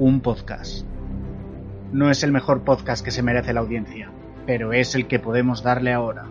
[0.00, 0.86] un podcast.
[1.92, 4.10] No es el mejor podcast que se merece la audiencia,
[4.46, 6.24] pero es el que podemos darle ahora.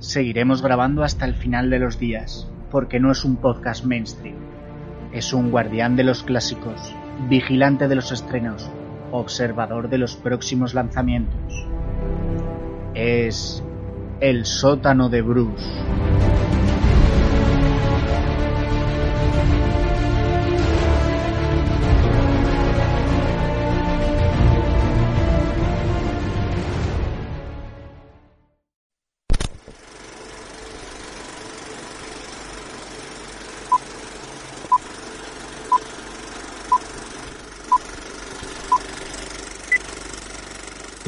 [0.00, 4.34] Seguiremos grabando hasta el final de los días, porque no es un podcast mainstream.
[5.12, 6.92] Es un guardián de los clásicos,
[7.28, 8.68] vigilante de los estrenos,
[9.12, 11.68] observador de los próximos lanzamientos.
[12.94, 13.62] Es
[14.18, 15.70] el sótano de Bruce.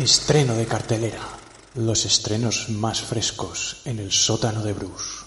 [0.06, 1.18] Estreno de cartelera.
[1.74, 5.26] Los estrenos más frescos en el sótano de Bruce.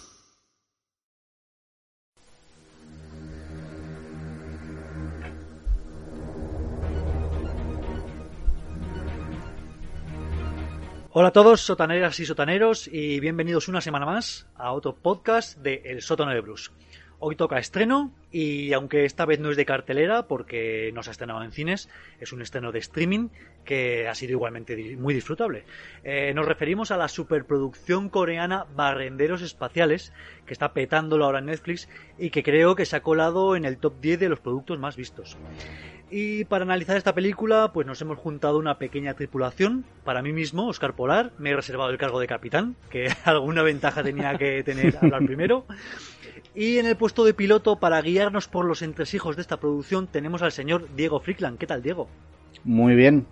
[11.11, 15.81] Hola a todos, sotaneras y sotaneros, y bienvenidos una semana más a otro podcast de
[15.83, 16.71] El sótano de Bruce.
[17.21, 21.11] Hoy toca estreno y aunque esta vez no es de cartelera porque no se ha
[21.11, 21.89] estrenado en cines,
[22.21, 23.27] es un estreno de streaming
[23.65, 25.65] que ha sido igualmente muy disfrutable.
[26.05, 30.13] Eh, nos referimos a la superproducción coreana Barrenderos Espaciales
[30.45, 33.77] que está petándolo ahora en Netflix y que creo que se ha colado en el
[33.77, 35.37] top 10 de los productos más vistos.
[36.11, 39.85] Y para analizar esta película, pues nos hemos juntado una pequeña tripulación.
[40.03, 44.01] Para mí mismo, Oscar Polar, me he reservado el cargo de capitán, que alguna ventaja
[44.01, 45.65] tenía que tener hablar primero.
[46.55, 50.41] Y en el puesto de piloto, para guiarnos por los entresijos de esta producción, tenemos
[50.41, 51.57] al señor Diego Frickland.
[51.57, 52.07] ¿Qué tal, Diego?
[52.63, 53.27] Muy bien.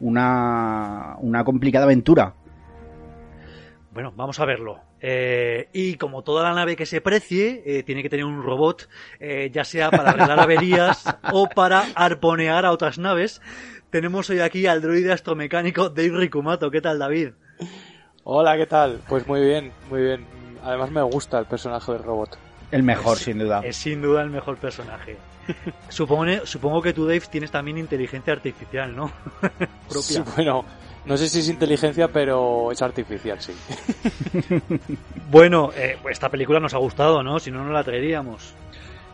[0.00, 2.34] Una, una complicada aventura.
[3.92, 4.80] Bueno, vamos a verlo.
[5.00, 8.88] Eh, y como toda la nave que se precie, eh, tiene que tener un robot,
[9.20, 13.40] eh, ya sea para arreglar averías o para arponear a otras naves.
[13.90, 16.70] Tenemos hoy aquí al droide astromecánico Dave Rikumato.
[16.70, 17.30] ¿Qué tal, David?
[18.24, 19.00] Hola, ¿qué tal?
[19.08, 20.26] Pues muy bien, muy bien.
[20.62, 22.47] Además me gusta el personaje del robot.
[22.70, 23.62] El mejor, sin duda.
[23.64, 25.16] Es sin duda el mejor personaje.
[25.88, 29.10] Supone, supongo que tú, Dave, tienes también inteligencia artificial, ¿no?
[29.88, 30.02] Propia.
[30.02, 30.64] Sí, bueno,
[31.06, 33.52] no sé si es inteligencia, pero es artificial, sí.
[35.30, 37.38] bueno, eh, esta película nos ha gustado, ¿no?
[37.38, 38.54] Si no, no la traeríamos.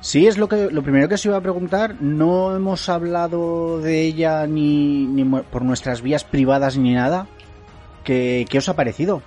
[0.00, 1.94] Sí, es lo que lo primero que se iba a preguntar.
[2.00, 7.26] No hemos hablado de ella ni, ni por nuestras vías privadas ni nada.
[8.02, 9.22] ¿Qué, ¿Qué os ha parecido?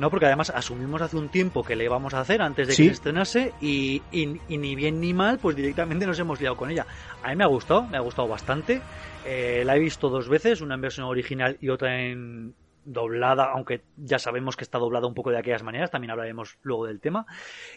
[0.00, 2.84] No, porque además asumimos hace un tiempo que le íbamos a hacer antes de que
[2.84, 4.00] se estrenase y,
[4.48, 6.86] ni bien ni mal, pues directamente nos hemos liado con ella.
[7.22, 8.80] A mí me ha gustado, me ha gustado bastante.
[9.26, 12.54] Eh, la he visto dos veces, una en versión original y otra en
[12.86, 16.86] doblada, aunque ya sabemos que está doblada un poco de aquellas maneras, también hablaremos luego
[16.86, 17.26] del tema.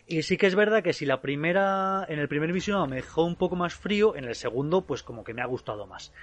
[0.08, 3.26] Y sí que es verdad que si la primera, en el primer visionado me dejó
[3.26, 6.14] un poco más frío, en el segundo pues como que me ha gustado más.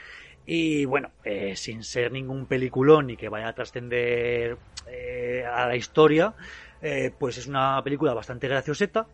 [0.46, 4.56] Y bueno, eh, sin ser ningún peliculón ni que vaya a trascender
[4.86, 6.34] eh, a la historia,
[6.82, 9.06] eh, pues es una película bastante gracioseta.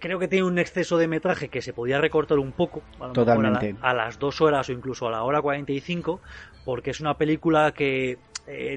[0.00, 3.74] creo que tiene un exceso de metraje que se podía recortar un poco, a, Totalmente.
[3.80, 6.20] a, las dos horas o incluso a la hora 45,
[6.64, 8.18] porque es una película que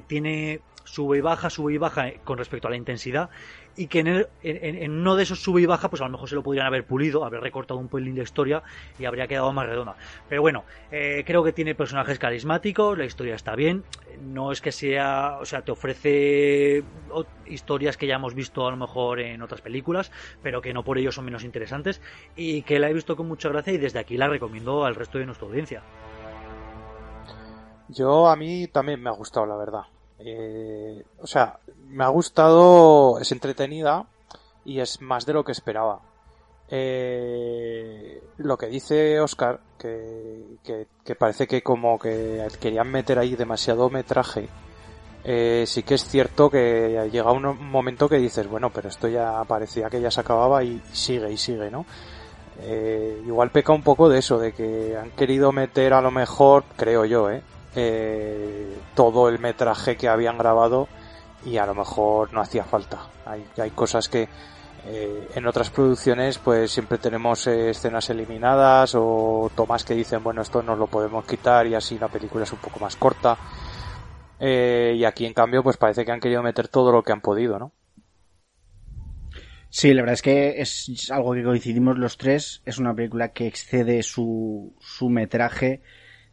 [0.08, 3.30] tiene sube y baja, sube y baja con respecto a la intensidad
[3.76, 6.44] y que en, uno de esos sube y baja, pues a lo mejor se lo
[6.44, 8.64] podrían haber pulido, haber recortado un pelín de historia
[9.00, 9.96] y habría quedado más redonda.
[10.30, 13.84] Pero bueno, eh, creo que tiene personajes carismáticos, la historia está bien,
[14.22, 16.84] no es que sea, o sea, te ofrece
[17.46, 20.12] historias que ya hemos visto a lo mejor en otras películas,
[20.42, 22.02] pero que no por ello son menos interesantes
[22.36, 25.18] y que la he visto con mucha gracia y desde aquí la recomiendo al resto
[25.18, 25.84] de nuestra audiencia.
[27.90, 29.84] Yo a mí también me ha gustado, la verdad.
[30.26, 34.06] Eh, o sea, me ha gustado, es entretenida
[34.66, 36.00] y es más de lo que esperaba.
[36.70, 40.58] Eh, lo que dice Oscar, que,
[41.04, 44.48] que, parece que como que querían meter ahí demasiado metraje,
[45.26, 49.44] eh, sí que es cierto que llega un momento que dices, bueno, pero esto ya
[49.46, 51.86] parecía que ya se acababa y sigue y sigue, ¿no?
[52.62, 56.64] Eh, igual peca un poco de eso, de que han querido meter a lo mejor,
[56.78, 57.42] creo yo, ¿eh?
[57.76, 60.88] Eh, todo el metraje que habían grabado
[61.46, 63.00] y a lo mejor no hacía falta.
[63.26, 64.30] Hay, hay cosas que
[64.86, 70.42] eh, en otras producciones pues siempre tenemos eh, escenas eliminadas o tomas que dicen bueno
[70.42, 73.38] esto nos lo podemos quitar y así la película es un poco más corta.
[74.40, 77.22] Eh, y aquí en cambio pues parece que han querido meter todo lo que han
[77.22, 77.72] podido, ¿no?
[79.70, 82.62] Sí, la verdad es que es algo que coincidimos los tres.
[82.66, 85.82] Es una película que excede su, su metraje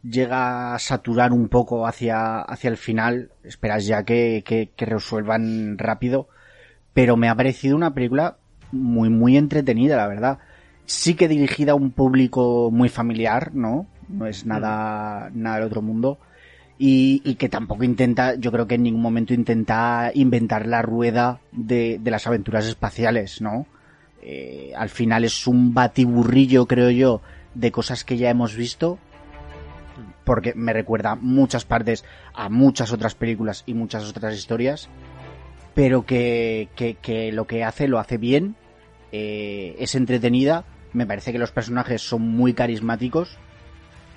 [0.03, 3.31] llega a saturar un poco hacia, hacia el final.
[3.43, 6.27] Esperas ya que, que, resuelvan rápido.
[6.93, 8.37] Pero me ha parecido una película
[8.71, 10.39] muy, muy entretenida, la verdad.
[10.85, 13.87] sí que dirigida a un público muy familiar, ¿no?
[14.09, 16.17] No es nada, nada del otro mundo.
[16.77, 21.39] Y, y, que tampoco intenta, yo creo que en ningún momento intenta inventar la rueda
[21.51, 23.67] de, de las aventuras espaciales, ¿no?
[24.23, 27.21] Eh, al final es un batiburrillo, creo yo,
[27.55, 28.99] de cosas que ya hemos visto,
[30.31, 34.87] porque me recuerda muchas partes a muchas otras películas y muchas otras historias,
[35.73, 38.55] pero que, que, lo que hace lo hace bien,
[39.11, 40.63] eh, es entretenida,
[40.93, 43.39] me parece que los personajes son muy carismáticos,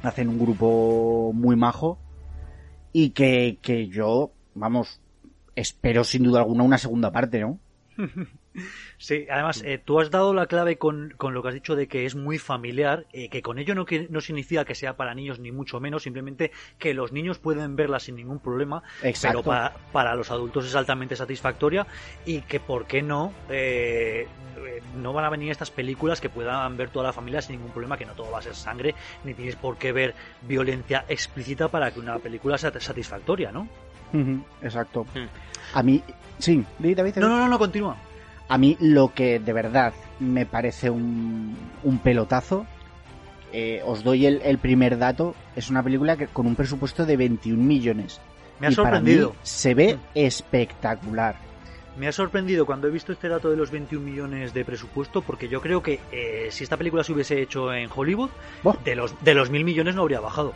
[0.05, 1.99] hacen un grupo muy majo
[2.93, 5.01] y que, que yo, vamos,
[5.57, 7.59] espero sin duda alguna una segunda parte, ¿no?
[8.99, 11.89] Sí, además, eh, tú has dado la clave con, con, lo que has dicho de
[11.89, 15.15] que es muy familiar, eh, que con ello no, que, no significa que sea para
[15.15, 19.43] niños ni mucho menos, simplemente que los niños pueden verla sin ningún problema, Exacto.
[19.43, 21.87] pero para, para, los adultos es altamente satisfactoria
[22.25, 23.33] y que, ¿por qué no?
[23.49, 24.27] Eh,
[24.97, 27.99] no van a venir estas películas que puedan ver toda la familia sin ningún problema,
[27.99, 31.91] que no todo va a ser sangre, ni tienes por qué ver violencia explícita para
[31.91, 33.69] que una película sea satisfactoria, ¿no?
[34.62, 35.06] Exacto.
[35.12, 35.29] -huh.
[35.75, 36.03] A mí,
[36.39, 37.17] sí, David.
[37.17, 37.97] No, no, no, no, continúa.
[38.49, 42.67] A mí lo que de verdad me parece un, un pelotazo,
[43.52, 47.17] eh, os doy el, el, primer dato, es una película que con un presupuesto de
[47.17, 48.20] 21 millones.
[48.61, 49.31] Me ha y sorprendido.
[49.31, 51.37] Para mí se ve espectacular.
[51.96, 55.49] Me ha sorprendido cuando he visto este dato de los 21 millones de presupuesto, porque
[55.49, 58.31] yo creo que eh, si esta película se hubiese hecho en Hollywood,
[58.64, 58.76] oh.
[58.85, 60.52] de los de los mil millones no habría bajado.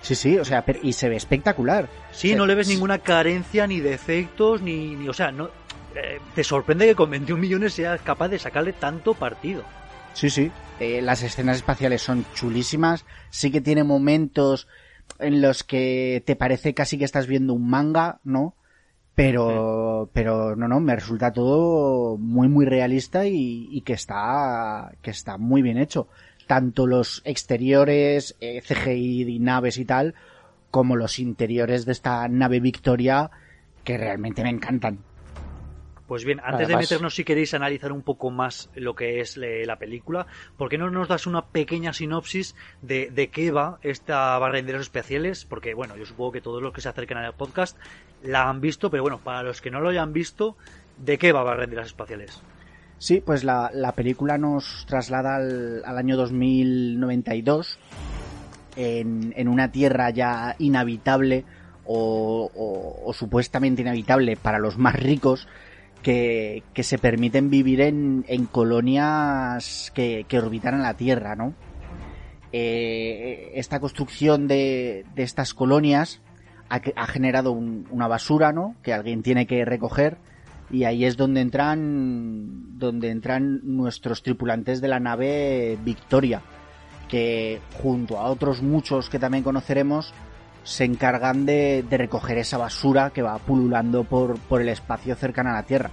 [0.00, 1.88] Sí, sí, o sea, pero, y se ve espectacular.
[2.10, 5.50] Sí, o sea, no le ves ninguna carencia ni defectos, ni, ni o sea, no,
[5.96, 9.64] eh, te sorprende que con 21 millones seas capaz de sacarle tanto partido.
[10.12, 10.50] Sí, sí.
[10.80, 13.04] Eh, las escenas espaciales son chulísimas.
[13.30, 14.68] Sí que tiene momentos
[15.18, 18.54] en los que te parece casi que estás viendo un manga, ¿no?
[19.14, 20.10] Pero, sí.
[20.12, 25.38] pero no, no, me resulta todo muy, muy realista y, y, que está, que está
[25.38, 26.08] muy bien hecho.
[26.46, 30.14] Tanto los exteriores, eh, CGI, naves y tal,
[30.70, 33.30] como los interiores de esta nave Victoria,
[33.84, 34.98] que realmente me encantan.
[36.06, 39.36] Pues bien, antes Además, de meternos, si queréis analizar un poco más lo que es
[39.36, 40.26] la película,
[40.56, 45.44] ¿por qué no nos das una pequeña sinopsis de, de qué va esta Barrenderos Especiales?
[45.44, 47.76] Porque, bueno, yo supongo que todos los que se acerquen al podcast
[48.22, 50.56] la han visto, pero bueno, para los que no lo hayan visto,
[50.98, 52.40] ¿de qué va Barrenderos Espaciales?
[52.98, 57.78] Sí, pues la, la película nos traslada al, al año 2092
[58.76, 61.44] en, en, una tierra ya inhabitable
[61.84, 65.46] o, o, o supuestamente inhabitable para los más ricos,
[66.06, 71.52] que, se permiten vivir en, en colonias que, orbitan a la Tierra, ¿no?
[72.52, 76.20] Eh, esta construcción de, de, estas colonias
[76.68, 78.76] ha, generado un, una basura, ¿no?
[78.84, 80.18] Que alguien tiene que recoger
[80.70, 86.40] y ahí es donde entran donde entran nuestros tripulantes de la nave Victoria,
[87.08, 90.14] que junto a otros muchos que también conoceremos
[90.66, 95.50] se encargan de, de, recoger esa basura que va pululando por, por el espacio cercano
[95.50, 95.90] a la Tierra.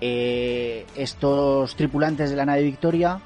[0.00, 3.20] Eh, estos tripulantes de la nave Victoria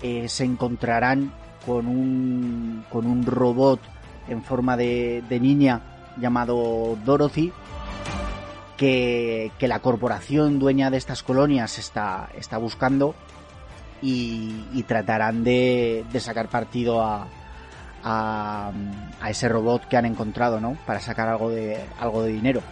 [0.00, 1.32] eh, se encontrarán
[1.66, 3.80] con un, con un robot
[4.28, 5.80] en forma de, de niña
[6.20, 7.52] llamado Dorothy
[8.76, 13.16] que, que, la corporación dueña de estas colonias está, está buscando
[14.02, 17.26] y, y tratarán de, de sacar partido a,
[18.02, 18.72] a,
[19.20, 20.76] a, ese robot que han encontrado, ¿no?
[20.86, 22.62] Para sacar algo de, algo de dinero.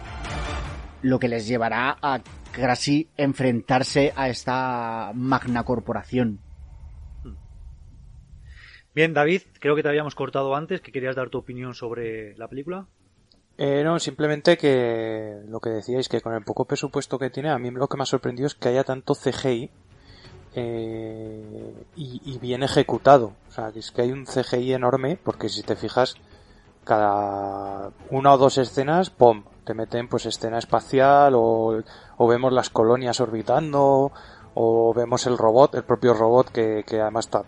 [1.01, 6.39] Lo que les llevará a casi enfrentarse a esta magna corporación.
[8.93, 12.47] Bien, David, creo que te habíamos cortado antes, que querías dar tu opinión sobre la
[12.47, 12.87] película.
[13.57, 17.57] Eh, no, simplemente que lo que decíais, que con el poco presupuesto que tiene, a
[17.57, 19.69] mí lo que me ha sorprendido es que haya tanto CGI
[20.55, 23.33] eh, y, y, bien ejecutado.
[23.49, 26.15] O sea, que es que hay un CGI enorme, porque si te fijas,
[26.85, 29.43] cada una o dos escenas, ¡pum!
[29.65, 31.81] Te meten pues escena espacial o,
[32.17, 34.11] o vemos las colonias orbitando
[34.53, 37.43] o vemos el robot, el propio robot que, que además está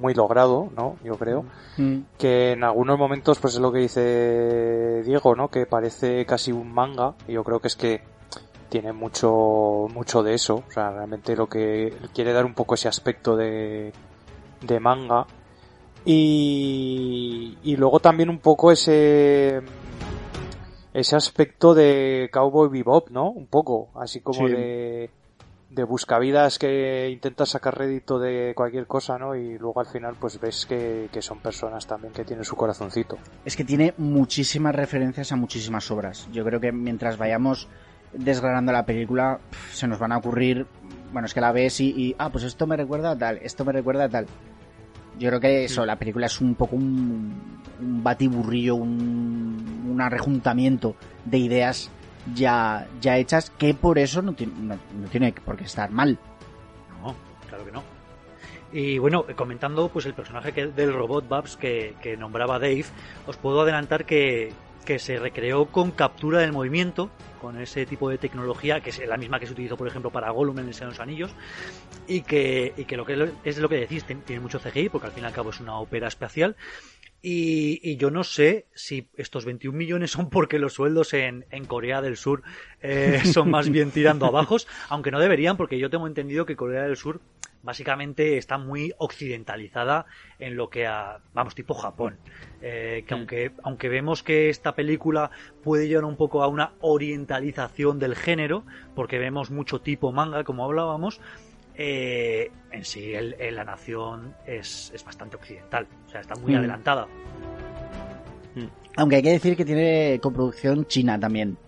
[0.00, 0.96] muy logrado, ¿no?
[1.04, 1.44] Yo creo.
[1.76, 1.98] Mm.
[2.16, 5.48] Que en algunos momentos, pues es lo que dice Diego, ¿no?
[5.48, 7.14] Que parece casi un manga.
[7.26, 8.02] Y yo creo que es que
[8.68, 10.64] tiene mucho, mucho de eso.
[10.68, 13.92] O sea, realmente lo que quiere dar un poco ese aspecto de,
[14.60, 15.26] de manga.
[16.04, 19.60] Y, y luego también un poco ese,
[20.94, 23.30] ese aspecto de Cowboy Bebop, ¿no?
[23.30, 24.54] Un poco, así como sí.
[24.54, 25.10] de,
[25.68, 29.34] de buscavidas que intentas sacar rédito de cualquier cosa, ¿no?
[29.34, 33.18] Y luego al final pues ves que, que, son personas también que tienen su corazoncito.
[33.44, 36.28] Es que tiene muchísimas referencias a muchísimas obras.
[36.32, 37.68] Yo creo que mientras vayamos
[38.12, 39.38] desgranando la película
[39.72, 40.66] se nos van a ocurrir
[41.12, 43.64] Bueno, es que la ves y, y, ah, pues esto me recuerda a tal, esto
[43.64, 44.26] me recuerda a tal.
[45.18, 47.32] Yo creo que eso, la película es un poco un,
[47.80, 50.94] un batiburrillo, un, un arrejuntamiento
[51.24, 51.90] de ideas
[52.34, 56.18] ya, ya hechas que por eso no, tiene- no, no tiene por qué estar mal.
[57.02, 57.14] No,
[57.48, 57.82] claro que no.
[58.72, 62.84] Y bueno, comentando pues el personaje que- del robot Babs que, que nombraba Dave,
[63.26, 64.52] os puedo adelantar que,
[64.84, 67.08] que se recreó con captura del movimiento,
[67.46, 70.30] con ese tipo de tecnología, que es la misma que se utilizó, por ejemplo, para
[70.30, 71.34] Gollum en el Señor de los Anillos,
[72.08, 73.12] y que, y que lo que
[73.44, 75.78] es lo- que decís, tiene mucho CGI, porque al fin y al cabo es una
[75.78, 76.56] ópera espacial,
[77.22, 81.66] y, y yo no sé si estos 21 millones son porque los sueldos en, en
[81.66, 82.42] Corea del Sur
[82.80, 86.56] eh, son más bien tirando a bajos, aunque no deberían, porque yo tengo entendido que
[86.56, 87.20] Corea del Sur
[87.62, 90.06] básicamente está muy occidentalizada
[90.38, 92.20] en lo que a, vamos, tipo Japón.
[92.60, 93.18] Eh, que Mm.
[93.18, 95.30] aunque, aunque vemos que esta película
[95.66, 98.62] puede llevar un poco a una orientalización del género,
[98.94, 101.20] porque vemos mucho tipo manga, como hablábamos,
[101.74, 106.52] eh, en sí el- el- la nación es, es bastante occidental, o sea, está muy
[106.54, 106.58] Mm.
[106.58, 107.08] adelantada.
[108.96, 111.58] Aunque hay que decir que tiene coproducción china también.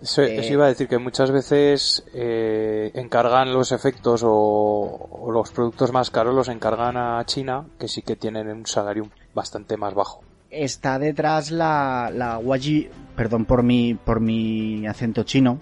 [0.00, 5.30] Eso, Eh, eso iba a decir que muchas veces eh, encargan los efectos o, o
[5.30, 9.76] los productos más caros los encargan a China, que sí que tienen un salario bastante
[9.76, 10.24] más bajo.
[10.52, 15.58] Está detrás la, la Huaji, perdón por mi, por mi acento chino,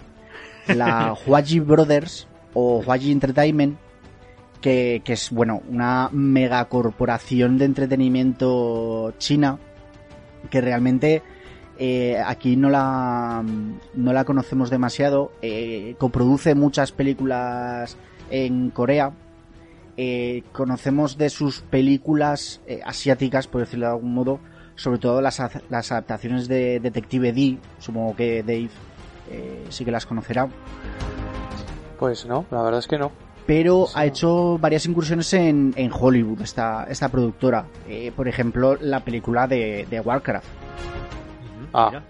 [0.67, 3.79] la Huaji Brothers o Huaji Entertainment,
[4.61, 9.59] que, que es, bueno, una megacorporación de entretenimiento china
[10.51, 11.23] que realmente
[11.79, 13.45] eh, aquí no la,
[13.95, 15.31] no la conocemos demasiado.
[15.41, 17.97] eh, coproduce muchas películas
[18.29, 19.13] en Corea.
[19.97, 24.41] eh, conocemos de sus películas asiáticas, por decirlo de algún modo,
[24.81, 27.59] sobre todo las, las adaptaciones de Detective D.
[27.79, 28.71] Supongo que Dave
[29.31, 30.49] eh, sí que las conocerá.
[31.99, 33.13] Pues no, la verdad es que no.
[33.47, 33.93] Pero Sí.
[33.97, 37.67] ha hecho varias incursiones en, en Hollywood, esta, esta productora.
[37.89, 40.47] Eh, por ejemplo, la película de, de Warcraft.
[41.75, 41.89] Ah.
[41.91, 42.03] Mira.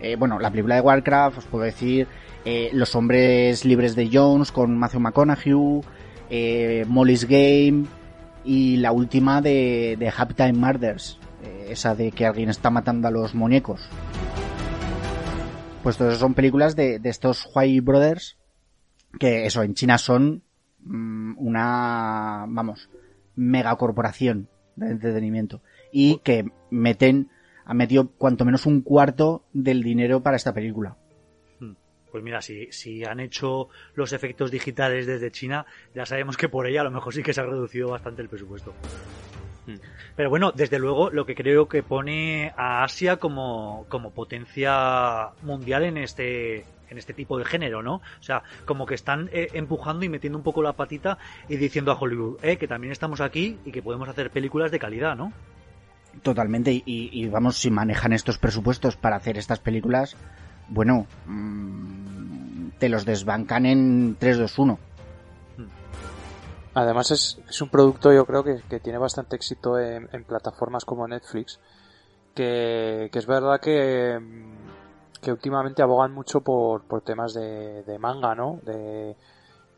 [0.00, 2.06] Eh, bueno, la película de Warcraft, os puedo decir,
[2.44, 5.80] eh, Los hombres libres de Jones con Matthew McConaughey,
[6.30, 7.84] eh, Molly's Game
[8.44, 11.18] y la última de, de Happy Time Murders,
[11.68, 13.80] esa de que alguien está matando a los muñecos.
[15.82, 18.36] Pues todas son películas de, de estos Huay Brothers
[19.18, 20.42] que eso en China son
[20.80, 22.88] mm, una, vamos,
[23.36, 27.30] megacorporación de entretenimiento y que meten
[27.64, 30.96] ha metido cuanto menos un cuarto del dinero para esta película.
[32.10, 36.66] Pues mira, si, si han hecho los efectos digitales desde China, ya sabemos que por
[36.66, 38.74] ella a lo mejor sí que se ha reducido bastante el presupuesto.
[39.66, 39.76] Hmm.
[40.16, 45.84] Pero bueno, desde luego lo que creo que pone a Asia como, como potencia mundial
[45.84, 47.94] en este en este tipo de género, ¿no?
[47.94, 51.16] O sea, como que están eh, empujando y metiendo un poco la patita
[51.48, 54.78] y diciendo a Hollywood, eh, que también estamos aquí y que podemos hacer películas de
[54.78, 55.32] calidad, ¿no?
[56.22, 60.18] Totalmente, y, y vamos, si manejan estos presupuestos para hacer estas películas,
[60.68, 64.78] bueno, mm, te los desbancan en 3, 2, 1.
[66.74, 70.84] Además es, es un producto yo creo que, que tiene bastante éxito en, en plataformas
[70.84, 71.60] como Netflix,
[72.34, 74.18] que, que es verdad que,
[75.20, 78.58] que últimamente abogan mucho por, por temas de, de manga, ¿no?
[78.62, 79.16] De,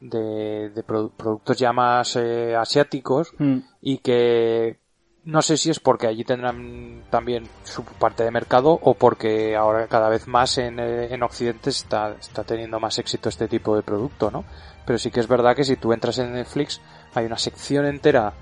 [0.01, 4.79] de, de produ- productos ya más eh, asiáticos Mm, y que
[5.25, 9.87] no sé si es porque allí tendrán también su parte de mercado o porque ahora
[9.89, 13.83] cada vez más en, eh, en Occidente está, está teniendo más éxito este tipo de
[13.83, 14.45] producto, ¿no?
[14.87, 16.81] Pero sí que es verdad que si tú entras en Netflix
[17.15, 18.33] hay una sección entera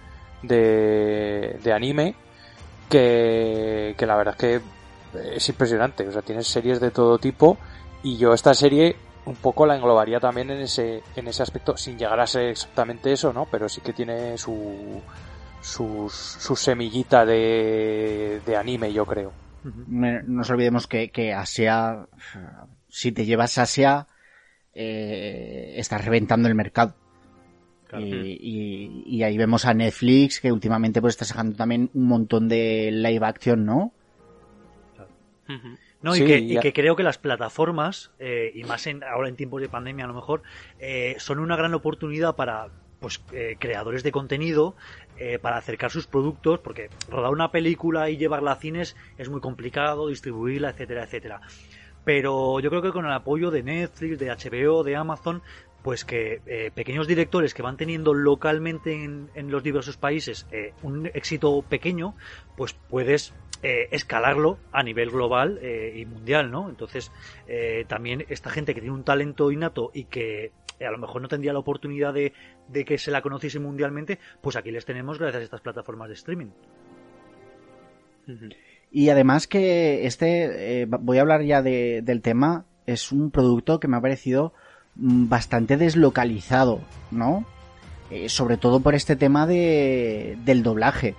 [0.43, 2.15] de, de anime
[2.89, 6.07] que, que la verdad es que es impresionante.
[6.09, 7.59] O sea, tienes series de todo tipo
[8.03, 11.99] y yo esta serie un poco la englobaría también en ese, en ese aspecto, sin
[11.99, 13.47] llegar a ser exactamente eso, ¿no?
[13.51, 15.01] Pero sí que tiene su,
[15.61, 19.33] sus, su semillita de, de anime, yo creo.
[19.87, 22.07] no nos olvidemos que, que Asia,
[22.89, 24.09] si te llevas Asia,
[24.75, 26.95] eh, estás reventando el mercado.
[27.88, 28.05] Claro.
[28.07, 32.49] Y, y- y ahí vemos a Netflix que últimamente pues está sacando también un montón
[32.49, 33.93] de live action, ¿no?
[36.00, 39.05] No, Sí, y, que, y ya- que creo que las plataformas, eh, y más en,
[39.05, 40.43] ahora en tiempos de pandemia a lo mejor,
[40.79, 42.69] eh, son una gran oportunidad para
[43.00, 44.76] pues eh, creadores de contenido
[45.19, 49.41] eh, para acercar sus productos, porque rodar una película y llevarla a cines es muy
[49.41, 51.41] complicado, distribuirla, etcétera, etcétera.
[52.04, 55.42] Pero yo creo que con el apoyo de Netflix, de HBO, de Amazon,
[55.82, 60.75] pues que eh, pequeños directores que van teniendo localmente en, en los diversos países eh,
[60.82, 62.14] un éxito pequeño,
[62.56, 66.68] pues puedes eh, escalarlo a nivel global eh, y mundial, ¿no?
[66.68, 67.12] Entonces,
[67.47, 70.50] eh, también esta gente que tiene un talento innato y que
[70.85, 72.32] a lo mejor no tendría la oportunidad de,
[72.66, 76.14] de que se la conociese mundialmente, pues aquí les tenemos gracias a estas plataformas de
[76.14, 76.50] streaming.
[78.93, 83.81] Y además que este, eh, voy a hablar ya de, del tema, es un producto
[83.81, 84.53] que me ha parecido
[84.97, 86.81] mm, bastante deslocalizado,
[87.11, 87.47] ¿no?
[88.11, 91.15] Eh, sobre todo por este tema de, del doblaje.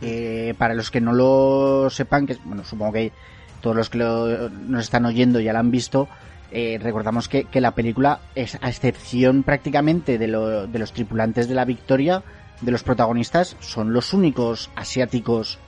[0.00, 3.12] Eh, para los que no lo sepan, que bueno, supongo que
[3.60, 6.08] todos los que nos están oyendo ya lo han visto,
[6.50, 11.48] eh, recordamos que, que, la película, es, a excepción prácticamente de, lo, de los tripulantes
[11.48, 12.22] de la Victoria,
[12.62, 15.58] de los protagonistas, son los únicos asiáticos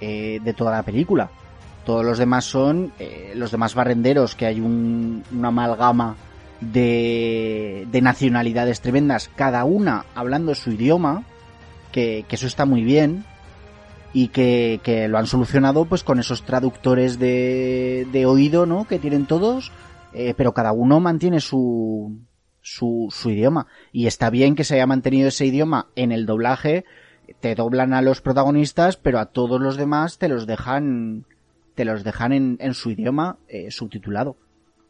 [0.00, 1.30] eh, de toda la película.
[1.84, 6.16] Todos los demás son eh, los demás barrenderos, que hay un, una amalgama
[6.60, 11.24] de, de, nacionalidades tremendas, cada una hablando su idioma,
[11.90, 13.24] que, eso está muy bien,
[14.12, 18.86] y que, lo han solucionado pues con esos traductores de, de oído, ¿no?
[18.86, 19.72] Que tienen todos,
[20.12, 22.20] eh, pero cada uno mantiene su,
[22.60, 23.66] su idioma.
[23.92, 26.84] Y está bien que se haya mantenido ese idioma en el doblaje,
[27.40, 31.24] te doblan a los protagonistas, pero a todos los demás te los dejan,
[31.74, 34.36] te los dejan en, en su idioma eh, subtitulado.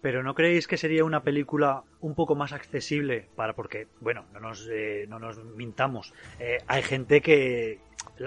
[0.00, 4.40] Pero ¿no creéis que sería una película un poco más accesible para porque bueno no
[4.40, 7.80] nos eh, no nos mintamos eh, hay gente que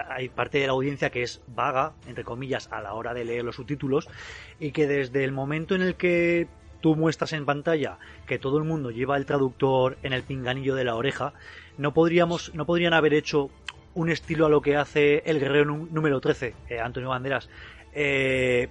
[0.10, 3.46] hay parte de la audiencia que es vaga entre comillas a la hora de leer
[3.46, 4.10] los subtítulos
[4.60, 6.48] y que desde el momento en el que
[6.82, 10.84] tú muestras en pantalla que todo el mundo lleva el traductor en el pinganillo de
[10.84, 11.34] la oreja
[11.77, 13.50] no podríamos no podrían haber hecho
[13.93, 17.50] un estilo a lo que hace el guerrero número 13 eh, Antonio Banderas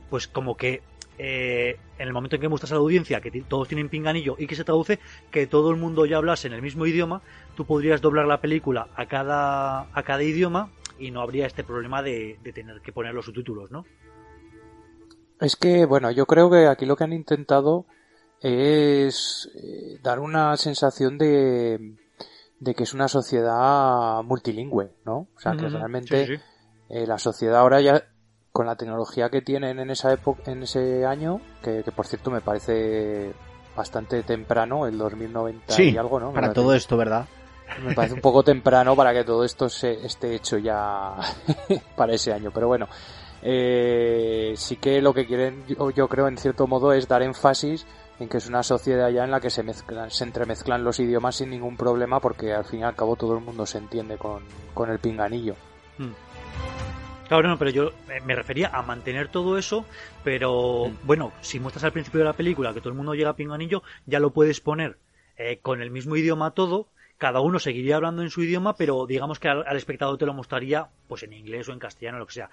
[0.08, 0.82] pues como que
[1.22, 4.46] eh, en el momento en que muestras a la audiencia que todos tienen pinganillo y
[4.46, 4.98] que se traduce,
[5.30, 7.20] que todo el mundo ya hablase en el mismo idioma,
[7.54, 12.02] tú podrías doblar la película a cada, a cada idioma y no habría este problema
[12.02, 13.84] de, de tener que poner los subtítulos, ¿no?
[15.42, 17.84] Es que, bueno, yo creo que aquí lo que han intentado
[18.40, 21.96] es eh, dar una sensación de,
[22.60, 25.28] de que es una sociedad multilingüe, ¿no?
[25.34, 26.42] O sea, que realmente sí, sí.
[26.90, 28.04] Eh, la sociedad ahora ya
[28.52, 32.30] con la tecnología que tienen en esa época, en ese año, que, que por cierto
[32.30, 33.32] me parece
[33.74, 36.32] bastante temprano, el 2090 sí, y algo, ¿no?
[36.32, 37.26] Para todo esto, ¿verdad?
[37.82, 41.14] Me parece un poco temprano para que todo esto se esté hecho ya
[41.96, 42.88] para ese año, pero bueno,
[43.42, 47.86] eh, sí que lo que quieren, yo, yo, creo, en cierto modo, es dar énfasis
[48.20, 51.36] en que es una sociedad ya en la que se mezclan, se entremezclan los idiomas
[51.36, 54.44] sin ningún problema, porque al fin y al cabo todo el mundo se entiende con,
[54.74, 55.56] con el pinganillo.
[55.98, 56.12] Hmm.
[57.28, 57.92] Claro, no, pero yo
[58.24, 59.86] me refería a mantener todo eso,
[60.24, 61.06] pero mm.
[61.06, 63.84] bueno, si muestras al principio de la película que todo el mundo llega a pinganillo,
[64.04, 64.98] ya lo puedes poner
[65.36, 66.88] eh, con el mismo idioma todo,
[67.20, 70.88] cada uno seguiría hablando en su idioma, pero digamos que al, espectador te lo mostraría
[71.06, 72.48] pues en inglés o en castellano, lo que sea.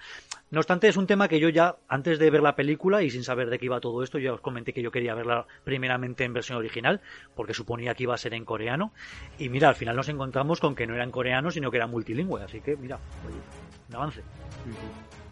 [0.51, 3.23] No obstante, es un tema que yo ya, antes de ver la película y sin
[3.23, 6.33] saber de qué iba todo esto, ya os comenté que yo quería verla primeramente en
[6.33, 6.99] versión original,
[7.33, 8.91] porque suponía que iba a ser en coreano.
[9.39, 11.87] Y mira, al final nos encontramos con que no era en coreano, sino que era
[11.87, 12.99] multilingüe, así que mira,
[13.87, 14.21] un avance.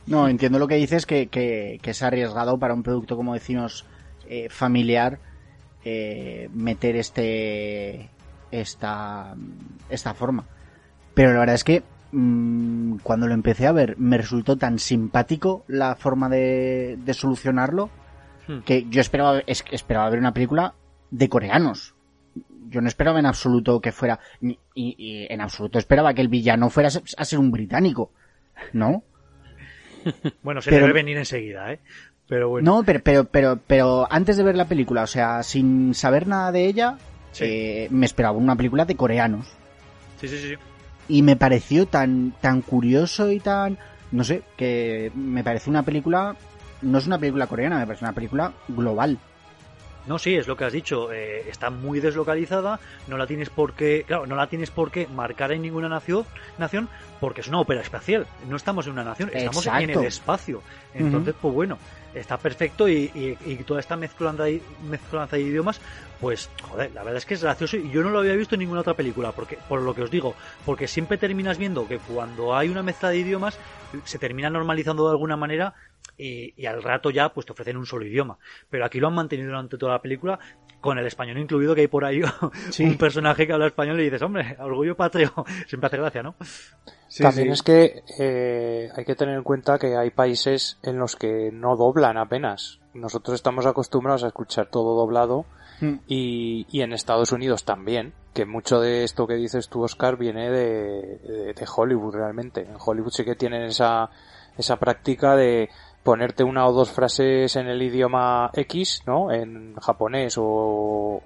[0.07, 3.85] No, entiendo lo que dices, que, que, que es arriesgado para un producto, como decimos,
[4.29, 5.19] eh, familiar,
[5.83, 8.11] eh, meter este
[8.61, 9.35] esta,
[9.89, 10.45] esta forma.
[11.13, 15.63] Pero la verdad es que mmm, cuando lo empecé a ver me resultó tan simpático
[15.67, 17.89] la forma de, de solucionarlo
[18.47, 18.59] hmm.
[18.59, 20.73] que yo esperaba, es, esperaba ver una película
[21.11, 21.93] de coreanos.
[22.67, 26.69] Yo no esperaba en absoluto que fuera, y, y en absoluto esperaba que el villano
[26.69, 28.11] fuera a ser un británico,
[28.73, 29.03] ¿no?
[30.43, 31.79] bueno, se pero, debe venir enseguida, ¿eh?
[32.27, 32.77] Pero bueno.
[32.77, 36.51] No, pero, pero, pero, pero antes de ver la película, o sea, sin saber nada
[36.51, 36.97] de ella,
[37.35, 37.45] sí.
[37.45, 39.47] eh, me esperaba una película de coreanos.
[40.19, 40.55] Sí, sí, sí.
[41.07, 43.77] Y me pareció tan, tan curioso y tan,
[44.11, 46.35] no sé, que me parece una película,
[46.81, 49.19] no es una película coreana, me parece una película global.
[50.07, 51.11] No, sí, es lo que has dicho.
[51.11, 52.79] Eh, está muy deslocalizada.
[53.07, 56.25] No la tienes por qué, claro, no la tienes por qué marcar en ninguna nación,
[56.57, 56.89] nación,
[57.19, 58.27] porque es una ópera espacial.
[58.47, 59.83] No estamos en una nación, estamos Exacto.
[59.83, 60.61] en el espacio.
[60.93, 61.41] Entonces, uh -huh.
[61.41, 61.77] pues bueno,
[62.13, 65.81] está perfecto y, y, y toda esta mezclanza de, mezclanza de idiomas,
[66.21, 68.59] pues, joder, la verdad es que es gracioso y yo no lo había visto en
[68.59, 70.33] ninguna otra película, porque, por lo que os digo,
[70.65, 73.57] porque siempre terminas viendo que cuando hay una mezcla de idiomas,
[74.05, 75.73] se termina normalizando de alguna manera
[76.17, 78.37] y, y, al rato ya pues te ofrecen un solo idioma.
[78.69, 80.39] Pero aquí lo han mantenido durante toda la película
[80.85, 82.21] con el español incluido que hay por ahí
[82.69, 82.83] sí.
[82.83, 85.33] un personaje que habla español y dices, hombre, orgullo patrio,
[85.67, 86.35] siempre hace gracia, ¿no?
[87.07, 87.53] Sí, También sí.
[87.53, 91.75] es que eh, hay que tener en cuenta que hay países en los que no
[91.75, 92.79] doblan apenas.
[92.93, 95.45] Nosotros estamos acostumbrados a escuchar todo doblado
[95.81, 95.93] mm.
[96.07, 100.51] y, y, en Estados Unidos también, que mucho de esto que dices tú, Oscar, viene
[100.51, 102.61] de, de, de Hollywood realmente.
[102.61, 104.11] En Hollywood sí que tienen esa,
[104.55, 105.69] esa práctica de
[106.05, 109.31] ponerte una o dos frases en el idioma X, ¿no?
[109.31, 110.43] En japonés o,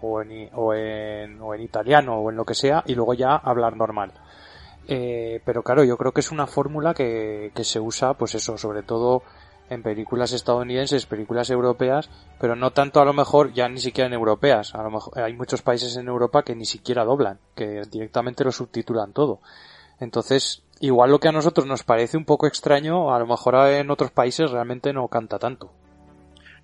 [0.02, 3.36] o, en, o, en, o en italiano o en lo que sea, y luego ya
[3.36, 4.14] hablar normal.
[4.88, 8.58] Eh, pero claro, yo creo que es una fórmula que, que se usa, pues eso,
[8.58, 9.22] sobre todo
[9.70, 14.14] en películas estadounidenses, películas europeas, pero no tanto a lo mejor ya ni siquiera en
[14.14, 14.74] europeas.
[14.76, 18.54] A lo mejor hay muchos países en Europa que ni siquiera doblan, que directamente lo
[18.54, 19.42] subtitulan todo.
[20.00, 23.90] Entonces, igual lo que a nosotros nos parece un poco extraño, a lo mejor en
[23.92, 25.72] otros países realmente no canta tanto.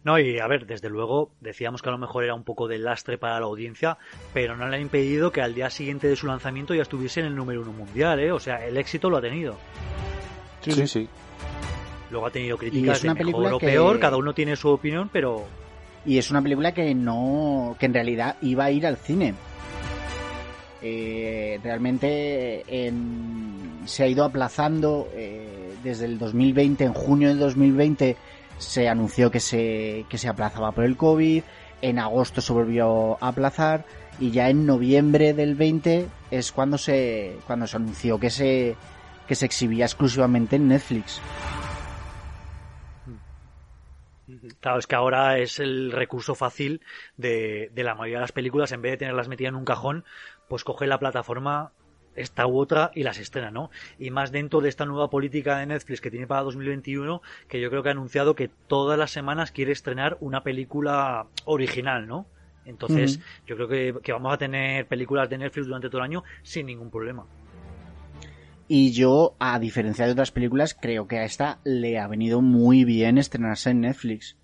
[0.05, 2.77] No, y a ver, desde luego decíamos que a lo mejor era un poco de
[2.77, 3.97] lastre para la audiencia,
[4.35, 7.25] pero no le ha impedido que al día siguiente de su lanzamiento ya estuviese en
[7.25, 8.31] el número uno mundial, ¿eh?
[8.31, 9.57] O sea, el éxito lo ha tenido.
[10.61, 10.85] Sí, sí.
[10.85, 11.09] sí.
[12.11, 15.43] Luego ha tenido críticas de mejor o peor, cada uno tiene su opinión, pero...
[16.05, 17.75] Y es una película que no...
[17.79, 19.33] que en realidad iba a ir al cine.
[20.87, 22.63] Eh, realmente
[23.85, 28.15] se ha ido aplazando eh, desde el 2020, en junio del 2020
[28.59, 31.41] se anunció que se, que se aplazaba por el COVID,
[31.81, 33.83] en agosto se volvió a aplazar
[34.19, 38.75] y ya en noviembre del 20 es cuando se, cuando se anunció que se,
[39.27, 41.19] que se exhibía exclusivamente en Netflix.
[44.59, 46.81] Claro, es que ahora es el recurso fácil
[47.15, 50.03] de, de, la mayoría de las películas, en vez de tenerlas metidas en un cajón,
[50.47, 51.71] pues coge la plataforma
[52.15, 53.69] esta u otra y las estrena, ¿no?
[53.99, 57.69] Y más dentro de esta nueva política de Netflix que tiene para 2021, que yo
[57.69, 62.25] creo que ha anunciado que todas las semanas quiere estrenar una película original, ¿no?
[62.65, 66.23] Entonces, yo creo que, que, vamos a tener películas de Netflix durante todo el año
[66.41, 67.25] sin ningún problema.
[68.67, 72.83] Y yo, a diferencia de otras películas, creo que a esta le ha venido muy
[72.83, 74.35] bien estrenarse en Netflix.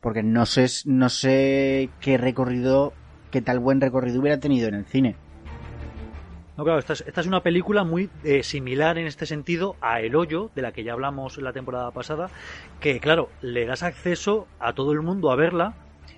[0.00, 2.92] Porque no sé, no sé qué recorrido,
[3.30, 5.14] qué tal buen recorrido hubiera tenido en el cine.
[6.60, 10.50] No, claro, esta es, una película muy eh, similar en este sentido a El Hoyo,
[10.54, 12.28] de la que ya hablamos la temporada pasada,
[12.80, 15.72] que claro, le das acceso a todo el mundo a verla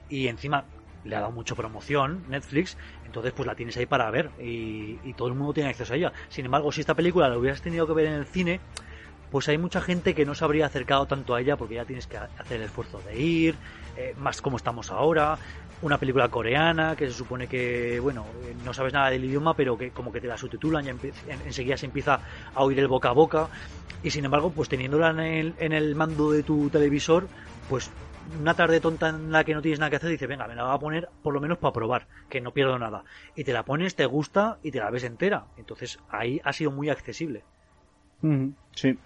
[0.09, 0.65] y encima
[1.05, 2.77] le ha dado mucha promoción Netflix,
[3.07, 6.13] entonces pues la tienes ahí para ver y, todo el mundo tiene acceso a ella.
[6.29, 8.59] Sin embargo, si esta película la hubieras tenido que ver en el cine,
[9.31, 12.09] pues hay mucha gente que no se habría acercado tanto a ella porque ya tienes
[12.09, 13.55] que hacer el esfuerzo de ir,
[13.97, 15.39] eh, más como estamos ahora,
[15.83, 19.77] una película coreana que se supone que, bueno, eh, no sabes nada del idioma, pero
[19.77, 20.90] que como que te la subtitulan y
[21.47, 22.21] enseguida se empieza
[22.55, 23.51] a oír el boca a boca.
[24.03, 27.29] Y sin embargo, pues teniéndola en el, en el mando de tu televisor,
[27.68, 27.90] pues
[28.40, 30.64] una tarde tonta en la que no tienes nada que hacer, dices, venga, me la
[30.64, 33.05] voy a poner por lo menos para probar, que no pierdo nada.
[33.35, 35.47] Y te la pones, te gusta y te la ves entera.
[35.57, 37.42] Entonces ahí ha sido muy accesible.
[38.75, 38.97] sí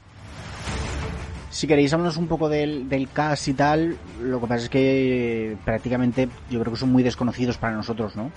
[1.50, 5.56] si queréis hablarnos un poco del, del cast y tal, lo que pasa es que
[5.64, 8.30] prácticamente yo creo que son muy desconocidos para nosotros, ¿no?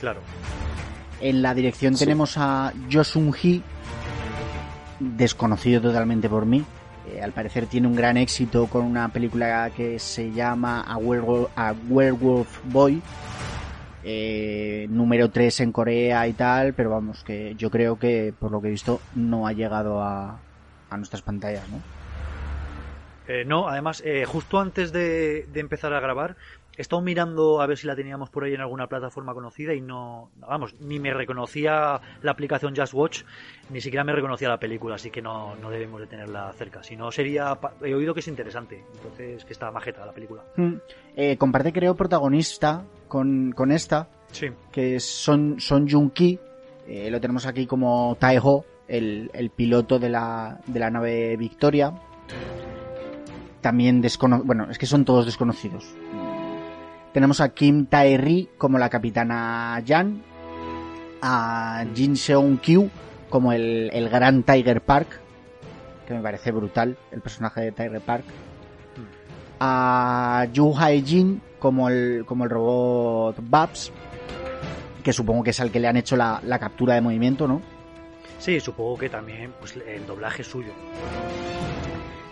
[0.00, 0.20] Claro.
[1.20, 3.62] En la dirección tenemos a Josun Hee,
[5.00, 6.64] desconocido totalmente por mí.
[7.08, 12.60] Eh, al parecer tiene un gran éxito con una película que se llama A Werewolf,
[12.64, 13.00] Boy,
[14.04, 18.60] eh, número 3 en Corea y tal, pero vamos, que yo creo que por lo
[18.60, 20.38] que he visto no ha llegado a,
[20.90, 21.95] a nuestras pantallas, ¿no?
[23.28, 26.36] Eh, no, además, eh, justo antes de, empezar a grabar,
[26.76, 29.80] he estado mirando a ver si la teníamos por ahí en alguna plataforma conocida y
[29.80, 33.22] no, vamos, ni me reconocía la aplicación Just Watch,
[33.70, 36.82] ni siquiera me reconocía la película, así que no, no debemos de tenerla cerca.
[36.82, 40.42] Si no, sería, he oído que es interesante, entonces que está majeta la película.
[40.56, 40.74] Mm.
[41.16, 44.48] Eh, comparte, creo, protagonista con, con esta, sí.
[44.70, 46.38] que es Son, Son Jung Ki,
[47.10, 51.92] lo tenemos aquí como Taeho, el, el piloto de la, de la nave Victoria
[53.66, 54.46] también desconocidos.
[54.46, 55.84] Bueno, es que son todos desconocidos.
[57.12, 60.22] Tenemos a Kim Tae-ri como la capitana Jan,
[61.20, 62.88] a Jin Seong-kyu
[63.28, 65.18] como el, el, gran Tiger Park,
[66.06, 68.22] que me parece brutal, el personaje de Tiger Park.
[69.58, 73.90] A Yu Hae-jin como el, como el robot Babs,
[75.02, 77.62] que supongo que es al que le han hecho la, la captura de movimiento, ¿no?
[78.38, 80.70] Sí, supongo que también pues, el doblaje es suyo.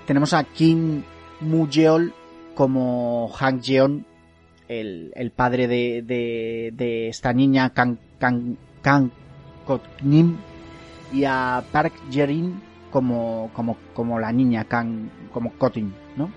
[0.07, 1.03] Tenemos a Kim
[1.41, 2.15] Mujeol
[2.55, 4.07] como Hang Jeon,
[4.69, 9.11] el, el padre de, de, de, esta niña Kang, Kang, Kang
[10.03, 10.37] Nim,
[11.13, 16.31] y a Park Jerin como, como, como la niña Kang, como Kotin, ¿no?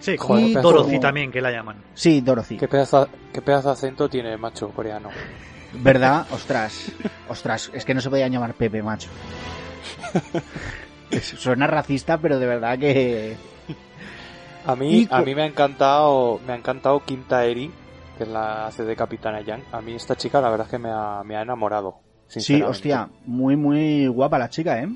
[0.00, 1.76] Sí, y Dorothy también, que la llaman.
[1.94, 2.56] Sí, Dorothy.
[2.56, 5.10] ¿Qué pedazo, qué pedazo de acento tiene el macho coreano?
[5.74, 6.26] ¿Verdad?
[6.32, 6.92] Ostras,
[7.28, 9.10] ostras, es que no se podía llamar Pepe, macho.
[11.20, 13.36] Suena racista, pero de verdad que
[14.66, 17.70] a mí, a mí me ha encantado, me ha encantado Kim Tae-ri,
[18.16, 19.62] que es la hace de Capitana Yang.
[19.72, 22.00] A mí esta chica la verdad es que me ha, me ha enamorado.
[22.26, 24.86] Sí, hostia, muy, muy guapa la chica, ¿eh?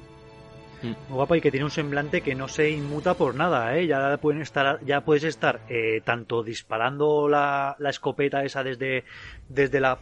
[0.83, 3.87] Muy guapa y que tiene un semblante que no se inmuta por nada, ¿eh?
[3.87, 9.05] Ya, pueden estar, ya puedes estar eh, tanto disparando la, la, escopeta esa desde,
[9.49, 10.01] desde la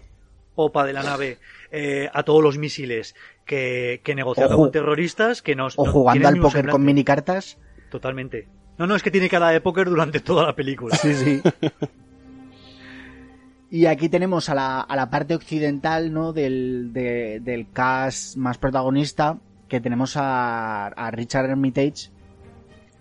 [0.57, 1.39] popa de la nave
[1.71, 5.79] eh, a todos los misiles que, que negociando con terroristas que nos...
[5.79, 7.59] O no, jugando al póker con minicartas.
[7.91, 8.49] Totalmente.
[8.81, 10.97] No, no, es que tiene cara de póker durante toda la película.
[10.97, 11.43] Sí, sí.
[13.73, 16.33] Y aquí tenemos a la, a la parte occidental, ¿no?
[16.33, 19.39] Del, de, del cast más protagonista,
[19.69, 22.11] que tenemos a, a Richard Armitage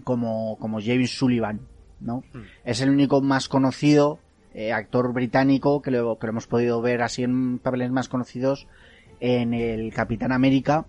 [0.04, 1.62] como, como James Sullivan,
[2.00, 2.24] ¿no?
[2.34, 2.44] Hmm.
[2.66, 4.20] Es el único más conocido
[4.54, 8.68] eh, actor británico que lo, que lo hemos podido ver así en papeles más conocidos
[9.22, 10.86] en el Capitán América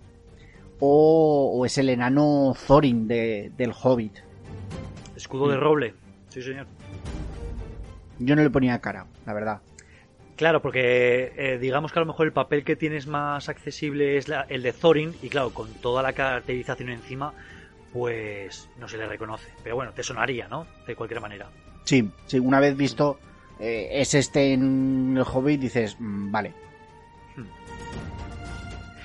[0.79, 4.29] o, o es el enano Thorin de, del Hobbit.
[5.21, 5.93] Escudo de roble.
[6.29, 6.65] Sí, señor.
[8.19, 9.61] Yo no le ponía cara, la verdad.
[10.35, 14.27] Claro, porque eh, digamos que a lo mejor el papel que tienes más accesible es
[14.27, 17.33] la- el de Thorin y claro, con toda la caracterización encima,
[17.93, 19.49] pues no se le reconoce.
[19.63, 20.65] Pero bueno, te sonaría, ¿no?
[20.87, 21.47] De cualquier manera.
[21.83, 23.19] Sí, sí, una vez visto
[23.59, 26.53] eh, es este en el Hobbit, dices, mm, vale.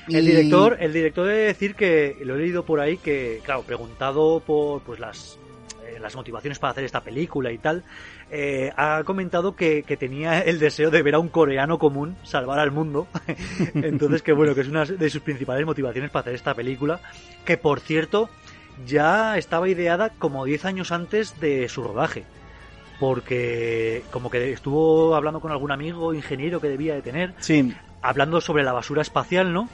[0.09, 3.62] El Y- director, el director debe decir que lo he leído por ahí que, claro,
[3.64, 5.38] preguntado por pues las
[6.00, 7.85] las motivaciones para hacer esta película y tal,
[8.30, 12.59] eh, ha comentado que, que tenía el deseo de ver a un coreano común salvar
[12.59, 13.06] al mundo.
[13.74, 17.00] Entonces, que bueno, que es una de sus principales motivaciones para hacer esta película,
[17.44, 18.28] que por cierto
[18.85, 22.24] ya estaba ideada como 10 años antes de su rodaje.
[23.00, 28.40] Porque como que estuvo hablando con algún amigo ingeniero que debía de tener, Sí, hablando
[28.40, 29.68] sobre la basura espacial, ¿no?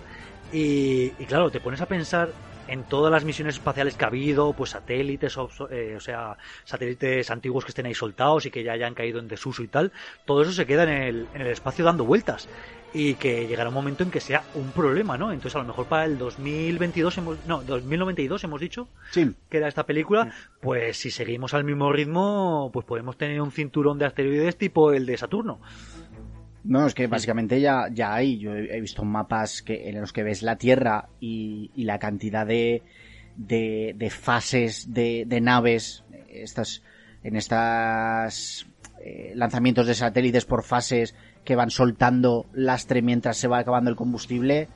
[0.52, 2.30] Y, y claro, te pones a pensar
[2.72, 5.36] en todas las misiones espaciales que ha habido, pues satélites,
[5.70, 9.28] eh, o sea, satélites antiguos que estén ahí soltados y que ya hayan caído en
[9.28, 9.92] desuso y tal,
[10.24, 12.48] todo eso se queda en el, en el espacio dando vueltas
[12.94, 15.32] y que llegará un momento en que sea un problema, ¿no?
[15.32, 19.34] Entonces a lo mejor para el 2022 hemos, no, 2092 hemos dicho sí.
[19.50, 23.98] que era esta película, pues si seguimos al mismo ritmo, pues podemos tener un cinturón
[23.98, 25.60] de asteroides tipo el de Saturno.
[26.64, 28.38] No, es que básicamente ya, ya hay.
[28.38, 32.46] Yo he visto mapas que, en los que ves la Tierra y, y la cantidad
[32.46, 32.82] de,
[33.36, 36.82] de, de fases de, de naves, estas,
[37.24, 38.66] en estas
[39.00, 43.96] eh, lanzamientos de satélites por fases que van soltando lastre mientras se va acabando el
[43.96, 44.68] combustible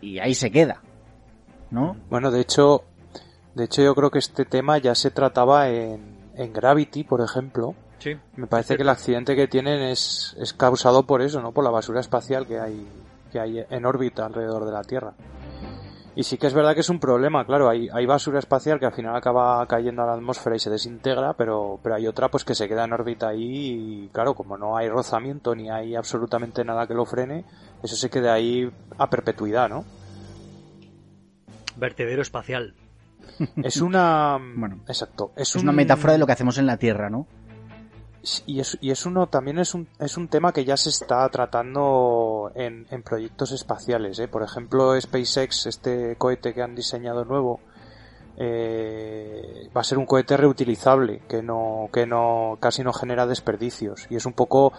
[0.00, 0.82] y ahí se queda.
[1.70, 1.96] ¿No?
[2.08, 2.84] Bueno, de hecho,
[3.54, 6.00] de hecho yo creo que este tema ya se trataba en,
[6.34, 7.74] en Gravity, por ejemplo.
[8.00, 8.16] Sí.
[8.36, 11.52] Me parece que el accidente que tienen es, es causado por eso, ¿no?
[11.52, 12.84] Por la basura espacial que hay,
[13.30, 15.12] que hay en órbita alrededor de la Tierra.
[16.16, 18.86] Y sí que es verdad que es un problema, claro, hay, hay basura espacial que
[18.86, 22.44] al final acaba cayendo a la atmósfera y se desintegra, pero, pero hay otra pues
[22.44, 26.64] que se queda en órbita ahí y claro, como no hay rozamiento ni hay absolutamente
[26.64, 27.44] nada que lo frene,
[27.82, 29.84] eso se queda ahí a perpetuidad, ¿no?
[31.76, 32.74] Vertedero espacial.
[33.62, 34.36] Es una...
[34.56, 35.32] Bueno, exacto.
[35.36, 37.26] Es, Es una un- metáfora de lo que hacemos en la Tierra, ¿no?
[38.44, 41.26] Y es, y es uno, también es un, es un tema que ya se está
[41.30, 44.28] tratando en, en proyectos espaciales, ¿eh?
[44.28, 47.60] Por ejemplo, SpaceX, este cohete que han diseñado nuevo,
[48.36, 54.06] eh, va a ser un cohete reutilizable, que no, que no, casi no genera desperdicios.
[54.10, 54.72] Y es un poco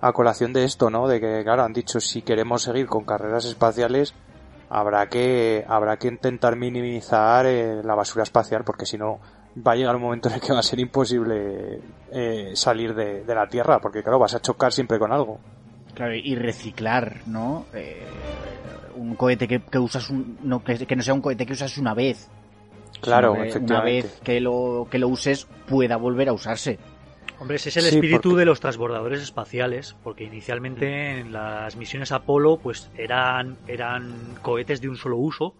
[0.00, 1.08] a colación de esto, ¿no?
[1.08, 4.14] De que, claro, han dicho, si queremos seguir con carreras espaciales,
[4.68, 9.20] habrá que, habrá que intentar minimizar eh, la basura espacial, porque si no,
[9.56, 11.80] va a llegar un momento en el que va a ser imposible
[12.12, 15.40] eh, salir de, de la Tierra, porque claro, vas a chocar siempre con algo.
[15.94, 17.66] Claro, y reciclar, ¿no?
[17.72, 18.02] Eh,
[18.96, 21.78] un cohete que, que usas un, no, que, que no sea un cohete que usas
[21.78, 22.28] una vez.
[23.00, 24.02] Claro, que Una efectivamente.
[24.02, 26.78] vez que lo, que lo uses pueda volver a usarse.
[27.40, 31.76] Hombre, ese es el Sí, espíritu porque- de los transbordadores espaciales, porque inicialmente en las
[31.76, 35.54] misiones Apolo pues eran, eran cohetes de un solo uso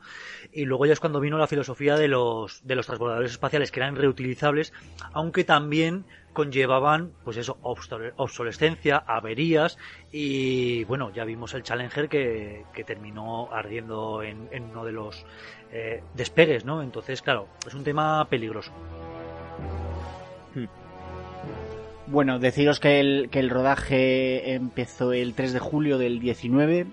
[0.54, 3.80] y luego ya es cuando vino la filosofía de los, de los transbordadores espaciales que
[3.80, 4.72] eran reutilizables,
[5.12, 9.78] aunque también conllevaban pues eso, obsolescencia, averías
[10.12, 15.26] y bueno, ya vimos el Challenger que, que terminó ardiendo en, en uno de los
[15.72, 16.82] eh, despegues, ¿no?
[16.82, 18.72] Entonces, claro, es un tema peligroso.
[22.06, 26.86] Bueno, deciros que el, que el rodaje empezó el 3 de julio del 19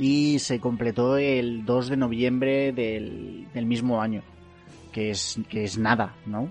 [0.00, 4.22] y se completó el 2 de noviembre del, del mismo año.
[4.92, 6.48] Que es, que es nada, ¿no?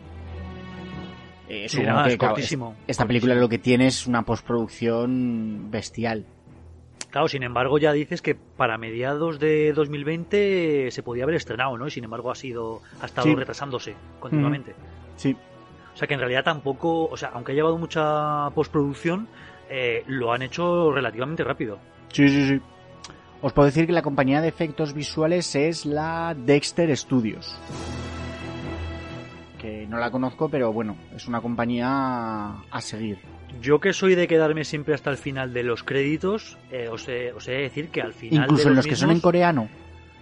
[1.49, 4.05] Eh, Sí, supongo nada, que, es claro, cortísimo, es- esta película lo que tiene es
[4.07, 6.25] una postproducción bestial.
[7.09, 11.87] Claro, sin embargo, ya dices que para mediados de 2020 se podía haber estrenado, ¿no?
[11.87, 13.35] Y sin embargo ha sido ha estado Sí.
[13.35, 14.75] retrasándose continuamente.
[15.15, 15.35] Sí.
[15.93, 19.27] O sea que en realidad tampoco, o sea, aunque ha llevado mucha postproducción,
[19.71, 21.79] eh, lo han hecho relativamente rápido.
[22.13, 22.61] Sí, sí, sí.
[23.41, 27.55] Os puedo decir que la compañía de efectos visuales es la Dexter Studios.
[29.57, 33.19] Que no la conozco, pero bueno, es una compañía a seguir.
[33.61, 37.31] Yo que soy de quedarme siempre hasta el final de los créditos, eh, os, he,
[37.31, 38.43] os, he, de decir que al final...
[38.43, 39.69] Incluso de en los, que son en coreano.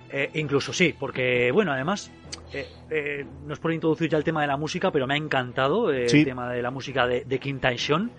[0.10, 2.12] Eh, incluso sí, porque bueno, además,
[2.54, 5.18] eh, eh, no es por introducir ya el tema de la música, pero me ha
[5.18, 6.20] encantado eh, Sí.
[6.20, 8.12] el tema de la música de, de Kim Tae-seon,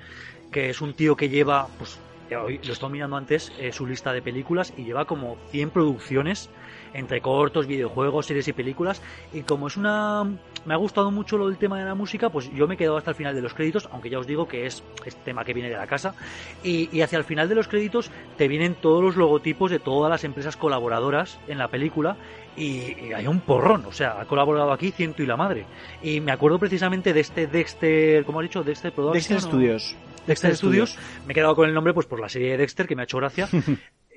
[0.52, 1.98] que es un tío que lleva, pues
[2.36, 6.50] hoy lo estaba mirando antes, eh, su lista de películas y lleva como 100 producciones
[6.94, 9.02] entre cortos, videojuegos, series y películas.
[9.32, 10.24] Y como es una.
[10.64, 12.96] Me ha gustado mucho lo del tema de la música, pues yo me he quedado
[12.96, 15.54] hasta el final de los créditos, aunque ya os digo que es, es tema que
[15.54, 16.14] viene de la casa.
[16.62, 20.10] Y, y hacia el final de los créditos te vienen todos los logotipos de todas
[20.10, 22.16] las empresas colaboradoras en la película.
[22.56, 25.64] Y, y hay un porrón, o sea, ha colaborado aquí ciento y la madre.
[26.02, 28.64] Y me acuerdo precisamente de este Dexter, ¿cómo has dicho?
[28.64, 29.36] Dexter Production.
[29.36, 29.40] Dexter.
[29.40, 29.96] Studios.
[30.28, 30.98] Dexter Studios.
[31.26, 33.04] Me he quedado con el nombre pues por la serie de Dexter que me ha
[33.04, 33.48] hecho gracia.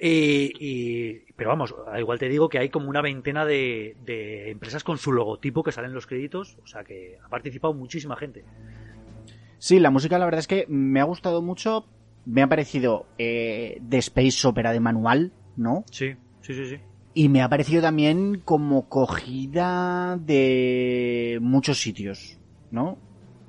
[0.04, 4.84] Y, y- pero vamos, igual te digo que hay como una veintena de, de empresas
[4.84, 8.44] con su logotipo que salen en los créditos, o sea que ha participado muchísima gente.
[9.60, 11.86] Sí, la música la verdad es que me ha gustado mucho.
[12.26, 15.86] Me ha parecido eh, de Space Opera de manual, ¿no?
[15.92, 16.78] Sí, sí, sí, sí.
[17.14, 22.40] Y me ha parecido también como cogida de muchos sitios,
[22.72, 22.98] ¿no?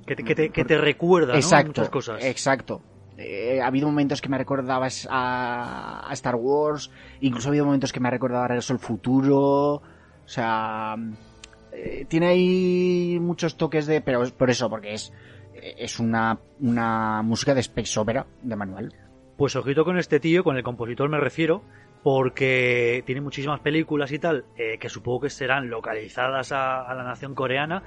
[0.05, 1.39] Que te, que te, que te recuerda ¿no?
[1.39, 2.23] exacto, muchas cosas.
[2.23, 2.81] exacto.
[3.17, 7.93] Eh, ha habido momentos que me recordabas a, a Star Wars, incluso ha habido momentos
[7.93, 9.81] que me ha recordado a Regreso al Futuro, o
[10.25, 10.95] sea,
[11.71, 15.13] eh, tiene ahí muchos toques de, pero es por eso, porque es
[15.77, 18.93] es una, una música de space opera de manual.
[19.37, 21.63] Pues ojito con este tío, con el compositor me refiero,
[22.03, 27.03] porque tiene muchísimas películas y tal, eh, que supongo que serán localizadas a, a la
[27.03, 27.83] nación coreana,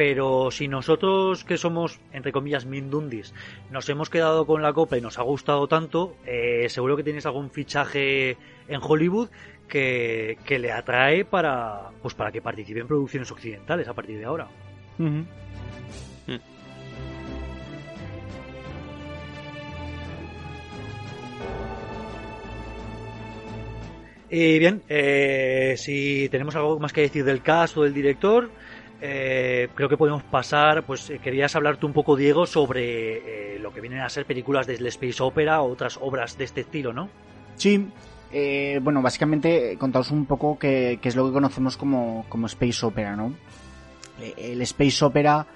[0.00, 3.34] pero si nosotros que somos, entre comillas, mindundis,
[3.70, 7.26] nos hemos quedado con la copa y nos ha gustado tanto, eh, seguro que tienes
[7.26, 9.28] algún fichaje en Hollywood
[9.68, 14.24] que, que le atrae para, pues para que participe en producciones occidentales a partir de
[14.24, 14.48] ahora.
[24.30, 28.48] Y bien, eh, si tenemos algo más que decir del cast o del director,
[29.00, 30.84] eh, creo que podemos pasar.
[30.84, 34.66] Pues eh, querías hablarte un poco, Diego, sobre eh, lo que vienen a ser películas
[34.66, 37.08] del Space Opera o otras obras de este estilo, ¿no?
[37.56, 37.88] Sí,
[38.80, 43.34] bueno, básicamente contaos un poco qué, es lo que conocemos como, como Space Opera, ¿no?
[44.36, 45.46] El Space Opera,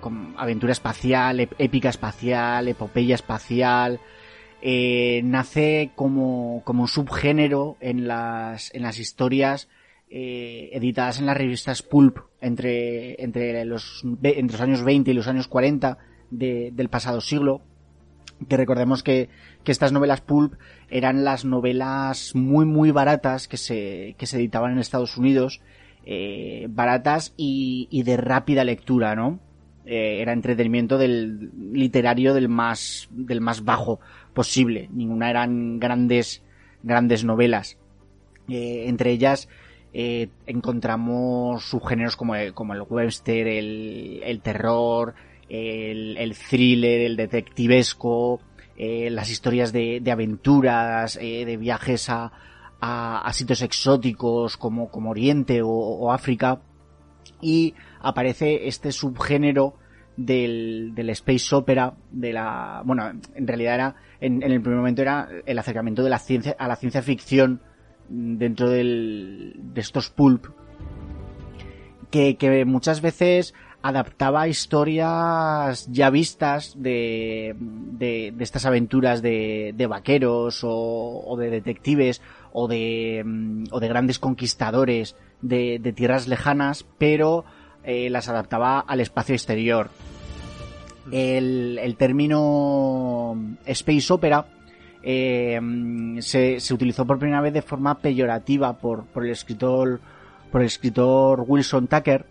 [0.00, 4.00] con aventura espacial, épica espacial, epopeya espacial,
[4.62, 9.68] nace como, como un subgénero en las, en las historias
[10.16, 15.28] eh, editadas en las revistas Pulp entre, entre, los, entre los años 20 y los
[15.28, 15.98] años 40
[16.30, 17.62] de- del pasado siglo.
[18.48, 19.28] Que recordemos que,
[19.62, 20.54] que estas novelas Pulp
[20.90, 25.60] eran las novelas muy muy baratas que se, que se editaban en Estados Unidos,
[26.04, 29.38] eh, baratas y, y de rápida lectura, ¿no?
[29.86, 34.00] Eh, era entretenimiento del literario del más, del más bajo
[34.34, 34.88] posible.
[34.92, 36.42] Ninguna eran grandes,
[36.82, 37.78] grandes novelas.
[38.48, 39.48] Eh, entre ellas
[39.96, 45.14] eh, encontramos subgéneros como, el- como el webster, el, terror,
[45.48, 48.40] el, thriller, el detectivesco,
[48.76, 52.32] eh, las historias de, de aventuras, eh, de viajes a,
[52.80, 56.60] a, a sitios exóticos como, como Oriente o, África.
[57.40, 59.74] Y aparece este subgénero
[60.16, 65.02] del, del space opera, de la, bueno, en realidad era, en, en el primer momento
[65.02, 67.60] era el acercamiento de la ciencia, a la ciencia ficción
[68.08, 70.46] dentro del, de estos pulp,
[72.10, 79.86] que, que muchas veces adaptaba historias ya vistas de, de, de estas aventuras de, de
[79.86, 82.22] vaqueros o, o de detectives
[82.54, 87.44] o de, mm, o de grandes conquistadores de, de tierras lejanas, pero
[87.82, 89.90] eh, las adaptaba al espacio exterior.
[91.12, 93.36] El, el término
[93.66, 94.46] space opera
[95.04, 95.60] eh,
[96.20, 100.00] se, se utilizó por primera vez de forma peyorativa por, por el escritor
[100.50, 102.24] por el escritor Wilson Tucker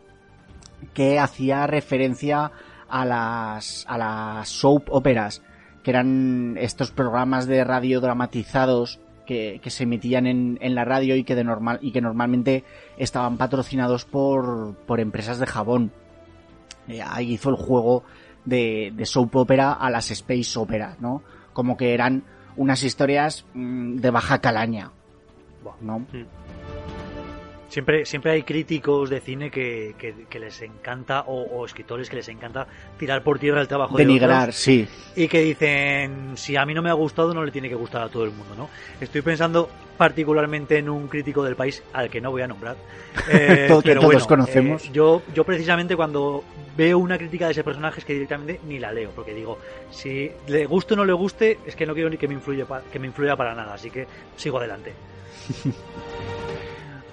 [0.94, 2.52] que hacía referencia
[2.90, 5.44] a las a las soap operas
[5.84, 11.16] que eran estos programas de radio dramatizados que, que se emitían en, en la radio
[11.16, 12.64] y que de normal y que normalmente
[12.98, 15.92] estaban patrocinados por, por empresas de jabón.
[16.88, 18.04] Eh, ahí hizo el juego
[18.46, 21.22] de, de soap opera a las space opera no
[21.54, 22.24] como que eran
[22.56, 24.92] unas historias mm, de baja calaña
[25.82, 26.06] no
[27.74, 32.68] Siempre, siempre hay críticos de cine que, que, les encanta, o, escritores que les encanta
[33.00, 34.88] tirar por tierra el trabajo Denigrar, de sí.
[35.16, 38.04] Y que dicen, si a mí no me ha gustado, no le tiene que gustar
[38.04, 38.70] a todo el mundo, ¿no?
[39.02, 42.76] Estoy pensando particularmente en un crítico del país al que no voy a nombrar.
[43.32, 44.86] Eh, que todos conocemos.
[44.86, 46.44] Eh, yo, yo precisamente cuando
[46.78, 49.58] veo una crítica de ese personaje es que directamente ni la leo, porque digo,
[49.90, 52.68] si le guste o no le guste, es que no quiero ni que me, influya,
[52.92, 54.06] que me influya para nada, así que
[54.36, 54.94] sigo adelante.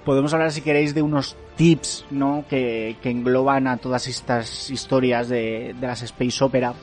[0.05, 2.43] Podemos hablar, si queréis, de unos tips ¿no?
[2.49, 6.73] que, engloban a todas estas historias de, las Space Opera.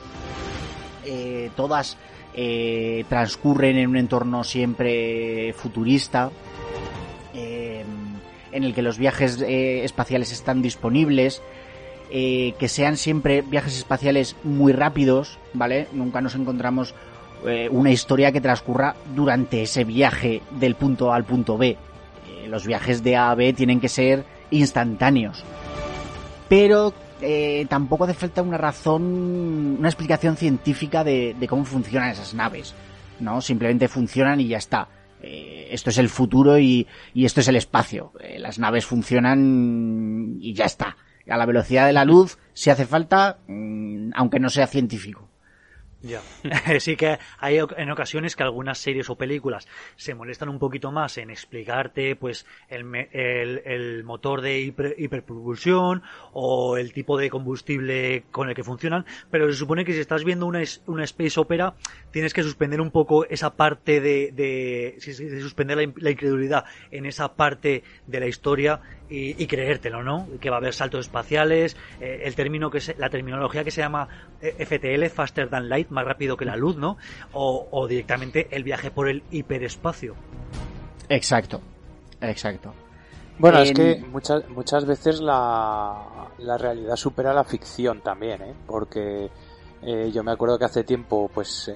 [1.05, 1.97] Eh, todas
[2.33, 6.31] eh, transcurren en un entorno siempre futurista,
[7.33, 7.83] eh,
[8.53, 11.41] en el que los viajes espaciales están disponibles,
[12.09, 15.87] que sean siempre viajes espaciales muy rápidos, ¿vale?
[15.91, 16.95] Nunca nos encontramos
[17.69, 21.77] una historia que transcurra durante ese viaje del punto A al punto B
[22.49, 25.43] los viajes de A a B tienen que ser instantáneos.
[26.47, 32.73] Pero eh, tampoco hace falta una razón, una explicación científica de, cómo funcionan esas naves.
[33.19, 33.41] ¿no?
[33.41, 34.87] Simplemente funcionan y ya está.
[35.21, 38.13] Eh, esto es el futuro y, esto es el espacio.
[38.19, 40.97] Eh, las naves funcionan y ya está.
[41.29, 45.28] A la velocidad de la luz, si hace falta, mm, aunque no sea científico.
[46.01, 46.21] Ya.
[46.79, 51.17] sí que hay en ocasiones que algunas series o películas se molestan un poquito más
[51.17, 54.61] en explicarte pues el, el, motor de
[54.97, 59.99] hiperpropulsión o el tipo de combustible con el que funcionan, pero se supone que si
[59.99, 61.75] estás viendo una, una space opera
[62.11, 67.83] tienes que suspender un poco esa parte de, de, suspender la, incredulidad en esa parte
[68.07, 70.27] de la historia y, creértelo, ¿no?
[70.39, 74.07] Que va a haber saltos espaciales, eh, el término que la terminología que se llama
[74.41, 76.97] eh, FTL, Faster Than Light, más rápido que la luz, ¿no?
[77.33, 80.15] O, directamente el viaje por el hiperespacio.
[81.09, 81.61] Exacto,
[82.21, 82.73] exacto.
[83.39, 88.53] Bueno, es que muchas, muchas veces la, la realidad supera la ficción también, ¿eh?
[88.67, 89.29] Porque
[89.81, 91.75] eh, yo me acuerdo que hace tiempo, pues, eh,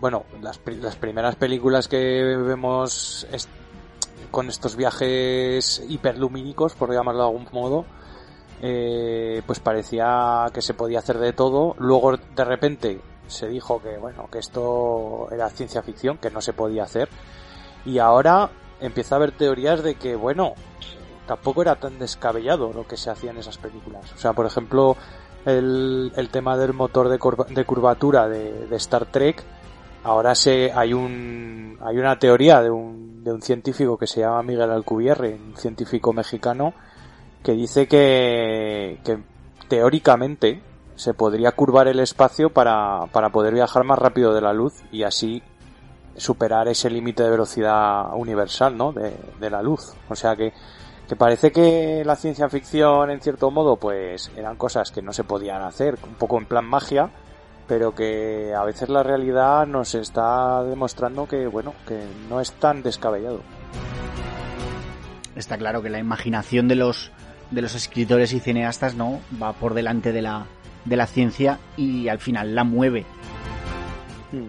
[0.00, 3.26] bueno, las, las, primeras películas que vemos
[4.30, 7.84] con estos viajes hiperlumínicos, por llamarlo de algún modo,
[8.64, 11.74] eh, pues parecía que se podía hacer de todo.
[11.78, 16.52] Luego, de repente, se dijo que, bueno, que esto era ciencia ficción, que no se
[16.52, 17.08] podía hacer.
[17.84, 18.50] Y ahora
[18.80, 20.54] empieza a haber teorías de que, bueno,
[21.26, 24.12] tampoco era tan descabellado lo que se hacía en esas películas.
[24.12, 24.96] O sea, por ejemplo,
[25.46, 29.42] el, el tema del motor de, curvatura de, de, Star Trek,
[30.04, 34.42] ahora se, hay un, hay una teoría de un, de un científico que se llama
[34.42, 36.74] Miguel Alcubierre, un científico mexicano,
[37.42, 39.18] que dice que, que
[39.68, 40.62] teóricamente
[40.94, 45.02] se podría curvar el espacio para, para poder viajar más rápido de la luz y
[45.02, 45.42] así
[46.16, 48.92] superar ese límite de velocidad universal, ¿no?
[48.92, 49.94] De, de la luz.
[50.08, 50.52] O sea que
[51.12, 55.24] que parece que la ciencia ficción en cierto modo pues eran cosas que no se
[55.24, 57.10] podían hacer, un poco en plan magia,
[57.68, 62.00] pero que a veces la realidad nos está demostrando que bueno, que
[62.30, 63.42] no es tan descabellado.
[65.36, 67.12] Está claro que la imaginación de los
[67.50, 70.46] de los escritores y cineastas no va por delante de la
[70.86, 73.04] de la ciencia y al final la mueve.
[74.32, 74.46] Hmm.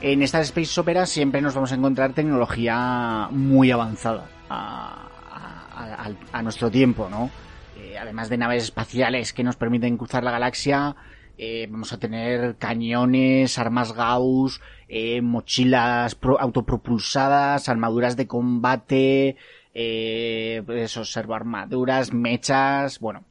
[0.00, 5.11] En estas space operas siempre nos vamos a encontrar tecnología muy avanzada a,
[6.42, 7.30] nuestro tiempo, ¿no?
[7.78, 10.94] Eh, además de naves espaciales que nos permiten cruzar la galaxia,
[11.38, 19.36] eh, vamos a tener cañones, armas Gauss, eh, mochilas autopropulsadas, armaduras de combate,
[19.74, 23.24] eh, eso, servoarmaduras, mechas, bueno.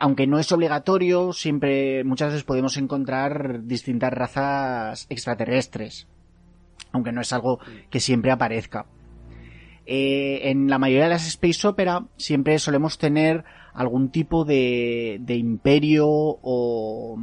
[0.00, 6.08] aunque no es obligatorio, siempre, muchas veces podemos encontrar distintas razas extraterrestres.
[6.92, 7.58] Aunque no es algo
[7.90, 8.86] que siempre aparezca.
[9.86, 16.06] Eh, en la mayoría de las space opera siempre solemos tener algún tipo de, imperio
[16.08, 17.18] o,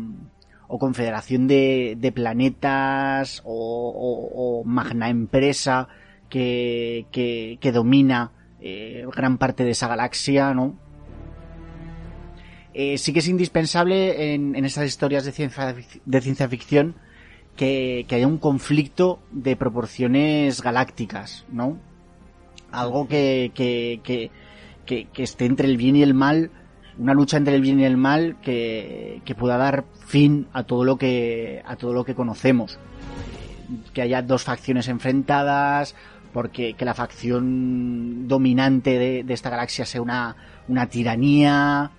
[0.68, 5.88] confederación de, de planetas o, magna empresa
[6.30, 10.76] que, domina eh, gran parte de esa galaxia, ¿no?
[12.74, 16.96] Eh, sí que es indispensable en, en esas historias de ciencia, de ciencia ficción
[17.58, 21.78] que haya un conflicto de proporciones galácticas, ¿no?
[22.72, 24.00] Algo que, que,
[24.86, 26.52] que, esté entre el bien y el mal,
[26.98, 30.84] una lucha entre el bien y el mal que, que pueda dar fin a todo
[30.84, 32.80] lo que, a todo lo que conocemos.
[33.94, 35.96] Que haya dos facciones enfrentadas,
[36.34, 40.36] porque que la facción dominante de, de esta galaxia sea una,
[40.68, 41.92] una tiranía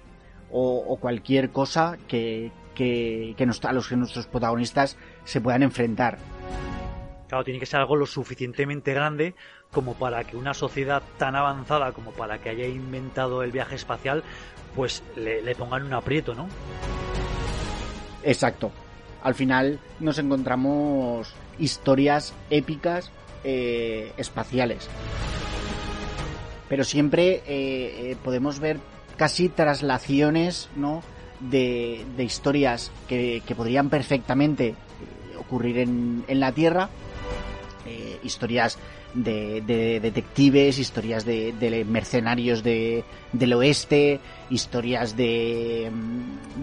[0.50, 5.62] o, o cualquier cosa que, que, que nos, a los que nuestros protagonistas se puedan
[5.62, 6.18] enfrentar.
[7.28, 9.34] Claro, tiene que ser algo lo suficientemente grande
[9.72, 14.22] como para que una sociedad tan avanzada como para que haya inventado el viaje espacial,
[14.76, 16.46] pues le, pongan un aprieto, ¿no?
[18.22, 18.70] Exacto.
[19.22, 23.10] Al final nos encontramos historias épicas
[23.44, 24.88] eh, espaciales.
[26.68, 28.78] Pero siempre eh, eh, podemos ver
[29.16, 31.02] casi traslaciones, ¿no?
[31.40, 34.74] De, historias que, podrían perfectamente
[35.38, 36.88] ocurrir en, en la Tierra.
[38.22, 38.78] historias
[39.14, 45.90] de, detectives, historias de, mercenarios de, del oeste, historias de,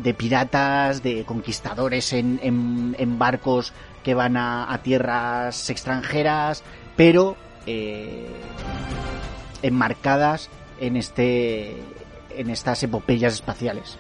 [0.01, 3.73] de piratas, de conquistadores en, en, barcos
[4.03, 6.63] que van a, tierras extranjeras,
[6.95, 7.35] pero
[7.65, 8.27] eh,
[9.61, 11.75] enmarcadas en este
[12.35, 13.97] en estas epopeyas espaciales.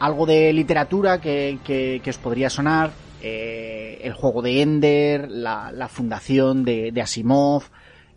[0.00, 2.90] Algo de literatura que, que os podría sonar,
[3.22, 7.64] eh, el juego de Ender, la, fundación de, Asimov,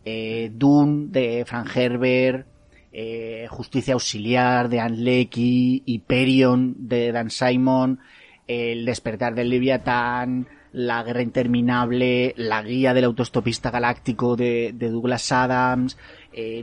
[0.05, 2.47] eh, Dune de Frank Herbert,
[2.91, 7.99] eh, Justicia Auxiliar de Anne Leckie, Hyperion de Dan Simon,
[8.47, 15.97] El despertar del Leviatán, La guerra interminable, La guía del autostopista galáctico de, Douglas Adams,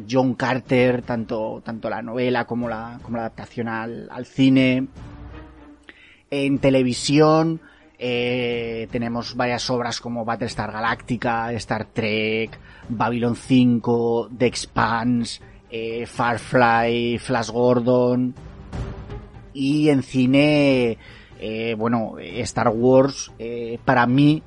[0.09, 4.89] John Carter, tanto, tanto la novela como la, como la adaptación al, al cine.
[6.31, 7.61] En televisión,
[7.99, 15.41] eh, tenemos varias obras como Battlestar Galactica, Star Trek, Babylon 5, The Expanse,
[15.71, 18.35] eh, Farfly, Flash Gordon.
[19.55, 20.99] Y en cine,
[21.41, 23.33] eh, bueno, Star Wars,
[23.85, 24.43] para mí,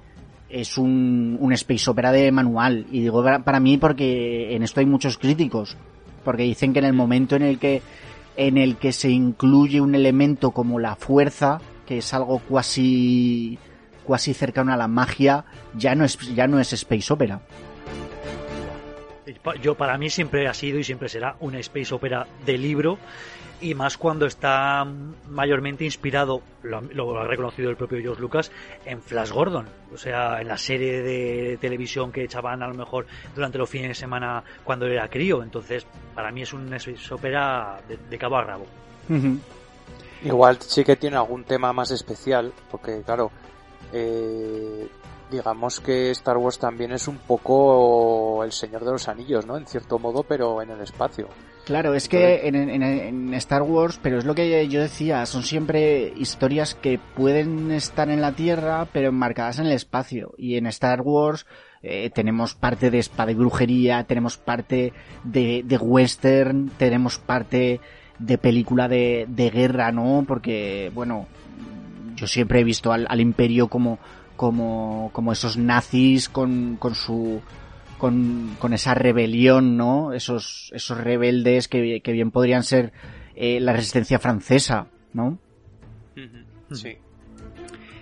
[0.50, 2.86] es un, un space opera de manual.
[2.92, 5.78] Y digo para mí porque en esto hay muchos críticos.
[6.24, 7.82] Porque dicen que en el momento en el que,
[8.38, 11.60] en el que se incluye un elemento como la fuerza,
[11.90, 13.58] que es algo cuasi
[14.04, 17.42] cuasi cercano a la magia, ya no es ya no es space opera.
[19.62, 23.00] Yo para mí siempre ha sido y siempre será una space opera de libro
[23.60, 24.86] y más cuando está
[25.30, 28.52] mayormente inspirado, lo, ha reconocido el propio George Lucas,
[28.86, 33.08] en Flash Gordon, o sea, en la serie de televisión que echaban a lo mejor
[33.36, 35.42] durante los fines de semana cuando era crío.
[35.42, 38.66] Entonces, para mí es una space opera de, cabo a rabo.
[40.24, 43.32] Igual sí que tiene algún tema más especial, porque claro,
[43.94, 44.88] eh,
[45.32, 49.58] digamos que Star Wars también es un poco el Señor de los Anillos, ¿no?
[49.58, 51.28] En cierto modo, pero en el espacio.
[51.66, 56.74] Claro, es que en, Star Wars, pero es lo que yo decía, son siempre historias
[56.74, 60.34] que pueden estar en la Tierra, pero enmarcadas en el espacio.
[60.36, 61.46] Y en Star Wars
[61.84, 64.94] eh, tenemos parte de espada y brujería, tenemos parte
[65.24, 67.80] de, de western, tenemos parte
[68.20, 70.26] de película de, de guerra, ¿no?
[70.28, 71.28] Porque, bueno,
[72.16, 73.98] yo siempre he visto al, al imperio como,
[74.36, 77.42] como, como esos nazis con, con su,
[77.98, 80.14] con, con esa rebelión, ¿no?
[80.14, 82.92] Esos, esos rebeldes que, que bien podrían ser
[83.36, 85.40] eh, la resistencia francesa, ¿no?
[86.72, 86.98] Sí.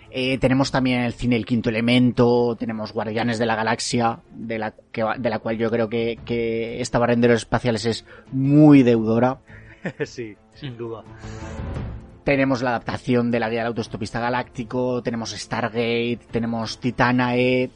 [0.10, 4.74] Eh, tenemos también el cine El Quinto Elemento, tenemos Guardianes de la Galaxia, de la,
[4.92, 9.40] que, de la cual yo creo que, que esta Barrenderos Espaciales es muy deudora.
[10.06, 11.04] sí, sin duda.
[12.24, 17.70] Tenemos la adaptación de la guía del autostopista galáctico, tenemos Stargate, tenemos Titanae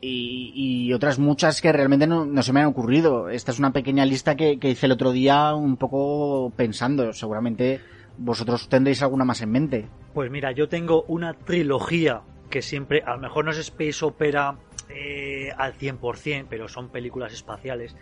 [0.00, 3.28] y, otras muchas que realmente no, se me han ocurrido.
[3.28, 7.12] Esta es una pequeña lista que, hice el otro día un poco pensando.
[7.12, 7.80] Seguramente
[8.16, 9.88] vosotros tendréis alguna más en mente.
[10.14, 14.56] Pues mira, yo tengo una trilogía que siempre, a lo mejor no es space opera
[14.92, 17.96] eh, al 100%, pero son películas espaciales.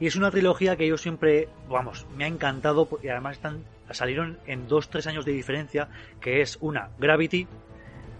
[0.00, 4.38] Y es una trilogía que yo siempre, vamos, me ha encantado y además están, salieron
[4.46, 5.88] en dos, tres años de diferencia,
[6.20, 7.46] que es una, Gravity,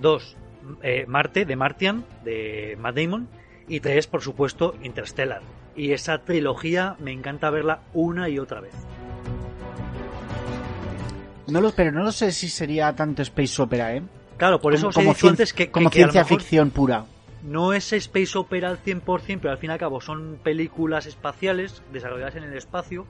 [0.00, 0.36] dos,
[0.82, 3.28] eh, Marte, de Martian, de Matt Damon,
[3.68, 5.42] y tres, por supuesto, Interstellar.
[5.74, 8.74] Y esa trilogía me encanta verla una y otra vez.
[11.48, 14.02] No lo, pero no lo sé si sería tanto space opera, ¿eh?
[14.36, 17.06] Claro, por eso como, antes que, como ciencia ficción pura
[17.46, 21.82] no es space opera al 100%, pero al fin y al cabo son películas espaciales
[21.92, 23.06] desarrolladas en el espacio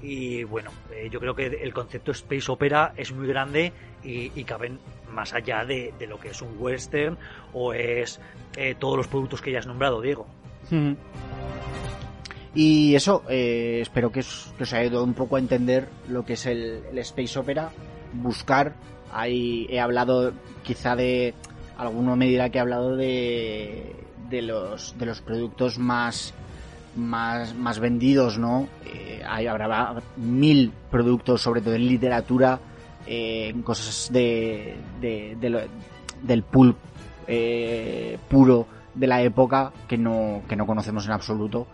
[0.00, 3.72] y bueno, eh, yo creo que el concepto space opera es muy grande
[4.04, 4.78] y, caben
[5.12, 7.18] más allá de, lo que es un western
[7.52, 8.20] o es
[8.56, 10.26] eh, todos los productos que ya has nombrado, Diego.
[12.54, 16.46] Y eso, eh, espero que os, haya ayudado un poco a entender lo que es
[16.46, 17.70] el, el space opera,
[18.12, 18.74] buscar,
[19.12, 20.32] ahí he hablado
[20.62, 21.34] quizá de
[21.78, 23.96] alguno me dirá que ha hablado de,
[24.28, 26.34] de los de los productos más
[26.96, 28.68] más, más vendidos, ¿no?
[28.84, 32.58] Eh, habrá mil productos, sobre todo en literatura,
[33.06, 35.68] eh, cosas de, de,
[36.22, 36.76] del pulp
[37.26, 41.66] eh, puro de la época que no, que no conocemos en absoluto.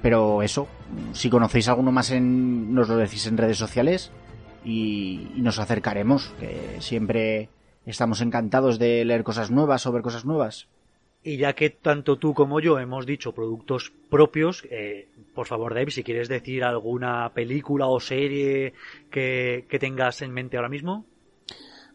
[0.00, 0.66] Pero eso,
[1.12, 4.10] si conocéis alguno más en, nos lo decís en redes sociales
[4.64, 7.48] y, y nos acercaremos, que siempre
[7.86, 10.68] estamos encantados de leer cosas nuevas o ver cosas nuevas.
[11.24, 15.92] Y ya que tanto tú como yo hemos dicho productos propios, eh, por favor, Dave,
[15.92, 18.74] si quieres decir alguna película o serie
[19.10, 21.04] que, que tengas en mente ahora mismo.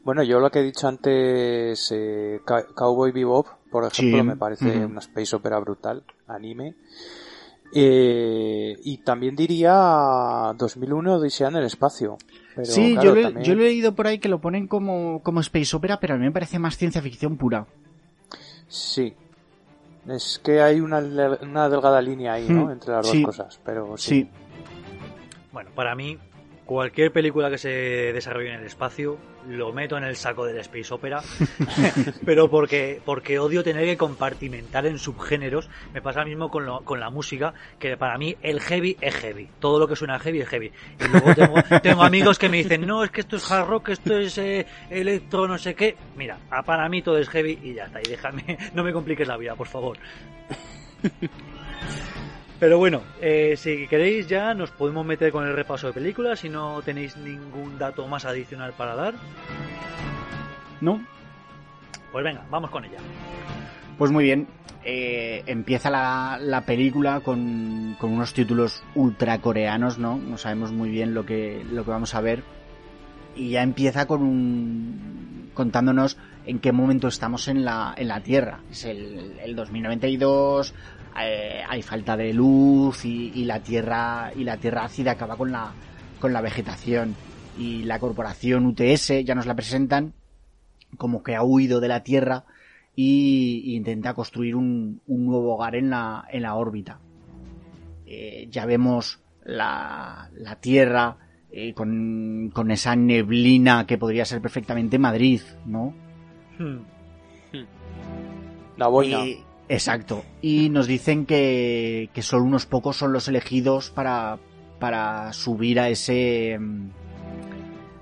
[0.03, 2.39] Bueno, yo lo que he dicho antes, eh,
[2.73, 4.23] Cowboy Bebop, por ejemplo, Sí.
[4.23, 6.75] me parece una space opera brutal, anime.
[7.73, 12.17] Eh, y también diría 2001 Odisea en el espacio.
[12.57, 14.67] Pero, sí, claro, yo, lo también- yo lo he leído por ahí que lo ponen
[14.67, 17.67] como, como space opera, pero a mí me parece más ciencia ficción pura.
[18.67, 19.13] Sí.
[20.09, 20.99] Es que hay una,
[21.41, 22.65] una delgada línea ahí, ¿no?
[22.65, 23.21] Hmm, Entre las sí.
[23.21, 24.23] dos cosas, pero sí.
[24.23, 24.29] Sí,
[25.51, 26.17] Bueno, para mí,
[26.67, 27.69] cualquier película que se
[28.13, 31.21] desarrolle en el espacio, lo meto en el saco del space opera,
[32.25, 35.69] pero porque, porque odio tener que compartimentar en subgéneros.
[35.93, 39.15] Me pasa lo mismo con, lo- con la música, que para mí el heavy es
[39.15, 39.47] heavy.
[39.59, 40.71] Todo lo que suena heavy es heavy.
[40.99, 43.89] Y luego tengo, tengo amigos que me dicen, no, es que esto es hard rock,
[43.89, 45.95] esto es eh, electro, no sé qué.
[46.17, 48.01] Mira, para mí todo es heavy y ya está.
[48.01, 49.97] Y déjame, no me compliques la vida, por favor.
[52.59, 56.49] Pero bueno, eh, si queréis ya nos podemos meter con el repaso de películas si
[56.49, 59.13] no tenéis ningún dato más adicional para dar.
[60.81, 61.01] ¿no?
[62.11, 62.97] Pues venga, vamos con ella.
[63.97, 64.47] Pues muy bien.
[64.83, 70.17] Eh, empieza la, la película con, con unos títulos ultra coreanos, ¿no?
[70.17, 72.43] No sabemos muy bien lo que, lo que vamos a ver.
[73.35, 75.51] Y ya empieza con un.
[75.53, 78.61] contándonos en qué momento estamos en la, en la Tierra.
[78.71, 80.73] Es el, el 2092,
[81.21, 84.31] eh, hay falta de luz y, y la Tierra.
[84.35, 85.71] y la Tierra ácida acaba con la,
[86.19, 87.15] con la vegetación.
[87.57, 90.13] Y la corporación UTS ya nos la presentan
[90.97, 92.45] como que ha huido de la Tierra
[92.95, 96.99] y, y intenta construir un, un nuevo hogar en la, en la órbita.
[98.05, 101.17] Eh, ya vemos la, la Tierra
[101.51, 105.93] eh, con, con esa neblina que podría ser perfectamente Madrid, ¿no?
[106.59, 106.77] Hmm.
[108.77, 109.25] La boina.
[109.25, 110.23] Y- exacto.
[110.41, 114.37] Y nos dicen que, que solo unos pocos son los elegidos para,
[114.79, 116.57] para subir a ese...
[116.59, 116.89] mm,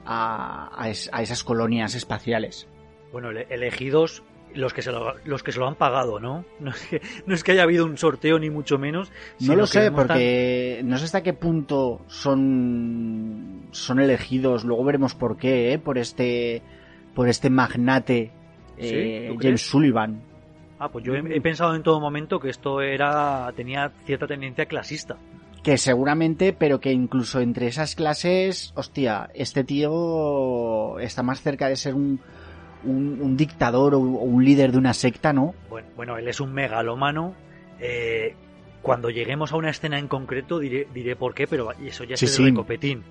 [0.07, 2.68] A, a es- a esas colonias espaciales.
[3.11, 4.22] Bueno, ele- elegidos
[4.53, 6.45] los que se lo, los que se lo han pagado, ¿no?
[6.59, 9.11] No es que, no es que haya habido un sorteo ni mucho menos.
[9.39, 14.63] No lo sé, porque no sé hasta qué punto son, son elegidos.
[14.63, 15.80] Luego veremos por qué, ¿eh?
[15.80, 16.61] Por este,
[17.16, 18.32] por este magnate
[18.80, 18.84] ¿Sí?
[18.93, 19.61] eh, ¿Tú James crees?
[19.61, 20.22] Sullivan.
[20.80, 24.65] Ah, pues yo he, he pensado en todo momento que esto era tenía cierta tendencia
[24.65, 25.17] clasista.
[25.63, 31.76] Que seguramente, pero que incluso entre esas clases, hostia, este tío está más cerca de
[31.76, 32.19] ser un,
[32.84, 35.55] un, un dictador o, un líder de una secta, ¿no?
[35.69, 37.34] Bueno, bueno él es un megalómano.
[37.80, 38.36] eh,
[38.84, 42.26] cuando lleguemos a una escena en concreto diré, diré por qué, pero eso ya Sí,
[42.26, 42.43] es sí.
[42.43, 43.03] el recopetín.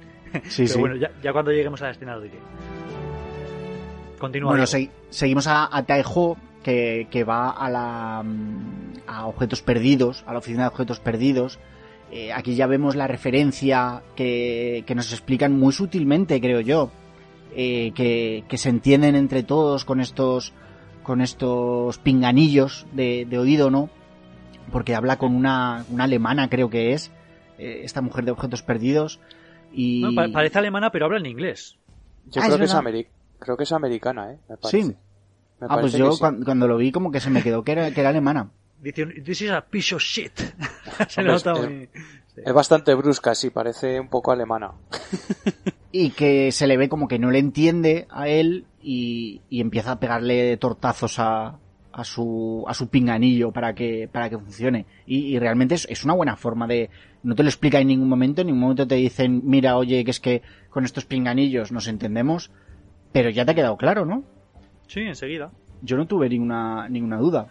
[0.45, 2.39] Sí, pero bueno, ya, ya cuando lleguemos a la escena lo diré.
[4.19, 4.51] Continúa.
[4.53, 4.65] Bueno,
[5.11, 10.39] seguimos a, a Taeho, que, que va a la mm, a objetos perdidos, a la
[10.39, 11.61] oficina de objetos perdidos.
[12.11, 16.91] Eh, aquí ya vemos la referencia que, que nos explican muy sutilmente, creo yo,
[17.55, 20.53] eh, que, que se entienden entre todos con estos
[21.03, 23.91] con estos pinganillos de, de oído, ¿no?
[24.73, 27.11] Porque habla con una, una alemana, creo que es,
[27.59, 29.21] eh, esta mujer de objetos perdidos.
[29.71, 30.01] Y...
[30.01, 31.77] No, parece alemana, pero habla en inglés.
[32.31, 33.07] Yo Ah, creo, es que es
[33.39, 34.39] creo que es americana, ¿eh?
[34.49, 34.83] Me parece.
[34.83, 34.97] Sí.
[35.61, 36.19] Me Ah, pues yo sí.
[36.45, 38.51] cuando lo vi como que se me quedó que era, que era alemana.
[38.83, 40.33] Dice, this is a piece of shit.
[41.09, 41.89] Se Hombre, nota es- muy...
[42.45, 44.73] Es bastante brusca, sí, parece un poco alemana.
[45.93, 49.93] y que se le ve como que no le entiende a él y, y empieza
[49.93, 51.59] a pegarle tortazos a,
[51.93, 56.05] a su a su pinganillo para que para que funcione y, y realmente es, es
[56.05, 56.91] una buena forma de
[57.23, 60.11] no te lo explica en ningún momento en ningún momento te dicen mira oye que
[60.11, 62.51] es que con estos pinganillos nos entendemos
[63.13, 64.25] pero ya te ha quedado claro no
[64.87, 65.51] Sí, enseguida.
[65.83, 67.49] yo no tuve ninguna ninguna duda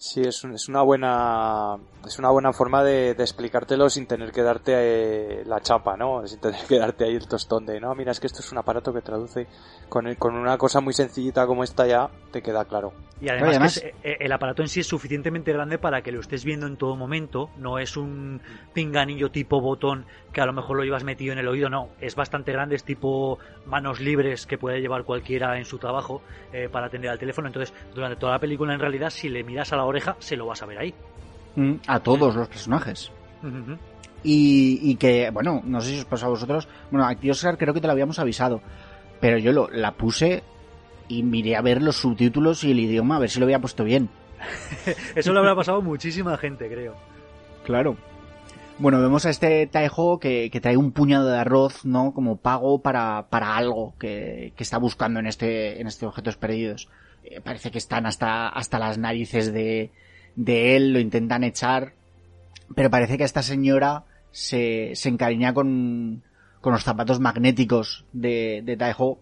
[0.00, 1.76] Sí, es, un- es una buena
[2.06, 6.24] es una buena forma de, de explicártelo sin tener que darte eh, la chapa, ¿no?
[6.26, 8.58] Sin tener que darte ahí el tostón de, no, mira, es que esto es un
[8.58, 9.48] aparato que traduce
[9.88, 12.92] con, el- con una cosa muy sencillita como esta ya te queda claro.
[13.20, 16.12] Y además, además- que es- eh, el aparato en sí es suficientemente grande para que
[16.12, 17.50] lo estés viendo en todo momento.
[17.56, 18.40] No es un
[18.72, 21.68] pinganillo tipo botón que a lo mejor lo llevas metido en el oído.
[21.68, 26.22] No, es bastante grande, es tipo manos libres que puede llevar cualquiera en su trabajo
[26.52, 27.48] eh, para atender al teléfono.
[27.48, 30.46] Entonces, durante toda la película, en realidad, si le miras a la oreja, se lo
[30.46, 30.94] vas a ver ahí.
[31.56, 33.10] Mm, a todos los personajes
[34.22, 36.68] y, y que, bueno, no sé si os pasa a vosotros.
[36.90, 38.60] Bueno, a ti, Oscar, creo que te lo habíamos avisado.
[39.20, 40.42] Pero yo lo, la puse
[41.08, 43.84] y miré a ver los subtítulos y el idioma, a ver si lo había puesto
[43.84, 44.08] bien.
[45.14, 46.94] Eso le habrá pasado muchísima gente, creo.
[47.64, 47.96] Claro.
[48.78, 52.12] Bueno, vemos a este Taejo que, que trae un puñado de arroz, ¿no?
[52.14, 56.88] Como pago para, para algo que, que está buscando en este, en este objetos perdidos.
[57.30, 59.90] Eh, parece que están hasta, hasta las narices de,
[60.36, 61.92] de él, lo intentan echar,
[62.74, 66.22] pero parece que esta señora se, se encariña con,
[66.60, 69.18] con los zapatos magnéticos de, de Taejo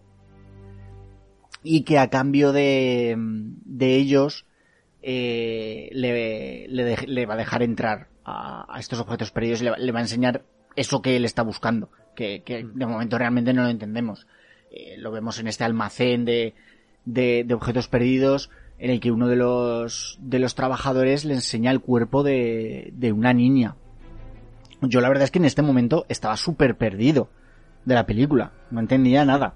[1.63, 4.45] y que a cambio de, de ellos
[5.01, 10.01] eh, le, le, va a dejar entrar a, estos objetos perdidos y le, va- a
[10.01, 10.43] enseñar
[10.75, 14.27] eso que él está buscando, que, que de momento realmente no lo entendemos.
[14.69, 16.53] Eh, lo vemos en este almacén de,
[17.07, 21.79] de, objetos perdidos en el que uno de los, de los trabajadores le enseña el
[21.79, 23.75] cuerpo de, de una niña.
[24.81, 27.29] Yo la verdad es que en este momento estaba súper perdido
[27.85, 29.55] de la película, no entendía nada.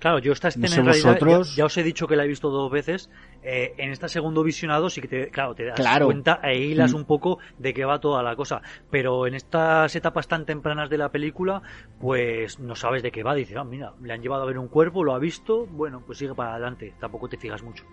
[0.00, 1.56] Claro, yo esta escena No sé en realidad, ya, vosotros.
[1.56, 3.08] ya os he dicho que la he visto dos veces.
[3.42, 6.06] eh, en este segundo visionado sí que te, claro, te das Claro.
[6.06, 6.96] cuenta e hilas Mm.
[6.96, 8.60] un poco de qué va toda la cosa.
[8.90, 11.62] Pero en estas etapas tan tempranas de la película,
[12.00, 13.34] pues no sabes de qué va.
[13.34, 16.18] Dices, ah, mira, le han llevado a ver un cuerpo, lo ha visto, bueno, pues
[16.18, 16.94] sigue para adelante.
[16.98, 17.84] Tampoco te fijas mucho.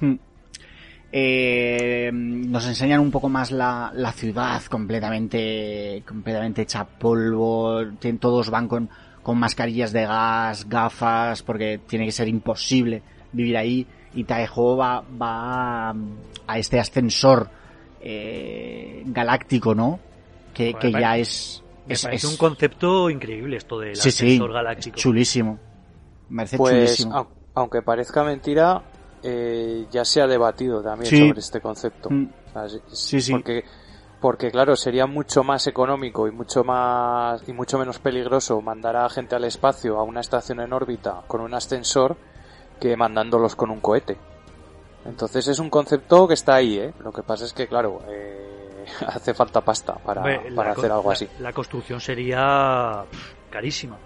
[0.00, 0.14] Hmm.
[1.10, 7.80] Eh, nos enseñan un poco más la, la ciudad completamente, completamente hecha polvo.
[8.20, 8.90] Todos van con,
[9.28, 13.86] con mascarillas de gas, gafas, porque tiene que ser imposible vivir ahí.
[14.14, 15.94] Y Taejo va, va a,
[16.46, 17.46] a este ascensor
[18.00, 20.00] eh, galáctico, ¿no?
[20.54, 23.96] Que, Joder, que ya parece- es, Me es, parece es- un concepto increíble esto del
[23.96, 24.96] sí, sí, ascensor galáctico.
[24.96, 25.58] chulísimo.
[26.30, 27.14] Me parece Pues, chulísimo.
[27.14, 28.80] au- aunque parezca mentira,
[29.22, 31.28] eh, ya se ha debatido también Sí.
[31.28, 32.08] sobre este concepto.
[32.08, 32.28] Mm.
[32.48, 33.32] O sea, sí- Sí, sí.
[33.32, 33.62] Porque,
[34.20, 39.08] porque claro, sería mucho más económico y mucho más y mucho menos peligroso mandar a
[39.08, 42.16] gente al espacio a una estación en órbita con un ascensor
[42.80, 44.16] que mandándolos con un cohete.
[45.04, 46.92] Entonces es un concepto que está ahí, ¿eh?
[47.00, 50.90] Lo que pasa es que, claro, eh, hace falta pasta para, Hombre, para la hacer
[50.92, 51.28] algo la- así.
[51.40, 53.04] La construcción sería
[53.50, 53.96] carísima.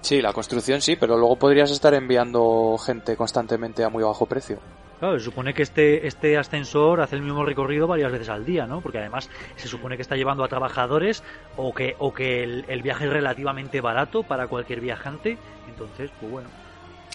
[0.00, 4.58] Sí, la construcción sí, pero luego podrías estar enviando gente constantemente a muy bajo precio.
[4.98, 8.66] Claro, se supone que este, este ascensor hace el mismo recorrido varias veces al día,
[8.66, 8.80] ¿no?
[8.80, 11.22] Porque además se supone que está llevando a trabajadores
[11.56, 15.36] o que, o que el, el viaje es relativamente barato para cualquier viajante.
[15.68, 16.48] Entonces, pues bueno.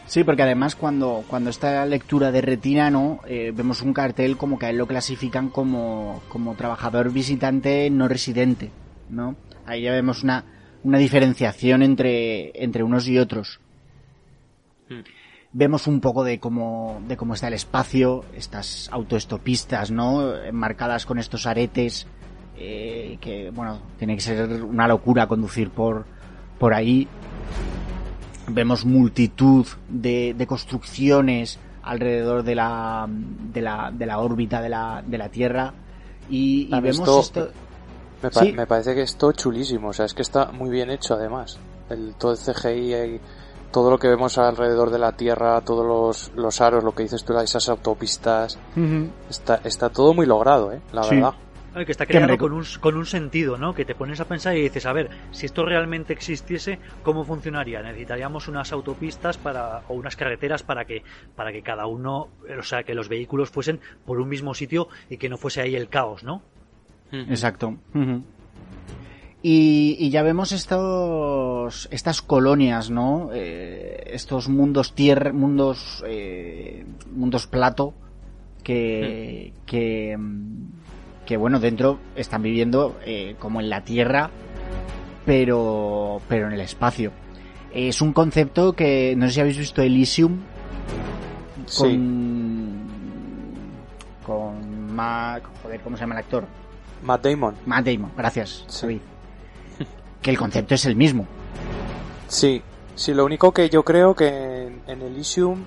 [0.06, 3.22] Sí, porque además cuando, cuando esta lectura de retina, ¿no?
[3.26, 8.08] Eh, vemos un cartel como que a él lo clasifican como, como trabajador visitante no
[8.08, 8.72] residente,
[9.10, 9.36] ¿no?
[9.66, 10.44] Ahí ya vemos una,
[10.84, 13.60] una diferenciación entre, entre unos y otros.
[14.90, 15.00] Hmm.
[15.54, 20.36] Vemos un poco de cómo, de cómo está el espacio, estas autoestopistas, ¿no?
[20.36, 22.08] Enmarcadas con estos aretes,
[22.58, 26.06] eh, que, bueno, tiene que ser una locura conducir por,
[26.58, 27.08] por ahí
[28.48, 35.04] vemos multitud de, de construcciones alrededor de la, de la, de la órbita de la,
[35.06, 35.74] de la Tierra
[36.30, 37.52] y, y vemos esto- esto...
[38.24, 38.54] Me, pa- Sí.
[38.54, 41.58] me parece que esto chulísimo, o sea, es que está muy bien hecho además.
[41.90, 43.20] El, todo el CGI
[43.72, 47.24] todo lo que vemos alrededor de la Tierra, todos los, los aros, lo que dices
[47.24, 48.60] tú, esas autopistas,
[49.30, 51.16] está, está todo muy logrado, eh, la Sí.
[51.16, 51.34] verdad.
[51.74, 53.74] Eh, Que está creado con un, con un sentido, ¿no?
[53.74, 57.82] Que te pones a pensar y dices, a ver, si esto realmente existiese, ¿cómo funcionaría?
[57.82, 61.02] Necesitaríamos unas autopistas para, o unas carreteras para que,
[61.34, 62.28] para que cada uno,
[62.60, 65.78] o sea, que los vehículos fuesen por un mismo sitio y que no fuese ahí
[65.78, 66.42] el caos, ¿no?
[67.14, 67.76] Exacto.
[69.44, 73.30] Y, y ya vemos estos, estas colonias, ¿no?
[73.34, 77.94] Eh, estos mundos tierra, mundos, eh, mundos plato,
[78.64, 84.30] que, que, mm, que bueno, dentro están viviendo eh, como en la tierra,
[85.26, 87.12] pero, pero en el espacio.
[87.74, 90.38] Es un concepto que, no sé si habéis visto Elysium,
[91.66, 91.84] Sí.
[91.84, 92.82] con,
[94.26, 96.44] con Mac, joder, ¿cómo se llama el actor?
[97.04, 97.56] Matt Damon.
[97.66, 98.82] Matt Damon, gracias, Sí.
[98.86, 99.00] David.
[100.22, 101.26] Que el concepto es el mismo.
[102.28, 102.62] Sí,
[102.96, 104.28] sí, lo único que yo creo que
[104.68, 105.64] en, en Elysium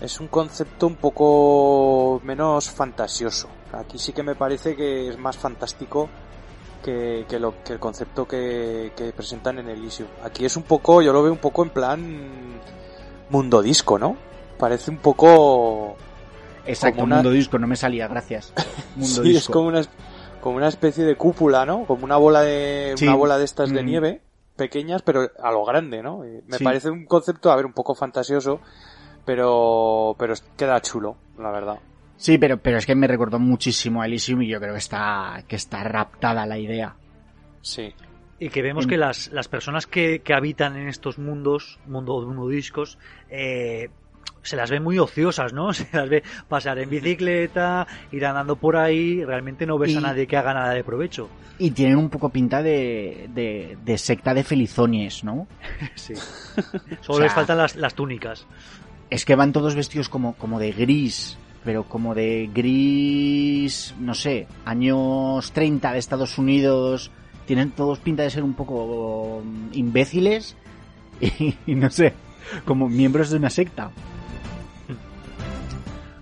[0.00, 3.48] es un concepto un poco menos fantasioso.
[3.72, 6.08] Aquí sí que me parece que es más fantástico
[6.82, 10.08] que, que lo, que el concepto que, que presentan en Elysium.
[10.24, 12.60] Aquí es un poco, yo lo veo un poco en plan
[13.30, 14.16] mundo disco, ¿no?
[14.58, 15.96] Parece un poco...
[16.66, 18.52] Exacto, una- mundo disco, no me salía, gracias.
[18.96, 19.38] Mundo sí, disco.
[19.38, 19.82] es como una,
[20.40, 21.84] como una especie de cúpula, ¿no?
[21.86, 23.06] Como una bola de, Sí.
[23.06, 23.86] una bola de estas de Mm.
[23.86, 24.20] nieve,
[24.56, 26.24] pequeñas, pero a lo grande, ¿no?
[26.26, 26.64] Y Me Sí.
[26.64, 28.60] parece un concepto, a ver, un poco fantasioso,
[29.24, 31.78] pero, pero queda chulo, la verdad.
[32.16, 35.44] Sí, pero, pero es que me recordó muchísimo a Elysium y yo creo que está,
[35.46, 36.96] que está raptada la idea.
[37.60, 37.94] Sí.
[38.40, 42.20] Y que vemos En- que las, las personas que, que habitan en estos mundos, mundo
[42.24, 42.98] mundo discos,
[43.30, 43.90] eh,
[44.42, 45.72] se las ve muy ociosas, ¿no?
[45.74, 50.00] Se las ve pasar en bicicleta, ir andando por ahí, realmente no ves Y- a
[50.00, 51.28] nadie que haga nada de provecho.
[51.58, 55.46] Y tienen un poco pinta de, de, de secta de felizones, ¿no?
[55.96, 56.14] Sí.
[56.14, 58.46] Solo O sea- les faltan las, las túnicas.
[59.10, 64.46] Es que van todos vestidos como, como de gris, pero como de gris, no sé,
[64.64, 67.10] años 30 de Estados Unidos.
[67.46, 70.56] Tienen todos pinta de ser un poco mm, imbéciles
[71.20, 72.12] y, y no sé,
[72.66, 73.90] como miembros de una secta.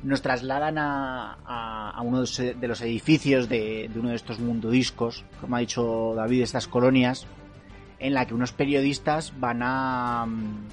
[0.07, 4.15] Nos trasladan a, a- a uno de los- de los edificios de, de uno de
[4.17, 7.27] estos mundodiscos, como ha dicho David, estas colonias,
[7.99, 10.69] en la que unos periodistas van a mm,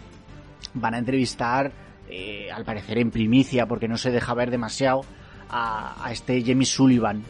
[0.75, 1.71] van a entrevistar,
[2.09, 5.01] eh, al parecer en primicia, porque no se deja ver demasiado,
[5.49, 7.23] a, a este Jamie Sullivan,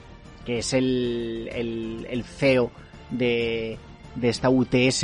[0.46, 2.70] que es el, el, el CEO
[3.12, 3.78] de,
[4.16, 5.04] de esta UTS,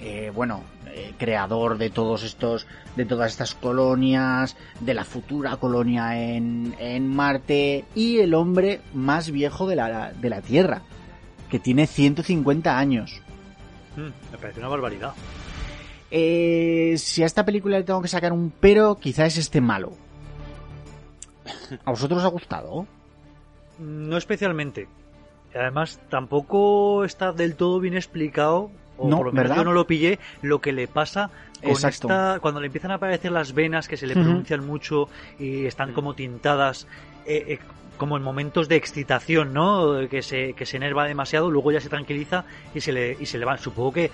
[0.00, 0.62] eh, bueno,
[0.92, 2.66] eh, creador de todos estos,
[2.96, 9.30] de todas estas colonias, de la futura colonia en, en Marte, y el hombre más
[9.30, 10.82] viejo de la, de la Tierra,
[11.48, 13.22] que tiene 150 años.
[13.96, 15.12] Mm, me parece una barbaridad.
[16.10, 19.92] Eh, si a esta película le tengo que sacar un pero, quizá es este malo.
[21.84, 22.86] ¿A vosotros os ha gustado?
[23.78, 24.88] No especialmente.
[25.54, 28.70] Además, tampoco está del todo bien explicado,
[29.00, 29.56] o No, por lo menos ¿verdad?
[29.56, 31.30] yo no lo pillé, lo que le pasa
[31.62, 32.08] con Exacto.
[32.08, 32.38] esta.
[32.40, 36.14] Cuando le empiezan a aparecer las venas que se le pronuncian mucho y están como
[36.14, 36.86] tintadas,
[37.26, 37.58] eh, eh,
[37.96, 40.08] como en momentos de excitación, ¿no?
[40.08, 42.44] Que se, que se enerva demasiado, luego ya se tranquiliza
[42.74, 43.58] y se le, y se le va.
[43.58, 44.10] Supongo que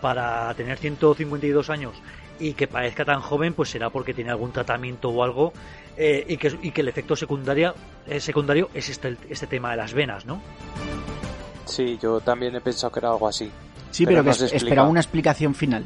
[0.00, 1.94] para tener 152 años
[2.38, 5.52] y que parezca tan joven, pues será porque tiene algún tratamiento o algo
[5.96, 7.74] eh, y, que, y que el efecto secundaria,
[8.06, 10.42] eh, secundario es este, este tema de las venas, ¿no?
[11.64, 13.50] Sí, yo también he pensado que era algo así.
[13.92, 14.66] Sí, Pero pero, que no se es- explica.
[14.70, 15.84] esperaba una explicación final.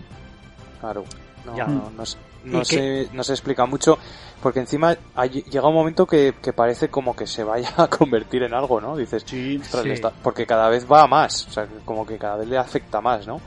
[0.81, 1.05] Claro.
[1.45, 1.67] No, Ya.
[1.67, 3.99] no, no se- no ¿Y se, no se explica mucho,
[4.41, 8.43] porque encima hay- llega un momento que, que parece como que se vaya a convertir
[8.45, 8.97] en algo, ¿no?
[8.97, 9.89] Dices, "Ostras, sí.
[9.89, 12.57] le está-", porque cada vez va a más, o sea, como que cada vez le
[12.59, 13.41] afecta más, ¿no?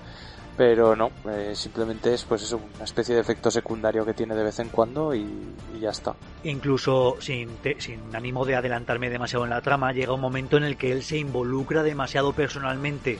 [0.57, 4.43] Pero no, eh, simplemente es pues eso, una especie de efecto secundario que tiene de
[4.43, 5.25] vez en cuando y,
[5.73, 6.13] y ya está.
[6.43, 10.63] Incluso sin, te- sin ánimo de adelantarme demasiado en la trama, llega un momento en
[10.65, 13.19] el que él se involucra demasiado personalmente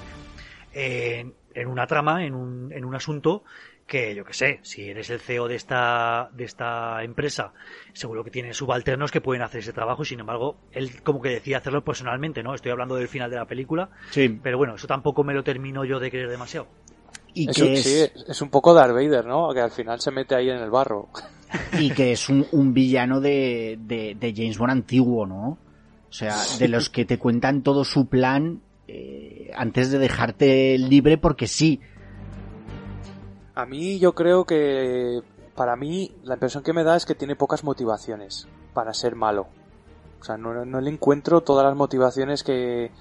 [0.74, 3.44] en, en una trama, en un, en un asunto
[3.88, 7.54] que yo que sé, si eres el CEO de esta, de esta empresa,
[7.94, 11.30] seguro que tiene subalternos que pueden hacer ese trabajo y sin embargo, él como que
[11.30, 12.54] decide hacerlo personalmente, ¿no?
[12.54, 14.30] Estoy hablando del final de la película, Sí.
[14.44, 16.68] pero bueno, eso tampoco me lo termino yo de creer demasiado.
[17.34, 19.52] Y Eso, que, es, sí, es un poco Darth Vader, ¿no?
[19.56, 21.10] Que al final se mete ahí en el barro.
[21.80, 25.58] y que es un, un villano de, de, de James Bond antiguo, ¿no?
[26.10, 28.62] O sea, de los que te cuentan todo su plan
[28.92, 31.80] eh, antes de dejarte libre porque sí.
[33.56, 35.22] A mí yo creo que
[35.56, 39.48] para mí la impresión que me da es que tiene pocas motivaciones para ser malo.
[40.20, 42.92] O sea, no, no le encuentro todas las motivaciones que,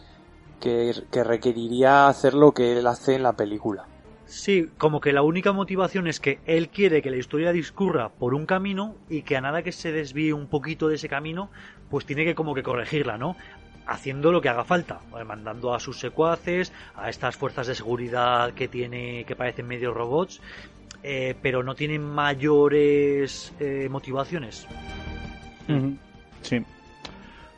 [0.61, 3.87] que, que requeriría hacer lo que él hace en la película.
[4.29, 8.35] Sí, como que la única motivación es que él quiere que la historia discurra por
[8.35, 11.51] un camino y que a nada que se desvíe un poquito de ese camino,
[11.89, 13.37] pues tiene que como que corregirla, ¿no?
[13.89, 18.53] Haciendo lo que haga falta, eh, mandando a sus secuaces, a estas fuerzas de seguridad
[18.53, 20.41] que tiene, que parecen medio robots,
[21.03, 24.67] eh, pero no tienen mayores eh, motivaciones.
[26.43, 26.63] Sí.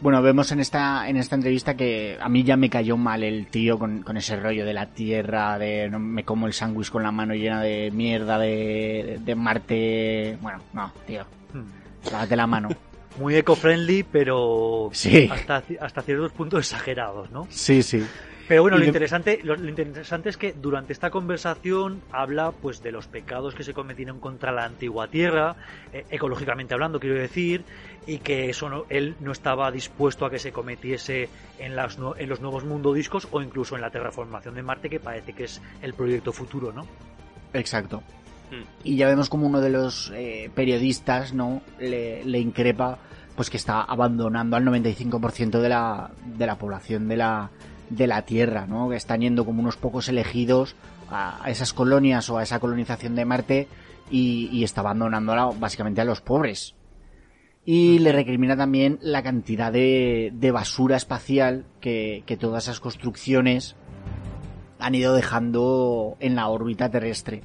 [0.00, 3.48] Bueno, vemos en esta, en esta entrevista que a mí ya me cayó mal el
[3.48, 7.02] tío con, con ese rollo de la tierra, de no me como el sándwich con
[7.02, 10.38] la mano llena de mierda de, de Marte.
[10.40, 12.10] Bueno, no, tío, Hmm.
[12.12, 12.68] lávate la mano.
[13.20, 15.28] Muy eco-friendly, pero Sí.
[15.30, 17.46] hasta, hasta ciertos puntos exagerados, ¿no?
[17.50, 18.02] Sí, sí.
[18.48, 22.90] Pero bueno, lo interesante, lo, lo interesante es que durante esta conversación habla pues de
[22.90, 25.54] los pecados que se cometieron contra la antigua Tierra,
[25.92, 27.64] eh, ecológicamente hablando, quiero decir,
[28.08, 31.28] y que eso no- él no estaba dispuesto a que se cometiese
[31.60, 35.32] en, las, en los nuevos mundodiscos o incluso en la terraformación de Marte, que parece
[35.34, 36.86] que es el proyecto futuro, ¿no?
[37.52, 38.02] Exacto.
[38.50, 38.64] Hmm.
[38.84, 41.62] Y ya vemos como uno de los eh, periodistas, ¿no?
[41.78, 42.98] Le, le increpa,
[43.36, 47.50] pues que está abandonando al 95% de la, de la población de la,
[47.88, 48.88] de la Tierra, ¿no?
[48.88, 50.74] Que están yendo como unos pocos elegidos
[51.10, 53.68] a, a esas colonias o a esa colonización de Marte
[54.10, 56.74] y, y está abandonando básicamente a los pobres.
[57.64, 63.76] Y le recrimina también la cantidad de, de basura espacial que, que todas esas construcciones
[64.78, 67.42] han ido dejando en la órbita terrestre.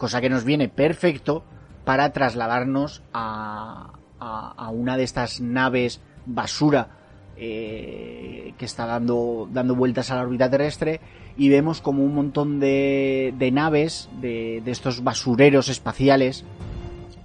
[0.00, 1.44] Cosa que nos viene perfecto
[1.84, 6.88] para trasladarnos a, a, a una de estas naves basura
[7.36, 11.02] eh, que está dando, dando vueltas a la órbita terrestre
[11.36, 16.46] y vemos como un montón de, de naves, de, de estos basureros espaciales,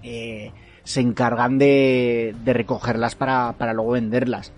[0.04, 0.52] eh,
[0.84, 4.52] se encargan de, de recogerlas para, para luego venderlas.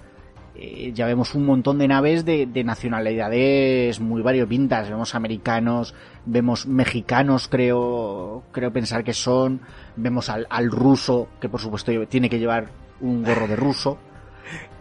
[0.59, 4.89] Eh, ya vemos un montón de naves de, de, nacionalidades muy variopintas.
[4.89, 5.93] Vemos americanos,
[6.25, 9.61] vemos mexicanos, creo, creo pensar que son.
[9.95, 12.69] Vemos al, al ruso, que por supuesto tiene que llevar
[13.01, 13.97] un gorro de ruso.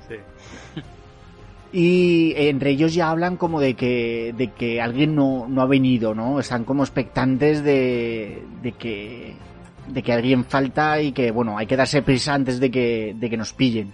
[0.08, 0.14] Sí.
[1.72, 6.14] Y entre ellos ya hablan como de que, de que alguien no, no ha venido,
[6.14, 6.38] ¿no?
[6.38, 9.34] Están como expectantes de, de que,
[9.88, 13.28] de que alguien falta y que, bueno, hay que darse prisa antes de que, de
[13.28, 13.92] que nos pillen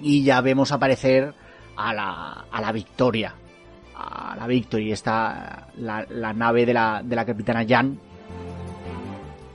[0.00, 1.34] y ya vemos aparecer
[1.76, 3.34] a la, a la Victoria.
[3.98, 7.98] A la Victory, está la, la nave de la, de la capitana Jan,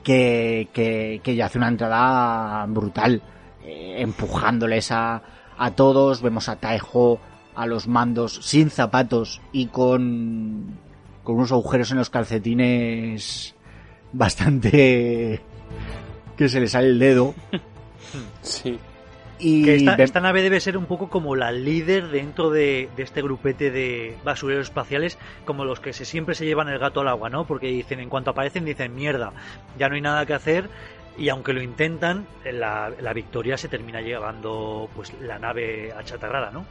[0.02, 3.22] que, que, que ya hace una entrada brutal,
[3.64, 5.22] eh, empujándoles a,
[5.56, 6.22] a todos.
[6.22, 7.20] Vemos a Taejo
[7.54, 10.76] a los mandos sin zapatos y con,
[11.22, 13.54] con unos agujeros en los calcetines
[14.12, 15.40] bastante
[16.36, 17.34] que se le sale el dedo.
[18.42, 18.78] Sí.
[19.42, 23.22] Y esta, esta, nave debe ser un poco como la líder dentro de, de, este
[23.22, 27.28] grupete de basureros espaciales, como los que se, siempre se llevan el gato al agua,
[27.28, 27.44] ¿no?
[27.44, 29.32] Porque dicen, en cuanto aparecen, dicen, mierda,
[29.76, 30.70] ya no hay nada que hacer.
[31.18, 36.64] Y aunque lo intentan, la, la victoria se termina llevando pues la nave achatarrada, ¿no?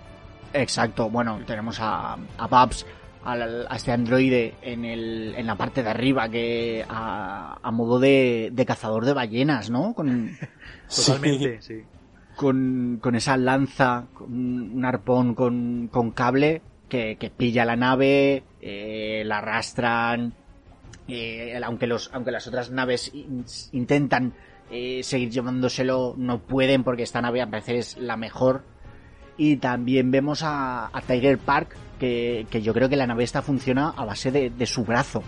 [0.54, 2.86] Exacto, bueno, tenemos a, a Babs,
[3.26, 8.00] a, a, este androide en, el, en la parte de arriba, que a, a modo
[8.00, 9.94] de, de, cazador de ballenas, ¿no?
[9.94, 10.38] Con...
[10.90, 11.76] Totalmente, sí.
[11.82, 12.01] sí
[12.42, 18.42] con, con esa lanza, con un arpón con, con cable que, que, pilla la nave,
[18.60, 20.34] eh, la arrastran,
[21.08, 24.34] eh, aunque, los, aunque las otras naves in, intentan
[24.72, 28.64] eh, seguir llevándoselo, no pueden porque esta nave a veces es la mejor.
[29.38, 33.44] Y también vemos a, a Tiger Park, que, que, yo creo que la nave esta
[33.44, 35.22] funciona a base de, de su brazo.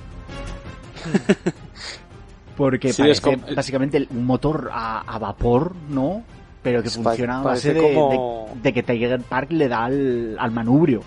[2.58, 3.56] porque sí, parece como...
[3.56, 6.24] básicamente un motor a, a vapor, ¿no?
[6.64, 8.50] Pero que funciona a base de, como...
[8.56, 11.04] de, de, que Tiger Park le da al, al manubrio.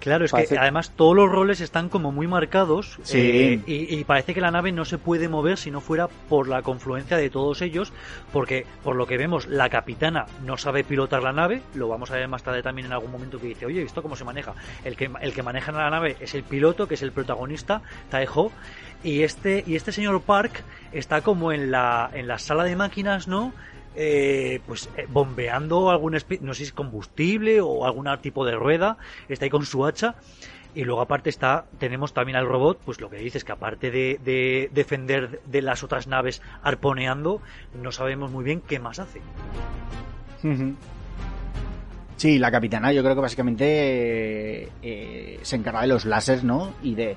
[0.00, 0.54] Claro, es parece...
[0.54, 3.18] que además todos los roles están como muy marcados sí.
[3.18, 6.48] eh, y, y, parece que la nave no se puede mover si no fuera por
[6.48, 7.92] la confluencia de todos ellos,
[8.32, 12.14] porque por lo que vemos la capitana no sabe pilotar la nave, lo vamos a
[12.14, 14.54] ver más tarde también en algún momento que dice, oye, ¿esto cómo se maneja?
[14.84, 18.52] El que, el que maneja la nave es el piloto, que es el protagonista, Taeho,
[19.02, 23.28] y este, y este señor Park está como en la, en la sala de máquinas,
[23.28, 23.52] ¿no?
[24.00, 28.96] Eh, pues eh, bombeando algún no sé si es combustible o algún tipo de rueda
[29.28, 30.14] está ahí con su hacha
[30.72, 34.20] y luego aparte está tenemos también al robot pues lo que dices que aparte de,
[34.24, 37.42] de defender de las otras naves arponeando
[37.74, 39.20] no sabemos muy bien qué más hace.
[42.16, 46.72] Sí, la capitana yo creo que básicamente eh, se encarga de los láseres, ¿no?
[46.84, 47.16] Y de,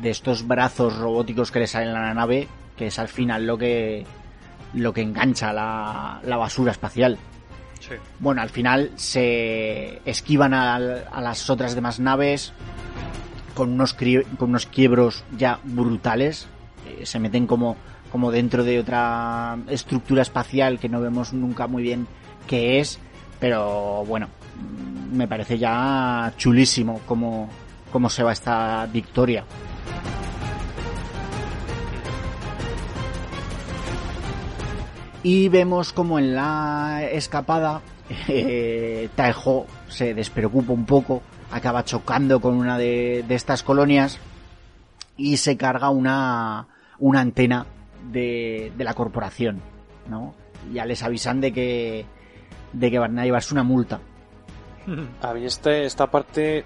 [0.00, 3.58] de estos brazos robóticos que le salen a la nave, que es al final lo
[3.58, 4.06] que,
[4.74, 7.18] lo que engancha la, la basura espacial.
[7.80, 7.94] Sí.
[8.18, 12.52] Bueno, al final se esquivan a, a las otras demás naves
[13.54, 16.46] con unos, con unos quiebros ya brutales.
[16.86, 17.76] Eh, se meten como,
[18.12, 22.06] como dentro de otra estructura espacial que no vemos nunca muy bien
[22.46, 22.98] qué es.
[23.38, 24.28] Pero bueno,
[25.12, 27.48] me parece ya chulísimo cómo,
[27.90, 29.44] cómo se va esta victoria.
[35.22, 37.82] Y vemos como en la escapada
[38.28, 44.18] eh, Taejo se despreocupa un poco, acaba chocando con una de, de estas colonias
[45.16, 46.66] y se carga una,
[46.98, 47.66] una antena
[48.10, 49.60] de, de, la corporación,
[50.08, 50.34] ¿no?
[50.72, 52.06] Ya les avisan de que,
[52.72, 54.00] de que van a llevarse una multa.
[55.22, 56.64] A mí este, esta parte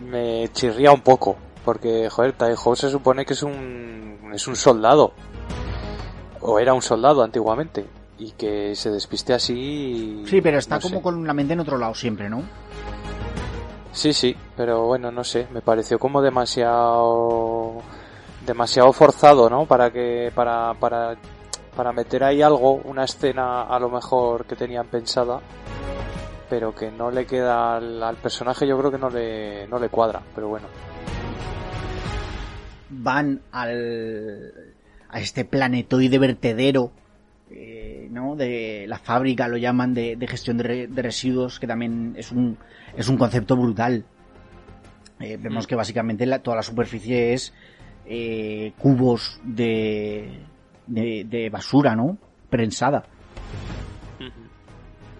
[0.00, 5.12] me chirría un poco, porque, joder, Taejo se supone que es un, es un soldado,
[6.48, 7.84] o era un soldado antiguamente
[8.18, 10.22] y que se despiste así.
[10.26, 11.02] Sí, pero está no como sé.
[11.02, 12.42] con la mente en otro lado siempre, ¿no?
[13.92, 17.82] Sí, sí, pero bueno, no sé, me pareció como demasiado
[18.46, 19.66] demasiado forzado, ¿no?
[19.66, 21.16] Para que para para
[21.76, 25.40] para meter ahí algo, una escena a lo mejor que tenían pensada,
[26.48, 29.90] pero que no le queda al, al personaje, yo creo que no le no le
[29.90, 30.66] cuadra, pero bueno.
[32.88, 34.67] Van al
[35.08, 36.92] a este planetoide vertedero,
[37.50, 38.36] eh, ¿no?
[38.36, 42.30] De la fábrica lo llaman de, de gestión de, re, de, residuos, que también es
[42.32, 42.58] un,
[42.96, 44.04] es un concepto brutal.
[45.20, 47.52] Eh, vemos que básicamente la, toda la superficie es
[48.06, 50.30] eh, cubos de,
[50.86, 52.16] de, de, basura, ¿no?
[52.50, 53.04] Prensada.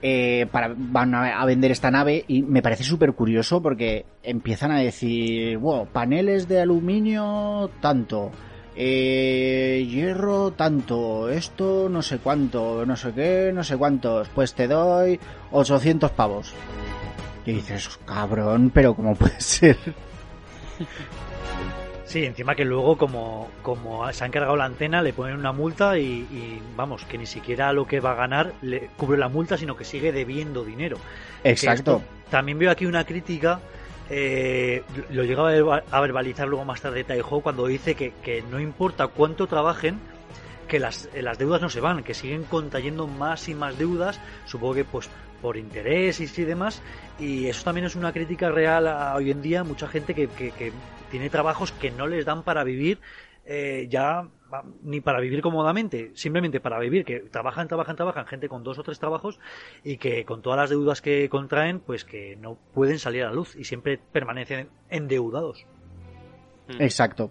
[0.00, 4.70] Eh, para, van a, a, vender esta nave y me parece súper curioso porque empiezan
[4.70, 8.30] a decir, wow, paneles de aluminio tanto,
[8.80, 14.68] eh, hierro tanto, esto no sé cuánto, no sé qué, no sé cuántos, pues te
[14.68, 15.18] doy
[15.50, 16.54] 800 pavos.
[17.44, 19.76] Y dices, cabrón, pero ¿cómo puede ser?
[22.04, 25.98] Sí, encima que luego como, como se han cargado la antena le ponen una multa
[25.98, 29.58] y, y, vamos, que ni siquiera lo que va a ganar le cubre la multa,
[29.58, 30.98] sino que sigue debiendo dinero.
[31.42, 32.00] Exacto.
[32.30, 33.60] También veo aquí una crítica,
[34.10, 39.46] eh, lo llegaba a verbalizar luego más tarde Taiho cuando dice que, no importa cuánto
[39.46, 39.98] trabajen,
[40.66, 44.74] que las, las deudas no se van, que siguen contrayendo más y más deudas, supongo
[44.74, 45.08] que pues
[45.40, 46.82] por intereses y demás,
[47.18, 50.72] y eso también es una crítica real a hoy en día, mucha gente que, que
[51.10, 52.98] tiene trabajos que no les dan para vivir
[53.50, 54.28] eh, ya
[54.82, 58.82] ni para vivir cómodamente, simplemente para vivir, que trabajan, trabajan, trabajan, gente con dos o
[58.82, 59.40] tres trabajos
[59.82, 63.32] y que con todas las deudas que contraen, pues que no pueden salir a la
[63.32, 65.64] luz y siempre permanecen endeudados.
[66.78, 67.30] Exacto.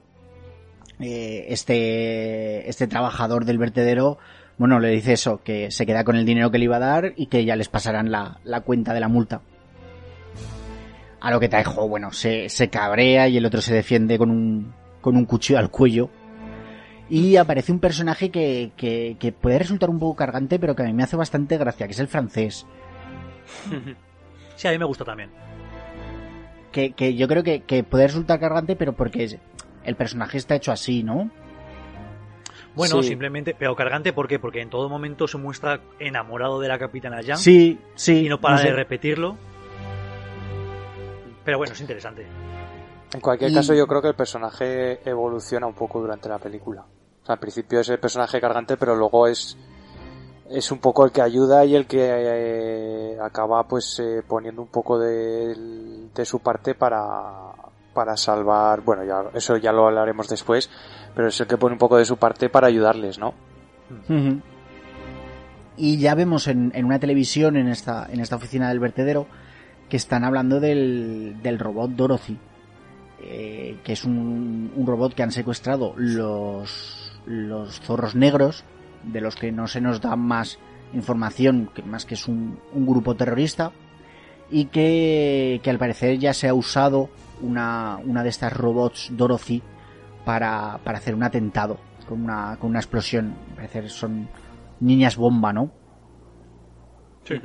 [1.00, 4.18] Eh, este, este trabajador del vertedero,
[4.58, 7.14] bueno, le dice eso, que se queda con el dinero que le iba a dar
[7.16, 9.42] y que ya les pasarán la, la cuenta de la multa.
[11.20, 14.74] A lo que Taijo, bueno, se, se cabrea y el otro se defiende con un,
[15.02, 16.10] con un cuchillo al cuello.
[17.10, 20.86] Y aparece un personaje que, que, que, puede resultar un poco cargante, pero que a
[20.86, 22.66] mí me hace bastante gracia, que es el francés.
[24.58, 25.30] Sí, a mí me gusta también.
[26.72, 29.40] Que, que yo creo que, que, puede resultar cargante, pero porque
[29.86, 31.32] el personaje está hecho así, ¿no?
[32.76, 33.10] Bueno, sí.
[33.10, 34.38] simplemente, pero cargante, ¿por qué?
[34.38, 37.38] Porque en todo momento se muestra enamorado de la capitana Yang.
[37.38, 38.26] Sí, sí.
[38.26, 38.68] Y no para no sé.
[38.68, 39.38] de repetirlo.
[41.44, 42.28] Pero bueno, es interesante.
[43.14, 43.54] En cualquier y...
[43.54, 46.82] caso, yo creo que el personaje evoluciona un poco durante la película.
[46.82, 49.58] O sea, al principio es el personaje cargante, pero luego es
[50.50, 54.70] es un poco el que ayuda y el que eh, acaba pues eh, poniendo un
[54.70, 57.52] poco de, de, su parte para
[57.94, 60.70] para salvar, bueno, ya eso ya lo hablaremos después,
[61.16, 63.34] pero es el que pone un poco de su parte para ayudarles, ¿no?
[63.90, 64.42] Uh -huh.
[65.76, 69.28] Y ya vemos en, en, una televisión en esta en esta oficina del vertedero
[69.90, 72.40] que están hablando del, del robot Dorothy
[73.22, 78.64] eh, que es un, un, robot que han secuestrado los, los zorros negros,
[79.04, 80.60] de los que no se nos da más
[80.94, 83.72] información, que más que es un, un grupo terrorista,
[84.50, 87.10] y que, que, al parecer ya se ha usado
[87.42, 89.62] una, una de estas robots Dorothy
[90.24, 93.36] para, para hacer un atentado con una, con una explosión.
[93.50, 94.30] Al parecer son
[94.80, 95.72] niñas bomba, ¿no?
[97.26, 97.36] Sí.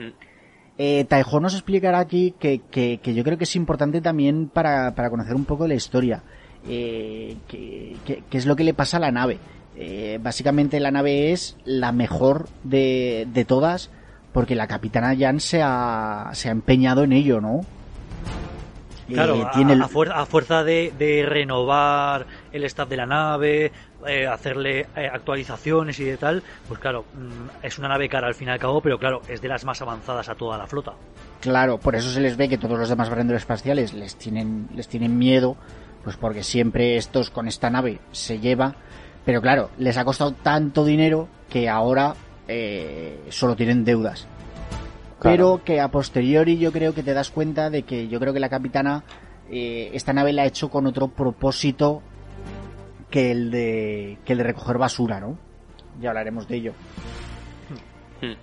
[0.79, 1.07] Eh,
[1.41, 5.35] nos explicará aquí que, que, que, yo creo que es importante también para, para conocer
[5.35, 6.23] un poco de la historia.
[6.68, 9.39] Eh, que, que, es lo que le pasa a la nave.
[9.77, 13.91] Eh, básicamente la nave es la mejor de, de todas
[14.33, 17.61] porque la capitana Jan se ha, se ha empeñado en ello, ¿no?
[19.09, 19.83] Claro, tiene el...
[19.83, 23.73] a, fuerza, a, fuerza de, de, renovar el staff de la nave,
[24.07, 28.34] eh, hacerle eh, actualizaciones y de tal, pues claro, mmm, es una nave cara al
[28.34, 30.92] fin y al cabo, pero claro, es de las más avanzadas a toda la flota.
[31.40, 34.88] Claro, por eso se les ve que todos los demás barrenderos espaciales les tienen, les
[34.88, 35.57] tienen miedo,
[36.05, 38.74] pues porque siempre estos con esta nave se lleva,
[39.24, 42.14] pero claro, les ha costado tanto dinero que ahora
[42.48, 44.26] eh, solo tienen deudas.
[45.18, 45.36] Claro.
[45.36, 48.40] Pero que a posteriori yo creo que te das cuenta de que yo creo que
[48.40, 49.05] la capitana
[49.50, 52.03] eh, esta nave la ha hecho con otro propósito
[53.12, 55.38] que el de que el de recoger basura, ¿no?
[56.00, 56.72] Ya hablaremos de ello.
[58.20, 58.34] Hmm.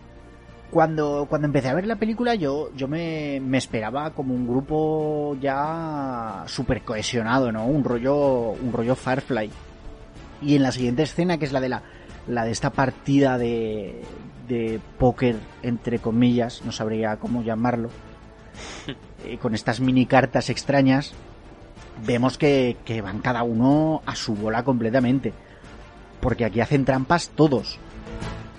[0.69, 5.35] Cuando, cuando empecé a ver la película yo, yo me, me esperaba como un grupo
[5.41, 7.65] ya súper cohesionado, ¿no?
[7.65, 9.49] Un rollo, un rollo Firefly.
[10.43, 11.81] Y en la siguiente escena, que es la de la,
[12.27, 14.03] la de esta partida de,
[14.47, 17.89] de póker, entre comillas, no sabría cómo llamarlo,
[19.25, 21.13] eh, con estas mini cartas extrañas,
[22.05, 25.33] vemos que, van cada uno a su bola completamente.
[26.19, 27.79] Porque aquí hacen trampas todos.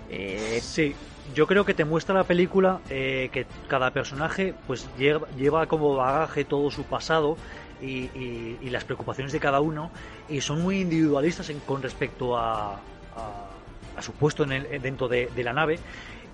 [0.09, 0.59] Eh...
[0.62, 0.95] Sí,
[1.35, 5.95] yo creo que te muestra la película eh, que cada personaje pues lleva, lleva, como
[5.95, 7.37] bagaje todo su pasado
[7.83, 9.91] y, las preocupaciones de cada uno
[10.29, 13.51] y son muy individualistas en, con respecto a, a
[13.97, 15.79] a su puesto en el, dentro de, de, la nave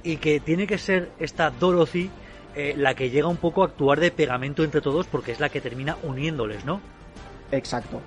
[0.02, 2.10] y que tiene que ser esta Dorothy
[2.54, 5.48] eh, la que llega un poco a actuar de pegamento entre todos porque es la
[5.48, 6.80] que termina uniéndoles, ¿no?
[7.50, 8.00] Exacto.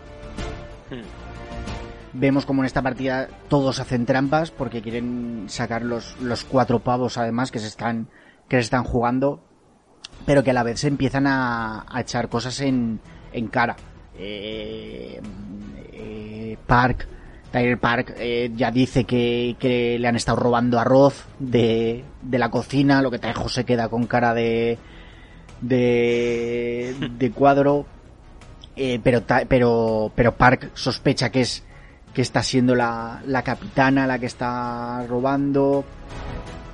[0.89, 1.03] Hmm.
[2.13, 7.17] Vemos como en esta partida todos hacen trampas porque quieren sacar los, los cuatro pavos
[7.19, 8.07] además que se están
[8.47, 9.43] que se están jugando
[10.25, 12.99] pero que a la vez se empiezan a, a echar cosas en,
[13.31, 13.75] en cara.
[14.17, 15.21] Eh,
[15.93, 17.07] eh, Park
[17.51, 22.49] Tyler Park eh, ya dice que, que, le han estado robando arroz de, de la
[22.51, 24.77] cocina, lo que Taejo se queda con cara de,
[25.61, 27.85] de, de cuadro.
[28.81, 31.65] Eh, pero, pero, pero Park sospecha que es,
[32.13, 35.83] que está siendo la, la capitana la que está robando.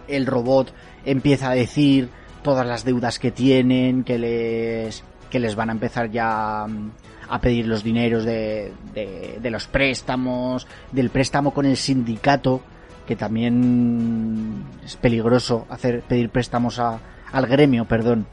[0.07, 0.71] El robot
[1.03, 2.09] empieza a decir
[2.43, 6.91] todas las deudas que tienen, que les, que les van a empezar ya mm,
[7.27, 12.61] a pedir los dineros de, de, de los préstamos, del préstamo con el sindicato,
[13.07, 16.99] que también es peligroso hacer pedir préstamos a,
[17.31, 18.27] al gremio, perdón,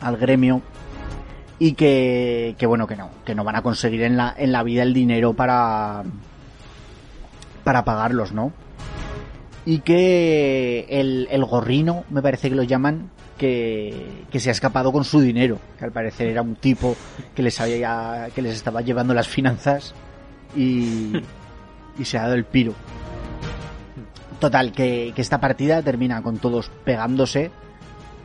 [0.00, 0.60] al gremio
[1.58, 4.62] y que, que bueno que no, que no van a conseguir en la, en la
[4.62, 6.04] vida el dinero para
[7.64, 8.52] para pagarlos, ¿no?
[9.66, 14.90] Y que el, el gorrino, me parece que lo llaman, que, que se ha escapado
[14.90, 16.96] con su dinero, que al parecer era un tipo
[17.34, 19.94] que les había, que les estaba llevando las finanzas
[20.56, 21.12] y,
[21.98, 22.72] y se ha dado el piro.
[24.40, 27.50] Total, que, que esta partida termina con todos pegándose,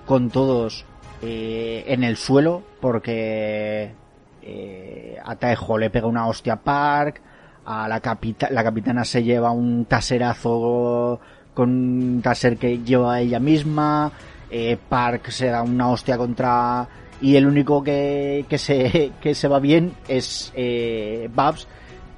[0.05, 0.85] con todos
[1.25, 3.93] eh, en el suelo, porque
[4.41, 7.21] eh, a Taejo le pega una hostia a Park,
[7.65, 11.21] a la, capita la capitana se lleva un taserazo
[11.53, 14.11] con un taser que lleva ella misma,
[14.49, 16.87] eh, Park se da una hostia contra...
[17.21, 21.67] Y el único que, que, se, que se va bien es eh, Babs,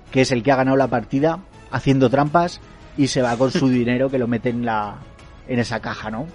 [0.10, 2.60] que es el que ha ganado la partida haciendo trampas
[2.98, 4.96] y se va con su dinero que lo mete en la
[5.48, 6.26] en esa caja, ¿no?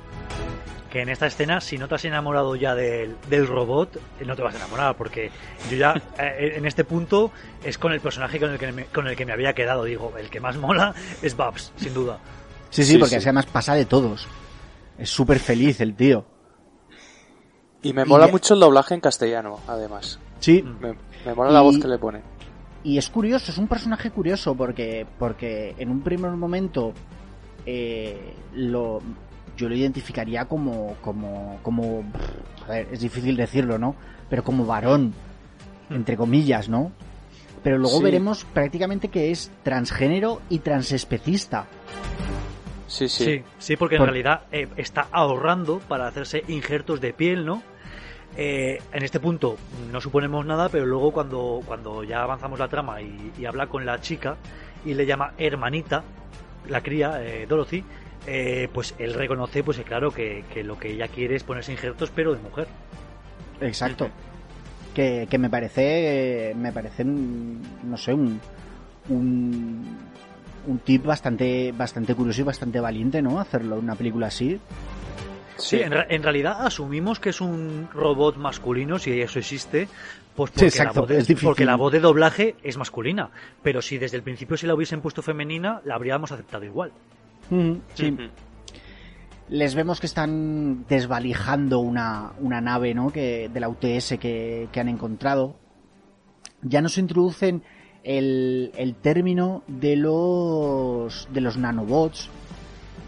[0.90, 4.34] Que en esta escena, si no te has enamorado ya del, del robot, eh, no
[4.36, 5.30] te vas a enamorar, porque
[5.70, 7.30] yo ya eh, en este punto
[7.64, 9.84] es con el personaje con el, que me, con el que me había quedado.
[9.84, 12.18] Digo, el que más mola es Babs, sin duda.
[12.70, 13.26] Sí, sí, Sí, porque sí.
[13.26, 14.26] además pasa de todos.
[14.98, 16.24] Es súper feliz el tío.
[17.82, 20.18] Y me mola mucho el doblaje en castellano, además.
[20.40, 20.94] Sí, Me,
[21.24, 22.20] me mola la voz que le pone.
[22.84, 26.92] y es curioso, es un personaje curioso porque, porque en un primer momento
[27.66, 29.00] eh, lo,
[29.60, 32.02] yo lo identificaría como, como, como,
[32.66, 33.94] a ver, es difícil decirlo, ¿no?
[34.30, 35.12] Pero como varón,
[35.90, 36.92] entre comillas, ¿no?
[37.62, 38.04] Pero luego Sí.
[38.04, 41.66] veremos prácticamente que es transgénero y transespecista.
[42.86, 43.24] Sí, sí.
[43.24, 47.62] Sí, sí, porque en Por- realidad eh, está ahorrando para hacerse injertos de piel, ¿no?
[48.36, 49.56] Eh, en este punto
[49.92, 53.84] no suponemos nada, pero luego cuando, cuando ya avanzamos la trama y, y habla con
[53.84, 54.36] la chica
[54.84, 56.02] y le llama hermanita,
[56.68, 57.84] la cría, eh, Dorothy,
[58.26, 61.72] eh, pues él reconoce, pues eh, claro, que, que lo que ella quiere es ponerse
[61.72, 62.66] injertos, pero de mujer.
[63.60, 64.08] Exacto.
[64.94, 68.40] Que, que me parece, me parece, un- no sé, un,
[69.08, 69.84] un,
[70.66, 73.38] un tip bastante, bastante curioso y bastante valiente, ¿no?
[73.40, 74.60] Hacerlo en una película así.
[75.56, 79.88] Sí, en, ra- en realidad asumimos que es un robot masculino, si eso existe,
[80.34, 81.46] pues Sí, porque, exacto, la voz de, es difícil.
[81.48, 83.28] porque la voz de doblaje es masculina.
[83.62, 86.92] Pero si desde el principio se la hubiesen puesto femenina, la habríamos aceptado igual.
[87.94, 88.16] Sí.
[89.48, 93.10] Les vemos que están desvalijando una, una nave, ¿no?
[93.10, 95.56] Que, de la UTS que, que han encontrado.
[96.62, 97.64] Ya nos introducen
[98.04, 102.30] el, el término de los, de los nanobots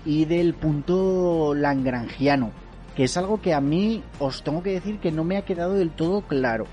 [0.04, 2.50] y del punto langrangiano,
[2.96, 5.74] que es algo que a mí os tengo que decir que no me ha quedado
[5.74, 6.66] del todo claro.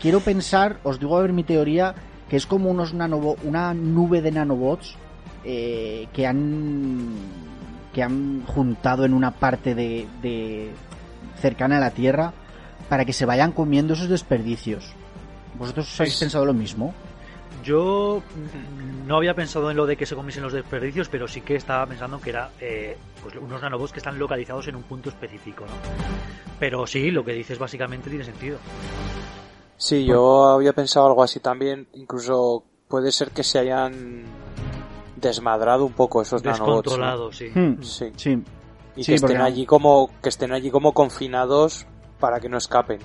[0.00, 1.94] Quiero pensar, os digo a ver mi teoría,
[2.28, 4.96] que es como unos nanobo una nube de nanobots
[5.48, 7.14] eh, que han
[7.94, 10.70] que han juntado en una parte de, de
[11.40, 12.32] cercana a la Tierra
[12.90, 14.92] para que se vayan comiendo esos desperdicios.
[15.58, 16.20] ¿Vosotros habéis Sí.
[16.24, 16.92] pensado lo mismo?
[17.64, 18.22] Yo
[19.06, 21.86] no había pensado en lo de que se comiesen los desperdicios, pero sí que estaba
[21.86, 25.72] pensando que era eh, pues unos nanobots que están localizados en un punto específico, ¿no?
[26.60, 28.58] Pero sí, lo que dices básicamente tiene sentido.
[29.78, 31.86] Sí, yo había pensado algo así también.
[31.94, 34.24] Incluso puede ser que se hayan
[35.16, 36.60] desmadrado un poco esos nanobots.
[36.68, 36.76] ¿no?
[36.76, 37.48] Descontrolados, sí.
[37.54, 38.12] Hmm, Sí.
[38.16, 38.42] Sí.
[38.96, 41.86] Y Sí, que estén porque- allí como que estén allí como confinados
[42.18, 42.98] para que no escapen.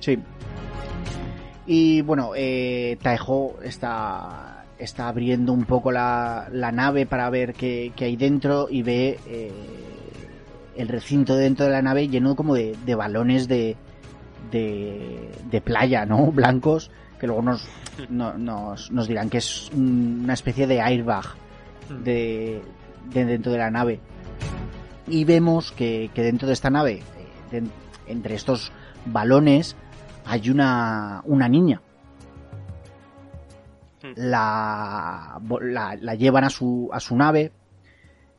[0.00, 0.18] Sí.
[1.66, 7.92] Y bueno, eh, Taejo está, está abriendo un poco la, la nave para ver qué,
[7.94, 9.52] qué hay dentro y ve eh,
[10.76, 13.76] el recinto dentro de la nave lleno como de, de balones de,
[14.50, 16.26] de, de playa, ¿no?
[16.32, 16.90] Blancos,
[17.22, 17.64] que luego nos,
[18.08, 21.24] no- nos, dirán que es un- una especie de airbag
[22.02, 22.60] de,
[23.14, 24.00] de dentro de la nave.
[25.06, 27.04] Y vemos que, que dentro de esta nave,
[28.08, 28.72] entre estos
[29.06, 29.76] balones,
[30.24, 31.80] hay una, una niña.
[34.16, 35.40] La,
[36.00, 37.52] la llevan a su, a su nave.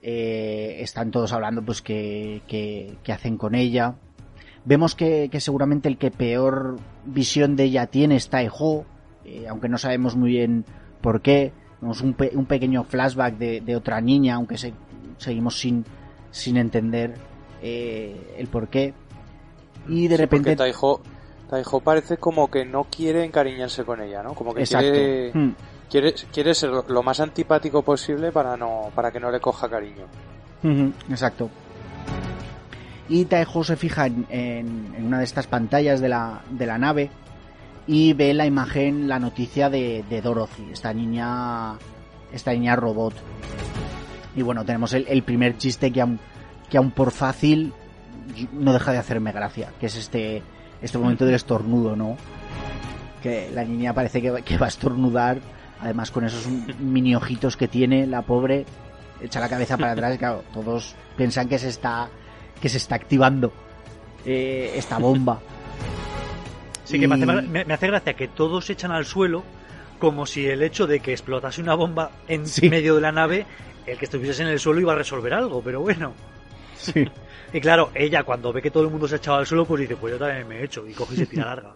[0.01, 3.95] eh, están todos hablando pues que, que, que hacen con ella.
[4.65, 8.85] Vemos que, que seguramente el que peor visión de ella tiene es Taeho,
[9.25, 10.65] eh, aunque no sabemos muy bien
[11.01, 11.51] por qué.
[11.81, 14.73] Vemos un, pe- un pequeño flashback de, de otra niña, aunque se-
[15.17, 15.83] seguimos sin,
[16.31, 17.15] sin entender
[17.61, 18.93] eh, el por qué.
[19.87, 20.55] Y de Sí, repente...
[20.55, 21.01] Taiho,
[21.49, 24.33] Taiho parece como que no quiere encariñarse con ella, ¿no?
[24.33, 24.89] Como que Exacto.
[24.91, 25.49] quiere, Mm.
[25.89, 30.05] quiere, quiere ser lo, más antipático posible para no, para que no le coja cariño.
[31.09, 31.49] Exacto.
[33.09, 37.09] Y Taeho se fija en, una de estas pantallas de la, de la nave
[37.85, 41.73] y ve la imagen, la noticia de, Dorothy, esta niña,
[42.31, 43.13] esta niña robot.
[44.35, 46.19] Y bueno, tenemos el, primer chiste que aún,
[46.69, 47.73] que aún por fácil
[48.53, 50.41] no deja de hacerme gracia, que es este,
[50.81, 52.15] este momento del estornudo, ¿no?
[53.21, 55.39] Que la niña parece que, va- que va a estornudar,
[55.81, 56.47] además con esos
[56.79, 58.65] mini ojitos que tiene, la pobre,
[59.21, 62.09] echa la cabeza para atrás claro, todos piensan que se está,
[62.63, 63.51] que se está activando
[64.25, 65.41] eh, esta bomba.
[66.85, 69.43] Sí, que me hace, Y- me- me hace gracia que todos se echan al suelo
[69.99, 72.69] como si el hecho de que explotase una bomba en Sí.
[72.69, 73.45] medio de la nave,
[73.85, 76.13] el que estuviese en el suelo iba a resolver algo, pero bueno.
[76.77, 77.05] Sí.
[77.53, 79.81] Y claro, ella cuando ve que todo el mundo se ha echado al suelo, pues
[79.81, 81.73] dice, pues yo también me he hecho, y coge y se tira larga.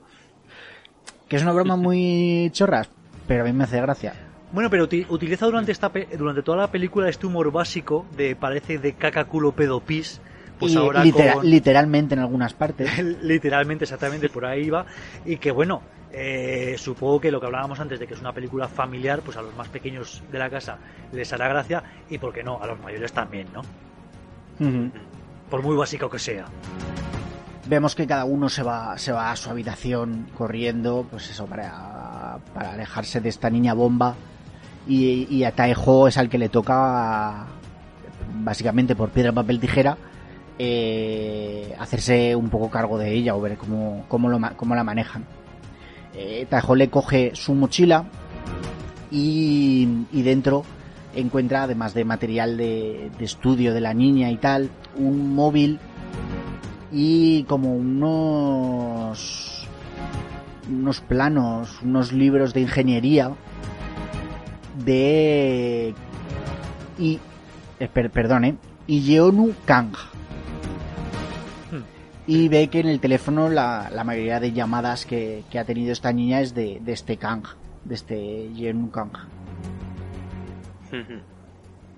[1.28, 2.90] Que es una broma muy chorras,
[3.28, 4.14] pero a mí me hace gracia.
[4.52, 8.80] Bueno, pero uti- utiliza durante esta durante toda la película este humor básico de parece
[8.80, 10.20] de caca culo pedo pis,
[10.60, 12.90] pues y ahora litera- con- literalmente en algunas partes.
[13.24, 14.86] literalmente, exactamente, por ahí va.
[15.26, 15.82] Y que bueno,
[16.12, 19.42] eh, supongo que lo que hablábamos antes de que es una película familiar, pues a
[19.42, 20.78] los más pequeños de la casa
[21.12, 22.62] les hará gracia y, ¿por qué no?
[22.62, 23.62] A los mayores también, ¿no?
[25.50, 26.46] Por muy básico que sea.
[27.68, 32.38] Vemos que cada uno se va, se va a su habitación corriendo, pues eso, para,
[32.54, 34.16] para alejarse de esta niña bomba.
[34.88, 37.46] Y, y a Taejo es al que le toca,
[38.40, 39.98] básicamente por piedra, papel, tijera,
[40.60, 45.26] eh, hacerse un poco cargo de ella o ver cómo, cómo, lo, cómo la manejan.
[46.14, 48.06] Eh, le coge su mochila
[49.12, 50.64] y, y dentro
[51.16, 55.80] encuentra, además de material de, de estudio de la niña y tal, un móvil
[56.92, 59.68] y como unos
[60.70, 63.32] unos planos, unos libros de ingeniería
[64.84, 65.94] de
[67.00, 67.20] y
[67.94, 68.56] per- perdón, eh,
[68.88, 69.92] Yeonu Kang.
[72.28, 75.94] Y ve que en el teléfono la, la mayoría de llamadas que, que ha tenido
[75.94, 77.44] esta niña es de, de este Kang,
[77.86, 79.12] de este Yeonu Kang.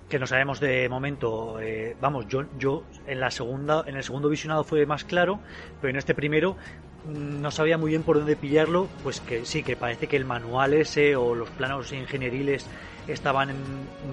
[0.10, 4.27] que no sabemos de momento eh, vamos yo yo en la segunda en el segundo
[4.27, 5.39] visionado fue más claro
[5.80, 6.57] pero en este primero
[7.06, 10.26] mm, no sabía muy bien por dónde pillarlo pues que sí que parece que el
[10.26, 12.65] manual ese o los planos ingenieriles
[13.07, 13.49] estaban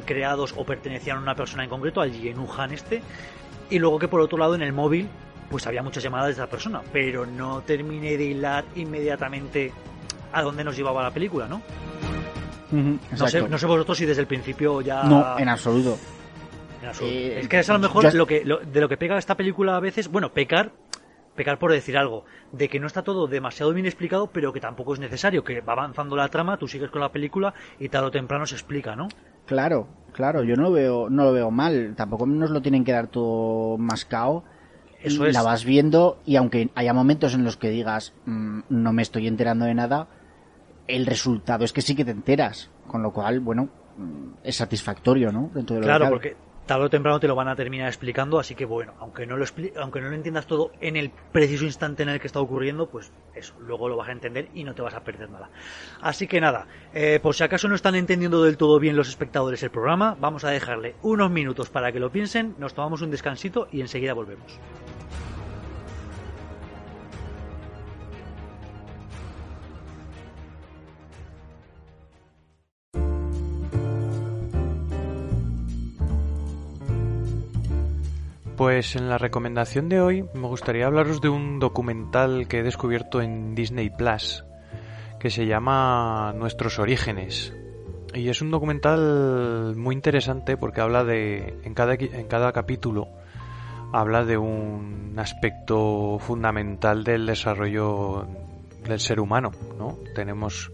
[0.04, 3.02] creados o pertenecían a una persona en concreto al Yenu Han este
[3.70, 5.08] y luego que por otro lado en el móvil
[5.50, 9.72] pues había muchas llamadas de esa persona pero no terminé de hilar inmediatamente
[10.32, 11.62] a dónde nos llevaba la película no
[12.72, 15.96] no sé, no sé vosotros si desde el principio ya No, en absoluto.
[16.82, 17.14] en absoluto.
[17.16, 19.16] Eh, es que es a lo mejor yo- lo que, lo- de lo que pega
[19.18, 20.72] esta película a veces, bueno, pecar,
[21.36, 24.94] pecar por decir algo, de que no está todo demasiado bien explicado, pero que tampoco
[24.94, 28.10] es necesario, que va avanzando la trama, tú sigues con la película y tarde o
[28.10, 29.08] temprano se explica, ¿no?
[29.46, 31.94] Claro, claro, yo no lo veo, no lo veo mal.
[31.96, 34.44] Tampoco nos lo tienen que dar todo mascao.
[35.06, 35.34] Eso Y es.
[35.34, 39.26] La vas viendo y aunque haya momentos en los que digas "Mm, no me estoy
[39.26, 40.08] enterando de nada,
[40.88, 42.70] el resultado es que sí que te enteras.
[42.86, 45.50] Con lo cual, bueno, mm, es satisfactorio, ¿no?
[45.54, 48.40] Dentro de lo que Claro, porque tarde o temprano te lo van a terminar explicando,
[48.40, 49.44] así que bueno, aunque no lo
[49.80, 53.12] aunque no lo entiendas todo en el preciso instante en el que está ocurriendo, pues
[53.34, 55.50] eso, luego lo vas a entender y no te vas a perder nada.
[56.00, 59.62] Así que nada, eh, por si acaso no están entendiendo del todo bien los espectadores
[59.62, 63.68] el programa, vamos a dejarle unos minutos para que lo piensen, nos tomamos un descansito
[63.70, 64.58] y enseguida volvemos.
[78.56, 83.20] Pues en la recomendación de hoy me gustaría hablaros de un documental que he descubierto
[83.20, 84.46] en Disney Plus
[85.20, 87.54] que se llama Nuestros Orígenes.
[88.14, 91.58] Y es un documental muy interesante porque habla de.
[91.64, 93.08] En cada, en cada capítulo
[93.92, 98.26] habla de un aspecto fundamental del desarrollo
[98.88, 99.98] del ser humano, ¿no?
[100.14, 100.72] Tenemos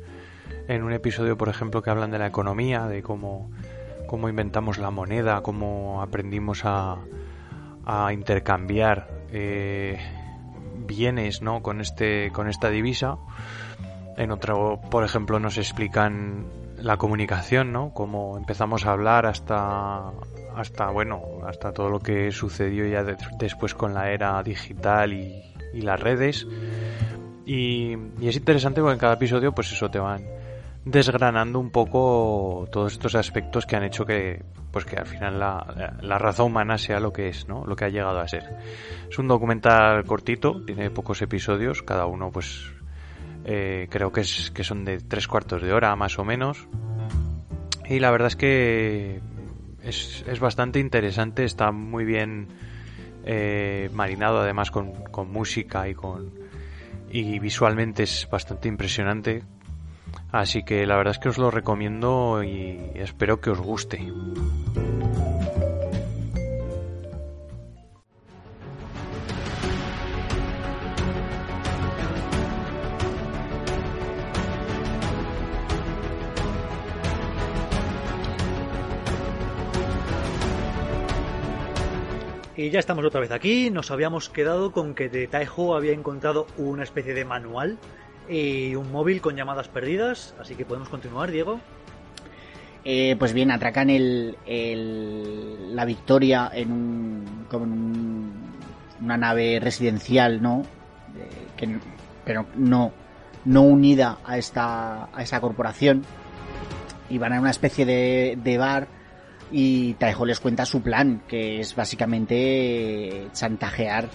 [0.69, 3.51] en un episodio, por ejemplo, que hablan de la economía, de cómo,
[4.07, 6.99] cómo inventamos la moneda, cómo aprendimos a,
[7.87, 9.99] a intercambiar eh,
[10.87, 11.63] bienes ¿no?
[11.63, 13.17] con este con esta divisa.
[14.17, 16.47] En otro por ejemplo nos explican
[16.79, 20.11] la comunicación no cómo empezamos a hablar hasta
[20.57, 25.43] hasta bueno hasta todo lo que sucedió ya de- después con la era digital y,
[25.73, 26.47] y las redes.
[27.45, 30.23] Y, y es interesante porque en cada episodio pues eso te van
[30.85, 34.43] desgranando un poco todos estos aspectos que han hecho que
[34.73, 37.65] pues que al final la, raza humana sea lo que es, ¿no?
[37.67, 38.57] Lo que ha llegado a ser.
[39.11, 42.73] Es un documental cortito, tiene pocos episodios, cada uno pues
[43.45, 46.67] eh, creo que es que son de tres cuartos de hora más o menos.
[47.87, 49.21] Y la verdad es que
[49.83, 52.49] es, es bastante interesante, está muy bien
[53.25, 56.33] eh, marinado además con, con música y con
[57.11, 59.43] y visualmente es bastante impresionante
[60.33, 64.01] Así que la verdad es que os lo recomiendo y espero que os guste.
[82.57, 83.71] Y ya estamos otra vez aquí.
[83.71, 87.79] Nos habíamos quedado con que de Taiho había encontrado una especie de manual
[88.29, 91.61] y un móvil con llamadas perdidas, así que podemos continuar, Diego.
[92.85, 94.37] Eh, pues bien, atracan el,
[95.75, 98.33] la Victoria en, un, como en
[99.01, 100.63] una nave residencial, ¿no?
[101.57, 101.79] que,
[102.25, 102.93] pero no,
[103.45, 106.05] no unida a esta, a esta corporación.
[107.09, 108.89] Y van a una especie de, de bar
[109.51, 114.09] y Taiho les cuenta su plan, que es básicamente chantajear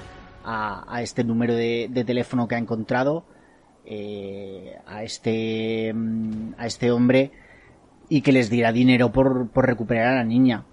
[0.43, 3.23] a, a este número de teléfono que ha encontrado
[3.89, 7.31] eh, a este mm, a este hombre
[8.09, 10.65] y que les diera dinero por, por recuperar a la niña.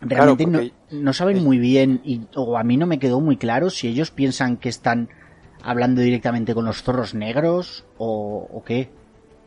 [0.00, 3.88] Realmente no, saben muy bien y o a mí no me quedó muy claro si
[3.88, 5.08] ellos piensan que están
[5.62, 8.90] hablando directamente con los zorros negros o, o qué.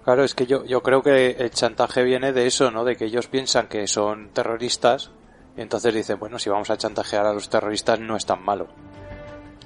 [0.04, 2.84] Claro, es que yo, yo creo que el chantaje viene de eso, ¿no?
[2.84, 5.12] De que ellos piensan que son terroristas
[5.56, 8.68] y entonces dicen, bueno, si vamos a chantajear a los terroristas no es tan malo.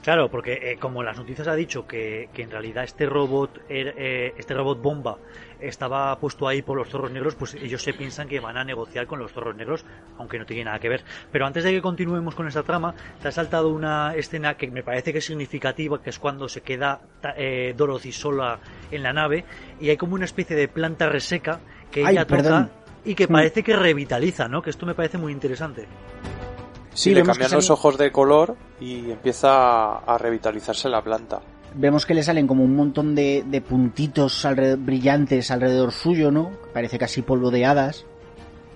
[0.04, 4.34] Claro, porque eh, como las noticias ha dicho que, en realidad este robot, er, eh,
[4.38, 5.18] este robot bomba
[5.62, 9.08] estaba puesto ahí por los zorros negros, pues ellos se piensan que van a negociar
[9.08, 9.86] con los zorros negros,
[10.18, 11.06] aunque no tiene nada que ver.
[11.32, 14.84] Pero antes de que continuemos con esta trama, te ha saltado una escena que me
[14.84, 17.00] parece que es significativa, que es cuando se queda
[17.38, 18.60] eh, Dorothy sola
[18.92, 19.46] en la nave
[19.80, 22.70] y hay como una especie de planta reseca que ella toca
[23.06, 24.62] y que parece que revitaliza, ¿no?
[24.62, 25.88] Que esto me parece muy interesante.
[26.94, 31.42] Sí, le cambian los ojos de color y empieza a revitalizarse la planta.
[31.76, 34.48] Vemos que le salen como un montón de, puntitos
[34.78, 36.52] brillantes alrededor suyo, ¿no?
[36.74, 38.06] Parece casi polvo de hadas.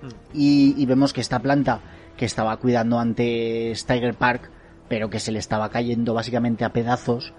[0.02, 0.08] Hmm.
[0.34, 1.80] Y, vemos que esta planta
[2.16, 4.50] que estaba cuidando ante Tiger Park,
[4.88, 7.32] pero que se le estaba cayendo básicamente a pedazos,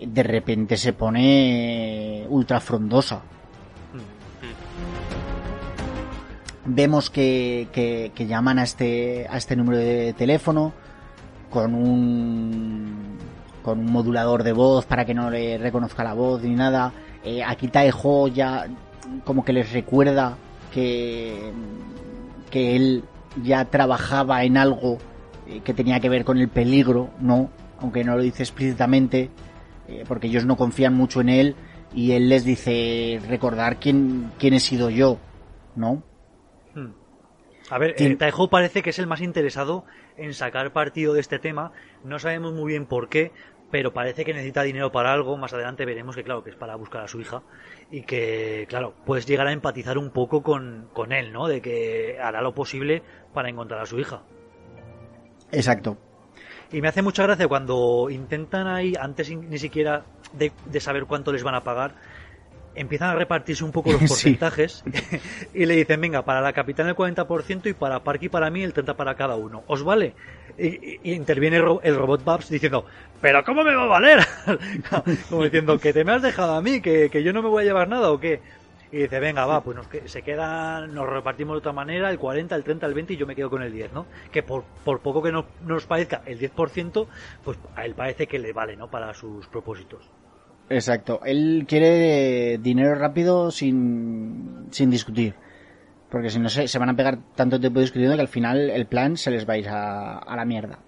[0.00, 3.22] de repente se pone ultra frondosa.
[6.70, 10.74] Vemos que, que, llaman a este, a este número de teléfono
[11.48, 13.16] con un,
[13.62, 16.92] con un modulador de voz para que no le reconozca la voz ni nada.
[17.24, 18.66] Eh, aquí Taejo ya
[19.24, 20.36] como que les recuerda
[20.70, 21.52] que,
[22.50, 23.04] que él
[23.42, 24.98] ya trabajaba en algo
[25.46, 27.48] eh, que tenía que ver con el peligro, ¿no?
[27.80, 29.30] Aunque no lo dice explícitamente,
[29.88, 31.56] eh, porque ellos no confían mucho en él
[31.94, 35.16] y él les dice recordar quién, quién he sido yo,
[35.74, 36.02] ¿no?
[37.70, 39.84] A ver, eh, Taiho parece que es el más interesado
[40.16, 41.72] en sacar partido de este tema.
[42.02, 43.32] No sabemos muy bien por qué,
[43.70, 45.36] pero parece que necesita dinero para algo.
[45.36, 47.42] Más adelante veremos que, claro, que es para buscar a su hija.
[47.90, 51.46] Y que, claro, puedes llegar a empatizar un poco con, con él, ¿no?
[51.46, 53.02] De que hará lo posible
[53.34, 54.22] para encontrar a su hija.
[55.52, 55.98] Exacto.
[56.72, 61.32] Y me hace mucha gracia cuando intentan ahí, antes ni siquiera de, de saber cuánto
[61.32, 61.94] les van a pagar,
[62.78, 64.84] empiezan a repartirse un poco los porcentajes
[65.54, 68.72] y le dicen, venga, para la capitana el 40% y para Parky para mí el
[68.72, 69.64] 30% para cada uno.
[69.66, 70.14] ¿Os vale?
[70.56, 72.84] Y, interviene el, robot Babs diciendo,
[73.20, 74.20] ¿pero cómo me va a valer?
[75.30, 77.66] Como diciendo, que te me has dejado a mí, que, yo no me voy a
[77.66, 78.40] llevar nada o qué.
[78.90, 82.54] Y dice, venga, va, pues nos, se quedan, nos repartimos de otra manera, el 40,
[82.56, 84.06] el 30, el 20 y yo me quedo con el 10, ¿no?
[84.32, 87.06] Que por, por poco que no, nos parezca el 10%,
[87.44, 88.88] pues a él parece que le vale, ¿no?
[88.88, 90.10] Para sus propósitos.
[90.70, 91.20] Exacto.
[91.24, 95.34] Él quiere dinero rápido sin, sin discutir.
[96.10, 98.86] Porque si no se, se van a pegar tanto tiempo discutiendo que al final el
[98.86, 100.78] plan se les va a ir a, la mierda.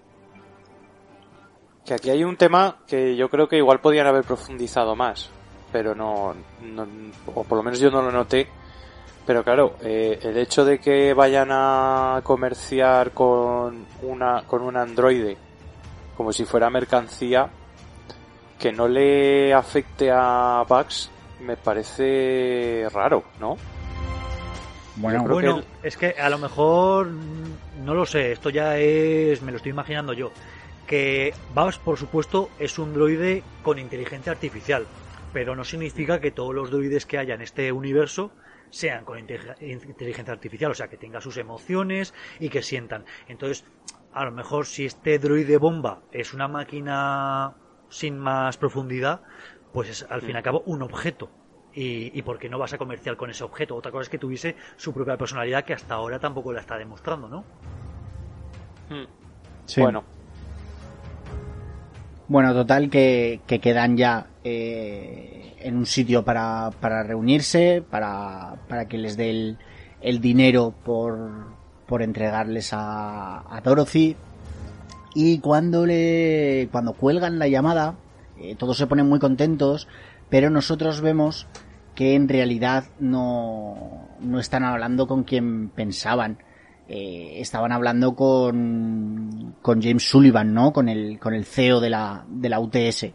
[1.85, 5.29] Que aquí hay un tema que yo creo que igual podían haber profundizado más,
[5.71, 6.87] pero no, no
[7.33, 8.47] o por lo menos yo no lo noté.
[9.25, 15.37] Pero claro, eh, el hecho de que vayan a comerciar con una con un androide
[16.17, 17.49] como si fuera mercancía,
[18.61, 21.09] que no le afecte a Bugs
[21.39, 23.57] me parece raro, ¿no?
[24.97, 29.51] Bueno, bueno es que a lo mejor mm, no lo sé, esto ya es, me
[29.51, 30.31] lo estoy imaginando yo,
[30.85, 34.85] que Bugs por supuesto es un droide con inteligencia artificial,
[35.33, 38.31] pero no significa que todos los droides que haya en este universo
[38.69, 43.05] sean con inteligencia artificial, o sea, que tenga sus emociones y que sientan.
[43.27, 43.65] Entonces,
[44.13, 47.55] a lo mejor si este droide bomba es una máquina
[47.91, 49.21] sin más profundidad,
[49.71, 51.29] pues es al fin y al cabo un objeto.
[51.73, 53.75] Y, y por qué no vas a comercial con ese objeto.
[53.75, 57.29] Otra cosa es que tuviese su propia personalidad que hasta ahora tampoco la está demostrando,
[57.29, 57.45] ¿no?
[58.89, 59.05] Hmm.
[59.65, 59.79] Sí.
[59.79, 60.03] Bueno,
[62.27, 68.87] Bueno, total que, que quedan ya eh, en un sitio para, para reunirse, para, para
[68.87, 69.57] que les dé el,
[70.01, 71.29] el dinero por,
[71.85, 74.15] por entregarles a, a Dorothy.
[75.13, 77.95] Y cuando le, cuando cuelgan la llamada,
[78.39, 79.87] eh, todos se ponen muy contentos,
[80.29, 81.47] pero nosotros vemos
[81.95, 86.37] que en realidad no, no están hablando con quien pensaban.
[86.87, 90.73] Eh, estaban hablando con, con James Sullivan, ¿no?
[90.73, 93.07] Con el, con el CEO de la, de la UTS.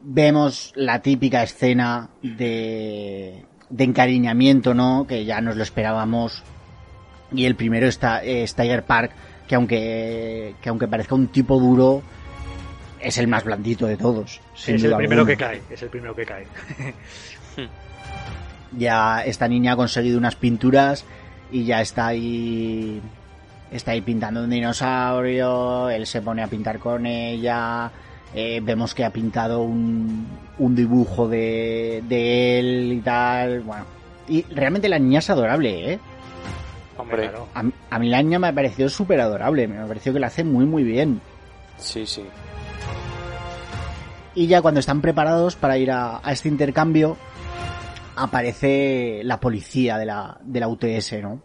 [0.00, 5.06] Vemos la típica escena de, de encariñamiento, ¿no?
[5.06, 6.42] Que ya nos lo esperábamos.
[7.32, 9.12] Y el primero está, es Tiger Park,
[9.46, 12.02] que aunque, que aunque parezca un tipo duro,
[13.00, 14.40] es el más blandito de todos.
[14.54, 15.36] sin es el primero alguna.
[15.36, 16.46] que cae, es el primero que cae.
[18.76, 21.04] ya esta niña ha conseguido unas pinturas
[21.50, 23.00] y ya está ahí
[23.70, 27.90] está ahí pintando un dinosaurio él se pone a pintar con ella
[28.34, 30.26] eh, vemos que ha pintado un,
[30.58, 33.84] un dibujo de, de él y tal bueno
[34.28, 35.98] y realmente la niña es adorable eh
[36.98, 37.48] hombre, Claro.
[37.54, 40.44] a, a mí la niña me ha parecido súper adorable me pareció que la hace
[40.44, 41.20] muy muy bien
[41.78, 42.24] sí, sí.
[44.34, 47.16] Y ya cuando están preparados para ir a, a este intercambio,
[48.14, 51.42] aparece la policía de la, de la UTS, ¿no?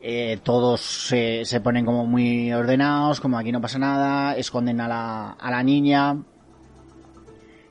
[0.00, 4.88] Eh, todos se, se ponen como muy ordenados, como aquí no pasa nada, esconden a
[4.88, 6.16] la, a la niña.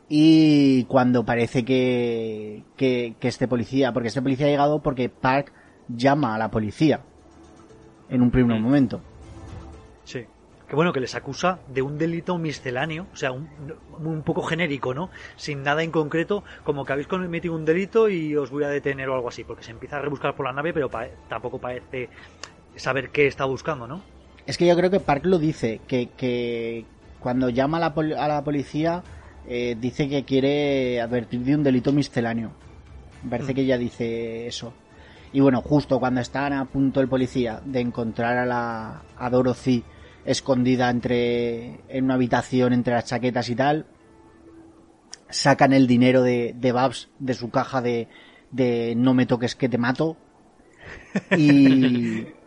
[0.10, 5.54] Y cuando parece que, que, que este policía, porque este policía ha llegado porque Park
[5.90, 7.02] llama a la policía
[8.10, 9.02] en un primer momento.
[10.04, 10.26] Sí.
[10.68, 13.50] Que bueno, que les acusa de un delito misceláneo, o sea, un,
[14.04, 15.10] un poco genérico, ¿no?
[15.36, 19.10] Sin nada en concreto, como que habéis cometido un delito y os voy a detener
[19.10, 22.10] o algo así, porque se empieza a rebuscar por la nave, pero pa- tampoco parece
[22.76, 24.02] saber qué está buscando, ¿no?
[24.46, 26.86] Es que yo creo que Park lo dice, que, que
[27.20, 29.02] cuando llama a la, pol- a la policía
[29.48, 32.52] eh, dice que quiere advertir de un delito misceláneo.
[33.24, 33.56] Me parece Mm.
[33.56, 34.72] que ella dice eso.
[35.32, 39.84] Y bueno, justo cuando están a punto el policía de encontrar a la a Dorothy
[40.26, 43.86] escondida entre en una habitación entre las chaquetas y tal,
[45.30, 48.08] sacan el dinero de, de Babs de su caja de,
[48.52, 50.18] de no me toques que te mato
[51.38, 52.26] y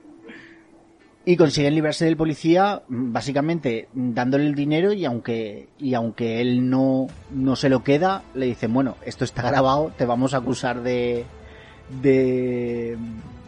[1.25, 7.07] y consiguen librarse del policía básicamente dándole el dinero y aunque y aunque él no
[7.31, 11.25] no se lo queda le dicen bueno esto está grabado te vamos a acusar de
[12.01, 12.97] de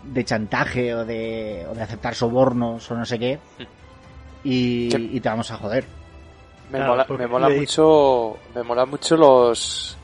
[0.04, 3.38] de chantaje o de, o de aceptar sobornos o no sé qué
[4.44, 4.98] y, ¿Qué?
[4.98, 5.84] y te vamos a joder
[6.70, 9.96] Me Claro, mola, me mola mucho, me mola mucho los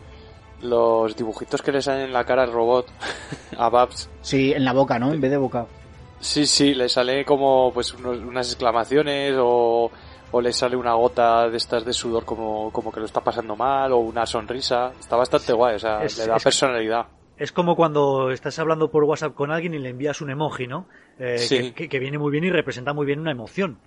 [0.62, 2.86] los dibujitos que le salen en la cara al robot
[3.58, 4.08] a Babs.
[4.22, 5.66] sí en la boca no en vez de boca
[6.22, 9.90] Sí, sí, le sale como pues unos- unas exclamaciones o,
[10.32, 13.56] o le sale una gota de estas de sudor como, como que lo está pasando
[13.56, 14.92] mal o una sonrisa.
[15.00, 17.06] Está bastante guay, o sea, Es- le da es- personalidad.
[17.40, 20.86] Es como cuando estás hablando por WhatsApp con alguien y le envías un emoji, ¿no?
[21.18, 21.56] Eh, Sí.
[21.58, 23.78] que, que- que viene muy bien y representa muy bien una emoción.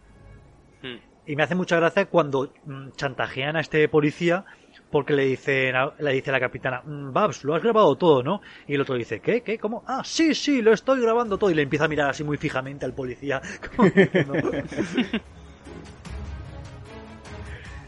[0.81, 0.97] Hmm.
[1.27, 4.43] Y me hace mucha gracia cuando mm, chantajean a este policía
[4.89, 8.23] porque le dicen a, le dice a la capitana, "Mm, Babs, lo has grabado todo,
[8.23, 8.41] ¿no?
[8.67, 9.41] Y el otro dice, ¿qué?
[9.41, 9.57] ¿Qué?
[9.59, 9.83] ¿Cómo?
[9.87, 11.51] Ah, sí, sí, lo estoy grabando todo.
[11.51, 13.39] Y le empieza a mirar así muy fijamente al policía.
[13.75, 14.33] como diciendo,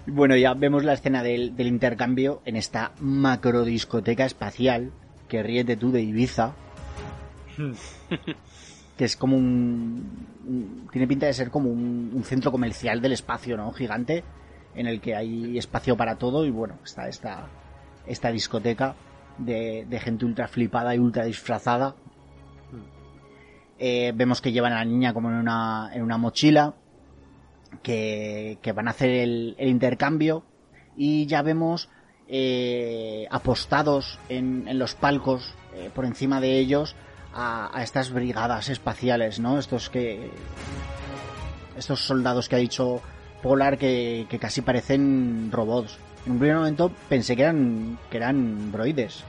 [0.08, 4.92] Bueno, ya vemos la escena del, del intercambio en esta macro discoteca espacial
[5.36, 6.54] que ríete tú de Ibiza,
[8.98, 13.12] que es como un, un- tiene pinta de ser como un, un centro comercial del
[13.12, 13.74] espacio, ¿no?
[13.74, 14.24] Gigante,
[14.76, 17.48] en el que hay espacio para todo y bueno, está esta,
[18.08, 18.96] esta discoteca
[19.38, 21.96] de, de gente ultra flipada y ultra disfrazada.
[23.78, 26.76] Eh, vemos que llevan a la niña como en una, en una mochila
[27.84, 30.46] que, que van a hacer el, el intercambio
[30.96, 31.90] y ya vemos
[32.28, 36.96] eh, apostados en, en los palcos eh, por encima de ellos
[37.34, 39.60] a, a estas brigadas espaciales, ¿no?
[39.60, 40.32] Estos que
[41.78, 43.02] estos soldados que ha dicho
[43.44, 45.98] Polar que, que casi parecen robots.
[46.26, 49.24] En un primer momento pensé que eran que eran droides.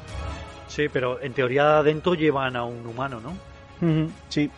[0.68, 3.34] sí, pero en teoría dentro llevan a un humano, ¿no?
[4.30, 4.50] Sí.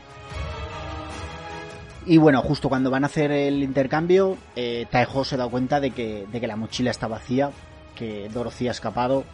[2.07, 5.91] Y bueno, justo cuando van a hacer el intercambio, eh, Taeho se da cuenta de
[5.91, 7.51] que, de que la mochila está vacía,
[7.99, 9.25] que Dorothy ha escapado.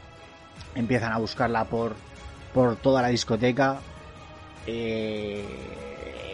[0.74, 1.94] Empiezan a buscarla por,
[2.54, 3.78] por toda la discoteca.
[4.66, 5.44] Eh,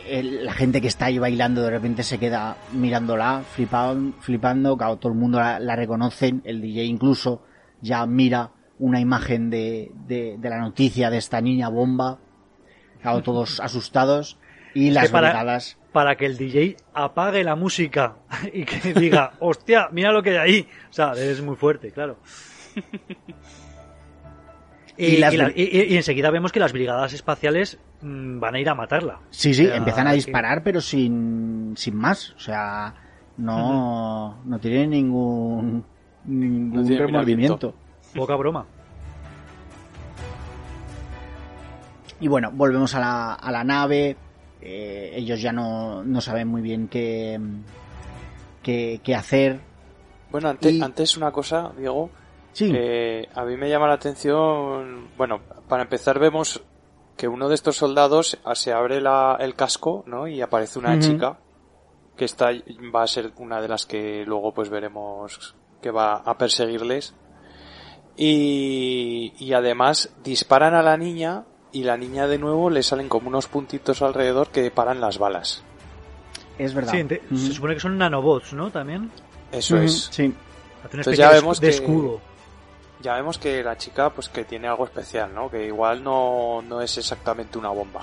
[0.09, 4.97] el- la gente que está ahí bailando de repente se queda mirándola, flipando, flipando, claro,
[4.97, 7.43] todo el mundo la, la reconocen, el DJ incluso
[7.81, 12.19] ya mira una imagen de, de, de la noticia de esta niña bomba,
[13.03, 14.39] claro, todos asustados
[14.75, 18.17] y las para- brigadas Para que el DJ apague la música
[18.53, 20.69] y que diga, hostia, mira lo que hay ahí.
[20.89, 22.19] O sea, es muy fuerte, claro.
[22.77, 22.81] Y,
[24.97, 28.55] Y las y la- bri- y- y enseguida vemos que las brigadas espaciales mm, van
[28.55, 29.19] a ir a matarla.
[29.31, 32.31] Sí, sí, O sea, empiezan a que- disparar, pero sin, sin más.
[32.33, 32.95] O sea,
[33.39, 35.85] no, no tienen ningún,
[36.27, 37.75] ningún No remordimiento.
[38.15, 38.67] Poca broma.
[42.21, 44.17] Y bueno, volvemos a la, a la nave.
[44.63, 47.41] Eh, ellos ya no, no saben muy bien qué,
[48.63, 49.61] qué, qué hacer.
[50.31, 52.11] Bueno, antes, Y- antes una cosa, Diego.
[52.53, 55.09] Sí, Eh, a mí me llama la atención.
[55.17, 56.63] Bueno, para empezar, vemos
[57.17, 60.27] que uno de estos soldados se abre la- el casco, ¿no?
[60.27, 61.39] Y aparece una chica
[62.17, 62.51] que está,
[62.95, 67.15] va a ser una de las que luego pues veremos que va a perseguirles.
[68.17, 73.29] Y, y además disparan a la niña y la niña de nuevo le salen como
[73.29, 75.63] unos puntitos alrededor que paran las balas.
[76.59, 76.93] es verdad.
[76.93, 78.71] Sí, se supone que son nanobots, ¿no?
[78.71, 79.11] También.
[79.53, 80.09] Eso es.
[80.13, 80.33] Sí,
[80.85, 82.21] Entonces ya de, vemos de que- escudo.
[83.03, 85.51] Ya vemos que la chica pues que tiene algo especial, ¿no?
[85.51, 88.03] Que igual no, no es exactamente una bomba.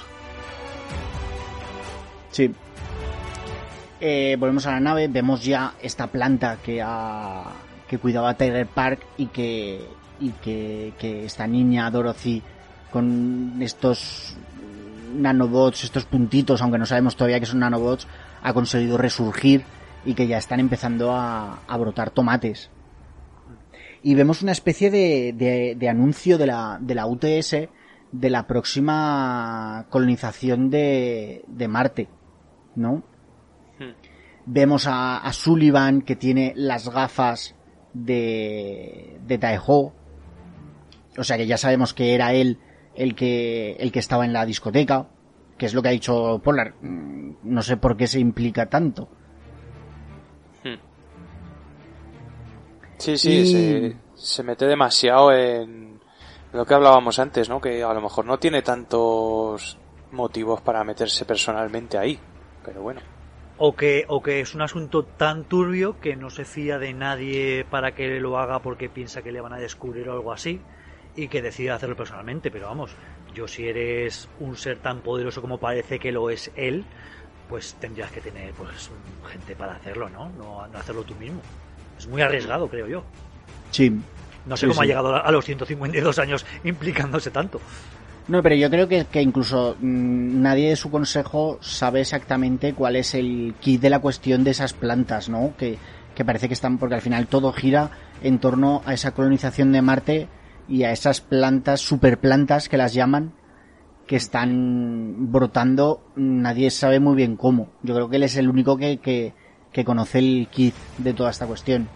[2.32, 2.54] sí.
[4.00, 7.44] Eh, volvemos a la nave, vemos ya esta planta que ha,
[7.88, 9.88] que cuidaba Tiger Park y que,
[10.20, 12.44] y que, que esta niña Dorothy
[12.92, 14.38] con estos
[15.16, 18.08] nanobots, estos puntitos, aunque no sabemos todavía que son nanobots,
[18.44, 19.64] ha conseguido resurgir
[20.06, 22.70] y que ya están empezando a, a brotar tomates.
[24.04, 27.56] Y vemos una especie de, de- de anuncio de la, de la UTS
[28.12, 32.08] de la próxima colonización de, de Marte,
[32.76, 33.04] ¿no?
[33.80, 33.92] Hmm.
[34.46, 37.54] Vemos a, a Sullivan que tiene las gafas
[37.94, 39.94] de, de Taeho.
[41.18, 42.60] O sea que ya sabemos que era él
[42.98, 45.08] el que, el que estaba en la discoteca.
[45.58, 46.74] Que es lo que ha dicho Polar.
[46.82, 49.08] Mm, No sé por qué se implica tanto.
[52.98, 56.00] Sí, sí, Y- se, se mete demasiado en
[56.52, 57.62] lo que hablábamos antes, ¿no?
[57.62, 59.78] Que a lo mejor no tiene tantos
[60.12, 62.20] motivos para meterse personalmente ahí.
[62.66, 63.02] Pero bueno.
[63.60, 67.66] O que, o que es un asunto tan turbio que no se fía de nadie
[67.70, 70.62] para que lo haga porque piensa que le van a descubrir o algo así
[71.18, 72.50] y que decide hacerlo personalmente.
[72.50, 72.92] Pero vamos,
[73.34, 76.86] yo si eres un ser tan poderoso como parece que lo es él,
[77.50, 78.90] pues tendrías que tener pues
[79.30, 80.30] gente para hacerlo, ¿no?
[80.30, 81.42] No, no hacerlo tú mismo.
[81.98, 83.04] Es muy arriesgado, creo yo.
[83.72, 83.92] Sí.
[84.46, 87.60] No sé Sí, cómo ha llegado a los 152 años implicándose tanto.
[88.30, 92.96] No, pero yo creo que, que incluso mm, nadie de su consejo sabe exactamente cuál
[92.98, 95.54] es el kit de la cuestión de esas plantas, ¿no?
[95.58, 95.78] Que,
[96.14, 97.90] que parece que están, porque al final todo gira
[98.22, 100.28] en torno a esa colonización de Marte
[100.68, 103.34] y a esas plantas, superplantas que las llaman,
[104.06, 107.70] que están brotando, nadie sabe muy bien cómo.
[107.84, 109.34] Yo creo que él es el único que, que,
[109.72, 111.88] que conoce el kit de toda esta cuestión.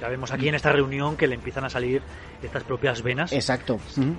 [0.00, 2.02] Ya vemos aquí en esta reunión que le empiezan a salir
[2.42, 3.78] estas propias venas Exacto.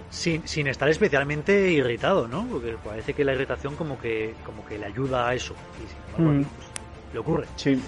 [0.10, 2.48] Sin, sin estar especialmente irritado, ¿no?
[2.48, 5.54] Porque parece que la irritación como que como que le ayuda a eso.
[5.84, 6.68] Y sin embargo, pues,
[7.14, 7.48] le ocurre.
[7.58, 7.82] Sí.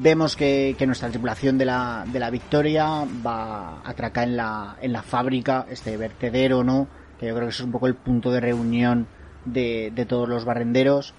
[0.00, 4.92] Vemos que, nuestra tripulación de la, de la Victoria va a atracar en la, en
[4.92, 6.86] la fábrica, este vertedero, ¿no?
[7.18, 9.08] Que yo creo que es un poco el punto de reunión
[9.44, 11.14] de, de todos los barrenderos.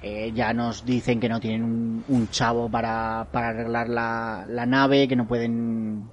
[0.00, 5.16] Eh, ya nos dicen que no tienen un, chavo para, para arreglar la, nave, que
[5.16, 6.10] no pueden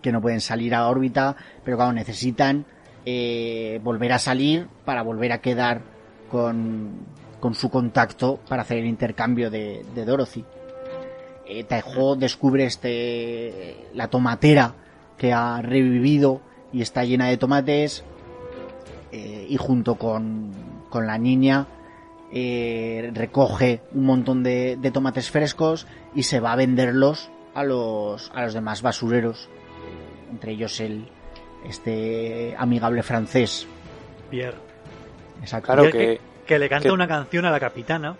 [0.00, 1.34] que no pueden salir a órbita,
[1.64, 2.64] pero claro, necesitan
[3.04, 5.82] eh, volver a salir para volver a quedar
[6.30, 6.92] con,
[7.40, 10.44] con su contacto para hacer el intercambio de Dorothy.
[11.48, 14.74] Eh, Taeho descubre este la tomatera
[15.16, 16.40] que ha revivido
[16.72, 18.04] y está llena de tomates
[19.12, 20.52] eh, y junto con,
[20.90, 21.66] con la niña
[22.30, 28.30] eh, recoge un montón de, de tomates frescos y se va a venderlos a los,
[28.34, 29.48] a los demás basureros.
[30.30, 31.08] Entre ellos el
[31.66, 33.66] este amigable francés.
[34.30, 34.56] Pierre.
[35.40, 35.66] exacto.
[35.66, 38.16] Claro Pierre que, que le canta que- una canción a la capitana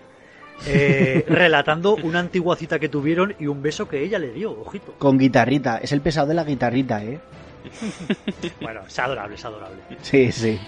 [0.67, 4.95] eh, relatando una antigua cita que tuvieron y un beso que ella le dio, ojito.
[4.99, 7.21] con guitarrita es el pesado de la guitarrita eh
[8.61, 9.79] Bueno, es adorable, es adorable.
[10.03, 10.59] sí sí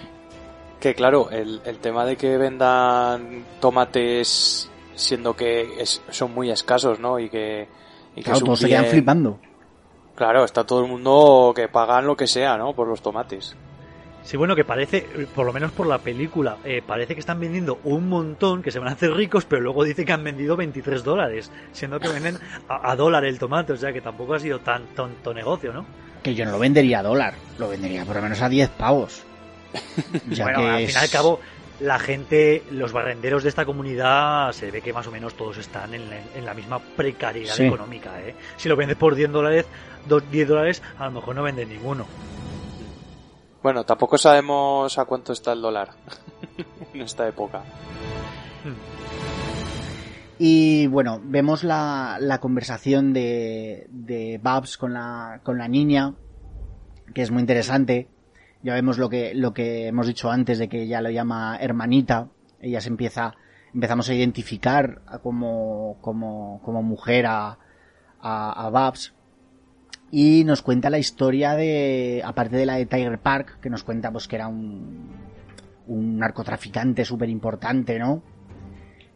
[0.79, 6.99] Que claro, el, el tema de que vendan tomates siendo que es- son muy escasos,
[6.99, 7.17] ¿no?
[7.19, 7.67] Y que,
[8.15, 9.39] y que Claro, un todos se quedan flipando.
[10.15, 12.73] Claro, está todo el mundo que pagan lo que sea, ¿no?
[12.73, 13.55] Por los tomates.
[14.23, 15.01] Sí, bueno, que parece,
[15.33, 18.79] por lo menos por la película, eh, parece que están vendiendo un montón, que se
[18.79, 22.37] van a hacer ricos, pero luego dice que han vendido 23 dólares, siendo que venden
[22.69, 25.85] a, a dólar el tomate, o sea que tampoco ha sido tan tonto negocio, ¿no?
[26.21, 29.23] Que yo no lo vendería a dólar, lo vendería por lo menos a 10 pavos.
[30.29, 31.39] Ya bueno, que al es- fin y al cabo,
[31.79, 35.95] la gente, los barrenderos de esta comunidad, se ve que más o menos todos están
[35.95, 37.65] en la, en la misma precariedad Sí.
[37.65, 38.35] económica, ¿eh?
[38.55, 39.65] Si lo vendes por 10 dólares,
[40.07, 42.05] dos- 10 dólares, a lo mejor no venden ninguno.
[43.63, 45.89] Bueno, tampoco sabemos a cuánto está el dólar
[46.93, 47.63] en esta época.
[50.39, 56.15] Y bueno, vemos la, la conversación de, de Babs con la, con la niña,
[57.13, 58.09] que es muy interesante.
[58.63, 62.29] Ya vemos lo que, lo que hemos dicho antes de que ella lo llama hermanita.
[62.59, 63.35] Ella se empieza,
[63.75, 67.59] empezamos a identificar como, como, como mujer a,
[68.19, 69.13] a, a Babs.
[70.11, 74.11] Y nos cuenta la historia de, aparte de la de Tiger Park, que nos cuenta
[74.11, 75.09] pues que era un,
[75.87, 78.21] un narcotraficante súper importante, ¿no?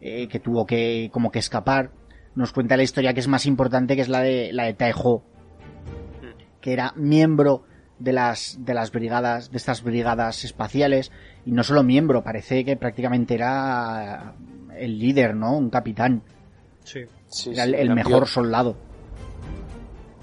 [0.00, 1.90] eh, que tuvo que como que escapar.
[2.34, 5.22] Nos cuenta la historia que es más importante, que es la de la de Taeho,
[6.60, 7.64] que era miembro
[7.98, 11.10] de las de las brigadas de estas brigadas espaciales
[11.46, 14.34] y no solo miembro, parece que prácticamente era
[14.76, 15.56] el líder, ¿no?
[15.56, 16.22] Un capitán,
[16.84, 17.00] Sí.
[17.28, 18.76] Sí, era sí, el, mejor soldado.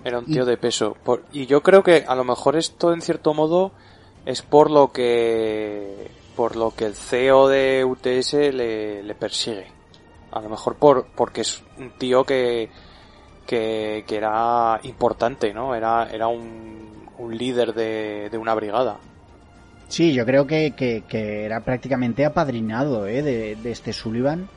[0.04, 0.96] Era un tío de peso.
[1.04, 3.72] Por- y yo creo que a lo mejor esto en cierto modo
[4.26, 9.68] es por lo que por lo que el CEO de UTS le, le persigue.
[10.32, 12.70] A lo mejor por porque es un tío que
[13.46, 15.76] que, que era importante, ¿no?
[15.76, 18.98] Era era un, un líder de, de una brigada.
[19.90, 23.22] Sí, yo creo que, que, que era prácticamente apadrinado ¿eh?
[23.22, 24.50] de, de este Sullivan.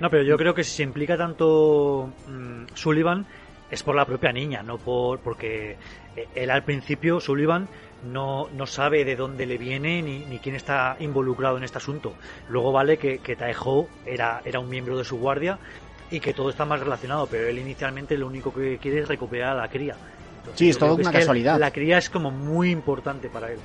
[0.00, 3.26] No, pero yo creo que si se implica tanto mm, Sullivan
[3.70, 5.76] es por la propia niña, no por porque
[6.16, 7.68] eh, él al principio, Sullivan,
[8.04, 12.14] no, no sabe de dónde le viene ni, ni quién está involucrado en este asunto.
[12.48, 15.58] Luego vale que, que Taeho era, era un miembro de su guardia
[16.10, 19.56] y que todo está más relacionado, pero él inicialmente lo único que quiere es recuperar
[19.56, 19.96] a la cría.
[20.38, 21.58] Entonces, Sí, es que una él- casualidad.
[21.58, 23.58] la cría es como muy importante para él.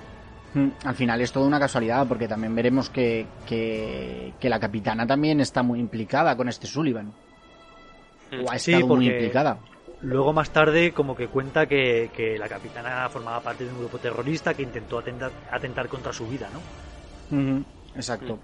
[0.54, 5.08] Mm, Al final es toda una casualidad porque también veremos que, que, que la capitana
[5.08, 7.12] también está muy implicada con este Sullivan.
[8.32, 9.58] O ha Sí, estado muy implicada.
[10.02, 14.00] Luego más tarde como que cuenta que, que la capitana formaba parte de un grupo
[14.00, 17.64] terrorista que intentó atentar, atentar contra su vida, ¿no?
[17.96, 18.40] Exacto.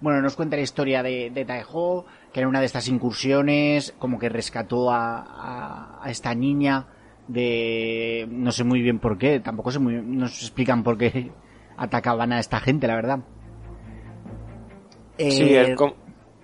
[0.00, 4.18] Bueno, nos cuenta la historia de, de Taeho, que era una de estas incursiones, como
[4.18, 6.84] que rescató a, a, a esta niña
[7.28, 8.26] de...
[8.30, 11.30] no sé muy bien por qué, tampoco sé muy nos explican por qué
[11.76, 13.18] atacaban a esta gente, la verdad.
[15.18, 15.94] Sí, Eh, él, com-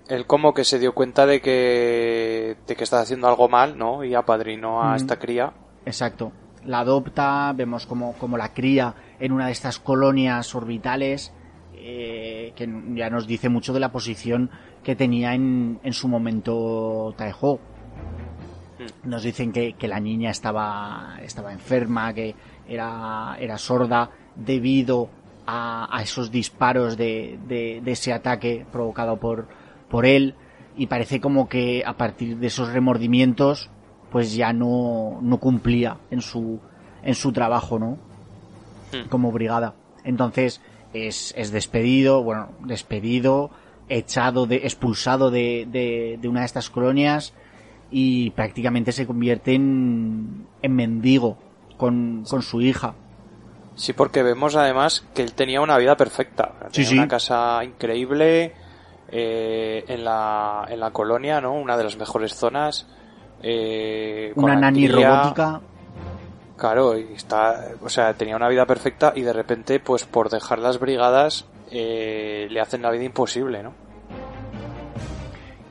[0.09, 4.05] él como que se dio cuenta de que de que estaba haciendo algo mal, ¿no?
[4.05, 4.97] Y apadrinó a Mm.
[4.97, 5.53] esta cría.
[5.85, 6.33] Exacto.
[6.65, 11.33] La adopta, vemos como, como la cría en una de estas colonias orbitales,
[11.75, 14.51] eh, que ya nos dice mucho de la posición
[14.85, 17.59] que tenía en, en su momento Taeho.
[19.05, 22.35] Nos dicen que, que la niña estaba, estaba enferma, que
[22.69, 25.09] era, era sorda debido
[25.47, 29.49] a, a esos disparos de, de, de ese ataque provocado por,
[29.89, 30.35] por él
[30.77, 33.71] y parece como que a partir de esos remordimientos
[34.11, 36.61] pues ya no, no cumplía en su,
[37.03, 37.99] en su trabajo, ¿no?
[39.09, 39.75] Como brigada.
[40.05, 40.61] Entonces
[40.93, 43.51] es, es despedido, bueno, despedido,
[43.89, 47.33] echado, de, expulsado de, de, de una de estas colonias
[47.93, 51.37] y prácticamente se convierte en, en mendigo
[51.77, 52.95] con, con su hija.
[53.75, 56.53] Sí, porque vemos además que él tenía una vida perfecta.
[56.59, 56.95] Tenía Sí, sí.
[56.99, 58.53] una casa increíble
[59.09, 61.53] eh, en, la, en la colonia, ¿no?
[61.55, 62.87] Una de las mejores zonas.
[63.43, 65.61] eh, Una nani robótica.
[66.57, 70.59] Claro, y está, o sea, tenía una vida perfecta y de repente, pues por dejar
[70.61, 73.73] las brigadas, eh, le hacen la vida imposible, ¿no?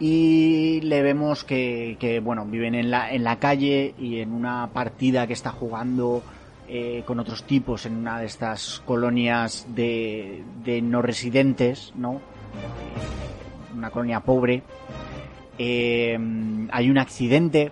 [0.02, 5.28] Y le vemos que, bueno viven en la, en la calle y en una partida
[5.28, 6.24] que está jugando
[6.68, 13.78] eh, con otros tipos en una de estas colonias de, de no residentes no Eh,
[13.78, 14.64] una colonia pobre.
[15.58, 16.18] Eh,
[16.72, 17.72] hay un accidente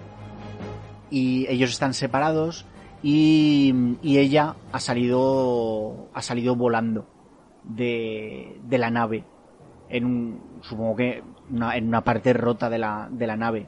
[1.10, 2.66] y ellos están separados
[3.02, 3.74] y,
[4.04, 7.08] y ella ha salido ha salido volando
[7.64, 9.24] de, de la nave
[9.90, 13.66] en un, supongo que una- en una parte rota de la, de la nave.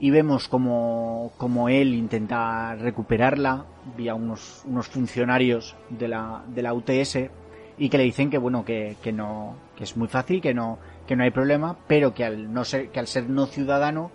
[0.00, 3.64] y vemos como, como él intenta recuperarla
[3.96, 7.30] vía unos, unos funcionarios de la, de la UTS
[7.78, 10.78] y que le dicen que bueno que, que no que es muy fácil que no
[11.06, 14.10] que no hay problema pero que al no ser que al ser no ciudadano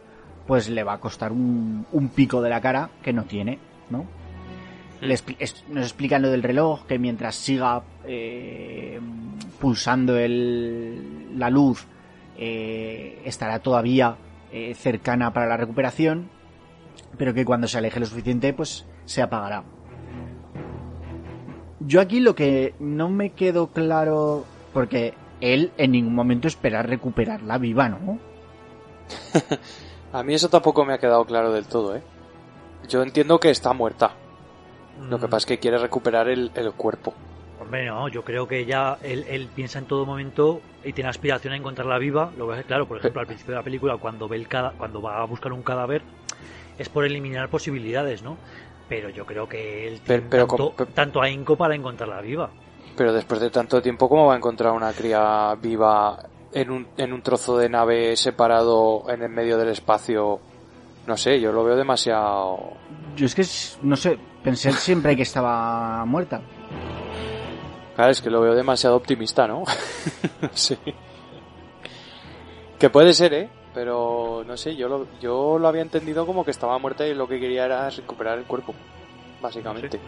[0.47, 3.59] pues le va a costar un, un pico de la cara que no tiene
[3.89, 4.05] no
[5.01, 8.99] Le expli- es- nos explican lo del reloj que mientras siga eh,
[9.63, 11.87] pulsando el, la luz
[12.37, 14.17] eh, estará todavía
[14.51, 16.29] eh, cercana para la recuperación
[17.17, 19.63] pero que cuando se aleje lo suficiente pues se apagará
[21.79, 27.57] yo aquí lo que no me quedó claro, porque él en ningún momento espera recuperarla
[27.57, 28.19] viva, ¿no?
[30.13, 32.03] A mí eso tampoco me ha quedado claro del todo, ¿eh?
[32.87, 34.17] Yo entiendo que está muerta.
[35.09, 37.13] Lo que Mm, pasa es que quiere recuperar el, el cuerpo.
[37.63, 41.53] Hombre, no, yo creo que ya él, él piensa en todo momento y tiene aspiración
[41.53, 42.31] a encontrarla viva.
[42.37, 45.01] Lo que claro, por ejemplo, al principio de la película, cuando ve el cada- cuando
[45.01, 46.01] va a buscar un cadáver,
[46.77, 48.37] es por eliminar posibilidades, ¿no?
[48.89, 52.49] Pero yo creo que él Pero- tiene pero tanto, con- tanto ahínco para encontrarla viva.
[52.97, 56.19] Pero después de tanto tiempo, ¿cómo va a encontrar una cría viva
[56.51, 60.39] en un, en un trozo de nave separado en el medio del espacio?
[61.07, 62.73] No sé, yo lo veo demasiado...
[63.15, 66.41] Yo es que, es- no sé, pensé siempre que estaba muerta.
[67.95, 69.63] Claro, es que lo veo demasiado optimista, ¿no?
[70.53, 70.77] sé.
[72.79, 73.49] Que puede ser, ¿eh?
[73.73, 77.27] Pero no sé, yo lo, yo lo había entendido como que estaba muerta y lo
[77.27, 78.73] que quería era recuperar el cuerpo,
[79.41, 79.99] básicamente.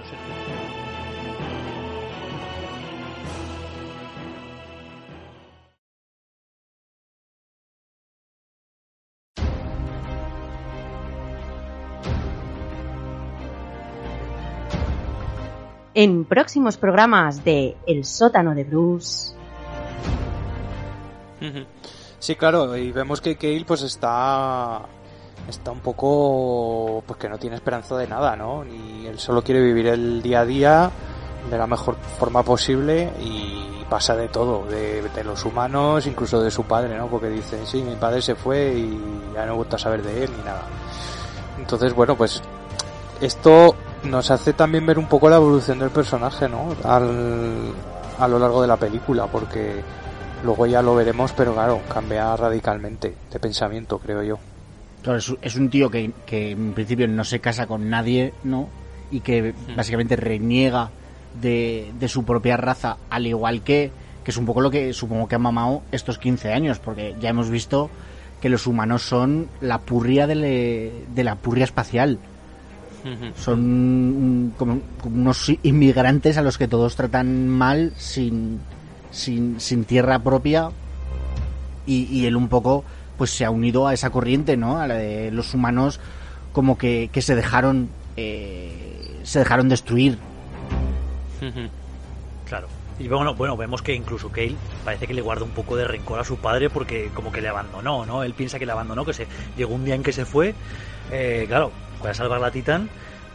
[15.97, 19.33] En próximos programas de El sótano de Bruce.
[22.19, 24.81] Sí, claro, y vemos que Kale pues está
[25.47, 28.65] está un poco pues que no tiene esperanza de nada, ¿no?
[28.65, 30.91] Y él solo quiere vivir el día a día
[31.49, 36.63] de la mejor forma posible y pasa de todo, de, los humanos, incluso de su
[36.63, 37.07] padre, ¿no?
[37.07, 38.99] Porque dice, sí, mi padre se fue y
[39.33, 40.63] ya no he vuelto a saber de él ni nada.
[41.57, 42.41] Entonces, bueno, pues
[43.21, 43.75] esto
[44.05, 46.75] nos hace también ver un poco la evolución del personaje, ¿no?
[46.83, 47.71] Al,
[48.19, 49.81] a lo largo de la película, porque
[50.43, 54.37] luego ya lo veremos, pero claro, cambia radicalmente de pensamiento, creo yo.
[55.01, 58.67] Claro, es, un tío que, que en principio no se casa con nadie, ¿no?
[59.11, 60.89] Y que básicamente reniega
[61.41, 63.91] de, de su propia raza, al igual que,
[64.23, 67.29] que es un poco lo que supongo que ha mamado estos 15 años, porque ya
[67.29, 67.89] hemos visto
[68.41, 72.17] que los humanos son la purria de, le- de la purria espacial.
[73.37, 78.59] Son como, como unos inmigrantes a los que todos tratan mal, sin,
[79.11, 80.71] sin, sin tierra propia.
[81.85, 82.83] Y, y él un poco
[83.17, 84.79] pues se ha unido a esa corriente, ¿no?
[84.79, 85.99] A la de los humanos
[86.51, 90.17] como que, que se dejaron eh, se dejaron destruir.
[92.45, 92.67] Claro.
[92.97, 94.55] Y bueno, bueno, vemos que incluso Kale
[94.85, 97.49] parece que le guarda un poco de rencor a su padre porque como que le
[97.49, 98.23] abandonó, ¿no?
[98.23, 99.27] Él piensa que le abandonó, que se
[99.57, 100.55] llegó un día en que se fue,
[101.11, 101.71] eh, claro,
[102.05, 102.87] para salvar la Titán,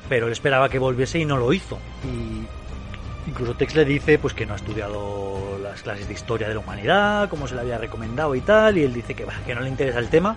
[0.08, 1.76] pero él esperaba que volviese y no lo hizo.
[2.04, 6.54] Y incluso Tex le dice pues que no ha estudiado las clases de historia de
[6.54, 9.56] la humanidad, como se le había recomendado y tal, y él dice que, bah, que
[9.56, 10.36] no le interesa el tema.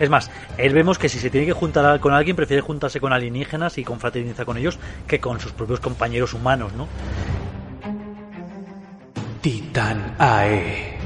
[0.00, 3.12] Es más, él vemos que si se tiene que juntar con alguien, prefiere juntarse con
[3.12, 6.88] alienígenas y confraternizar con ellos que con sus propios compañeros humanos, ¿no?
[9.42, 10.98] Titán AE.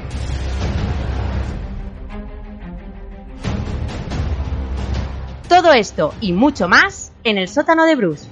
[5.49, 8.27] Todo esto y mucho más en el sótano de Bruce.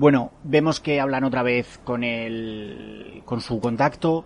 [0.00, 4.24] Bueno, vemos que hablan otra vez con el, con su contacto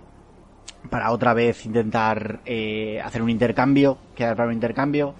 [0.88, 5.16] para otra vez intentar eh, hacer un intercambio, quedar para un intercambio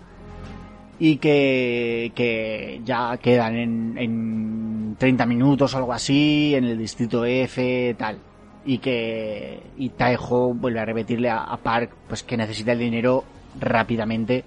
[1.01, 7.25] y que, que ya quedan en, en 30 minutos o algo así en el distrito
[7.25, 8.19] F tal.
[8.65, 13.25] Y que y Taejo vuelve a repetirle a, a Park pues que necesita el dinero
[13.59, 14.45] rápidamente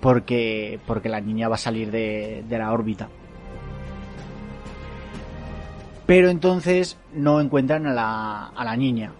[0.00, 3.08] porque porque la niña va a salir de, de la órbita
[6.10, 9.12] pero entonces no encuentran a la, a la niña.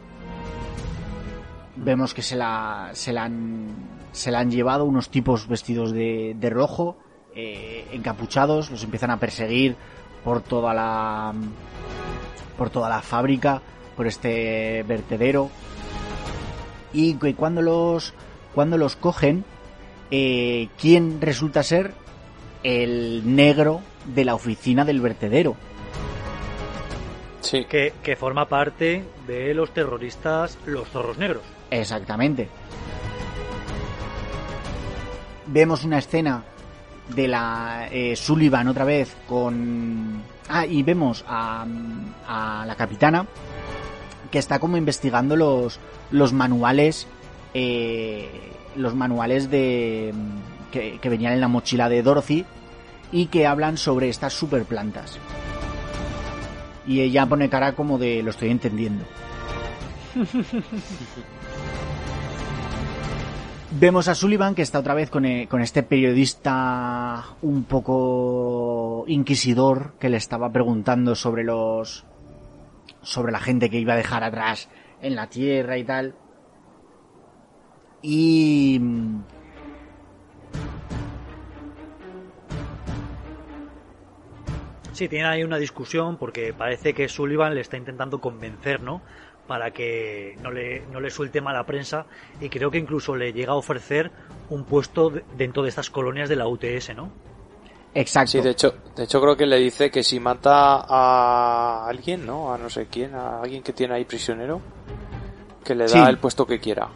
[1.77, 3.69] Vemos que se la, se la, han,
[4.11, 6.97] se la han llevado unos tipos vestidos de, de rojo,
[7.33, 9.77] eh, encapuchados, los empiezan a perseguir
[10.25, 11.33] por toda la
[12.59, 13.63] por toda la fábrica,
[13.97, 15.49] por este vertedero.
[16.93, 18.15] Y cuando los
[18.53, 19.45] cuando los cogen,
[20.11, 21.93] eh, ¿quién resulta ser
[22.65, 23.81] el negro
[24.13, 25.55] de la oficina del vertedero?
[27.41, 27.65] Sí.
[27.65, 31.43] Que, que forma parte de los terroristas Los Zorros Negros.
[31.71, 32.49] Exactamente.
[35.47, 36.45] Vemos una escena
[37.09, 40.23] de la eh, Sullivan otra vez con...
[40.49, 41.65] Ah, y vemos a,
[42.27, 43.27] a la capitana
[44.31, 45.81] que está como investigando los,
[46.11, 47.07] los manuales
[47.55, 48.29] eh,
[48.77, 50.13] los manuales de
[50.71, 52.45] que, que venían en la mochila de Dorothy
[53.13, 55.19] y que hablan sobre estas superplantas.
[56.91, 59.05] Y ella pone cara como de lo estoy entendiendo.
[63.79, 69.93] Vemos a Sullivan que está otra vez con, eh, con este periodista un poco inquisidor
[70.01, 72.05] que le estaba preguntando sobre los
[73.03, 74.69] sobre la gente que iba a dejar atrás
[75.01, 76.17] en la tierra y tal.
[78.03, 78.81] Y
[84.93, 89.01] Sí, tiene ahí una discusión porque parece que Sullivan le está intentando convencer, ¿no?
[89.47, 92.07] Para que no le, no le suelte mala prensa
[92.41, 94.11] y creo que incluso le llega a ofrecer
[94.49, 97.11] un puesto de- dentro de estas colonias de la UTS, ¿no?
[97.93, 98.31] exacto.
[98.33, 102.53] Sí, de hecho, de hecho creo que le dice que si mata a alguien, ¿no?
[102.55, 104.61] A no sé quién, a alguien que tiene ahí prisionero,
[105.65, 105.99] que le da Sí.
[106.09, 106.89] el puesto que quiera.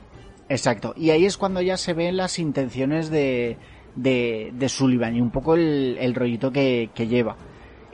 [0.49, 0.95] Exacto.
[0.97, 3.57] Y ahí es cuando ya se ven las intenciones de,
[3.97, 7.37] de, de Sullivan y un poco el, el rollito que, que lleva.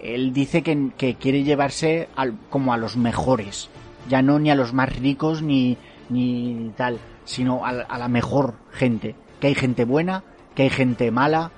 [0.02, 3.68] Él dice que, que quiere llevarse al, como a los mejores.
[4.08, 5.76] Ya no ni a los más ricos ni,
[6.08, 9.14] ni tal, sino a, a la mejor gente.
[9.40, 10.22] Que hay gente buena,
[10.54, 11.50] que hay gente mala.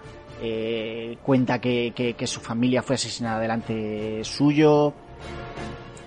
[0.44, 4.92] eh, cuenta que, que, que su familia fue asesinada delante suyo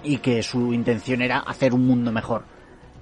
[0.03, 2.43] y que su intención era hacer un mundo mejor.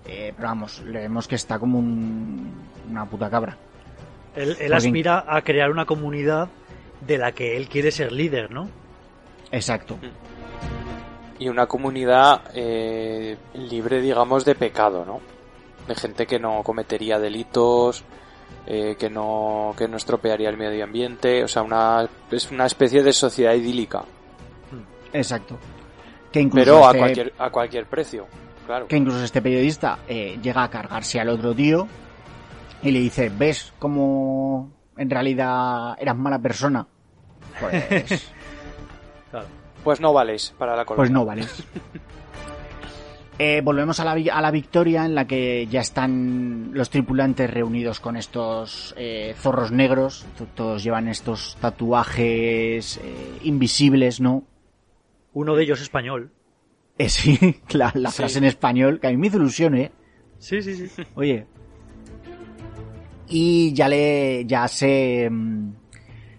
[0.06, 2.52] Eh, pero vamos, le vemos que está como un-
[2.90, 3.58] una puta cabra.
[4.36, 6.50] Él, él aspira a crear una comunidad
[7.08, 8.70] de la que él quiere ser líder, ¿no?
[9.54, 9.98] Exacto.
[11.38, 15.22] Y una comunidad eh, libre, digamos, de pecado, ¿no?
[15.88, 18.04] De gente que no cometería delitos,
[18.66, 23.04] eh, que no que no estropearía el medio ambiente, o sea, una es una especie
[23.04, 24.04] de sociedad idílica,
[25.12, 25.60] Exacto.
[26.32, 28.26] Que incluso, pero a este, cualquier a cualquier precio,
[28.66, 28.88] claro.
[28.88, 31.88] que incluso este periodista eh, llega a cargarse al otro tío
[32.82, 36.88] y le dice, ¿ves cómo en realidad eras mala persona?
[37.60, 38.32] Pues,
[39.34, 39.48] Claro.
[39.84, 41.02] Pues no vales para la colonia.
[41.02, 41.44] pues no, vale.
[43.40, 48.00] Eh, volvemos a la, a la victoria en la que ya están los tripulantes reunidos
[48.00, 50.24] con estos eh, zorros negros.
[50.54, 54.44] Todos llevan estos tatuajes eh, invisibles, ¿no?
[55.34, 56.32] Uno de ellos español.
[57.00, 58.18] Eh, sí, la, la Sí.
[58.18, 59.92] frase en español, que a mí me hizo ilusión, ¿eh?
[60.38, 61.02] Sí, sí, sí.
[61.16, 61.48] Oye.
[63.30, 65.72] Y ya le, ya se, mm,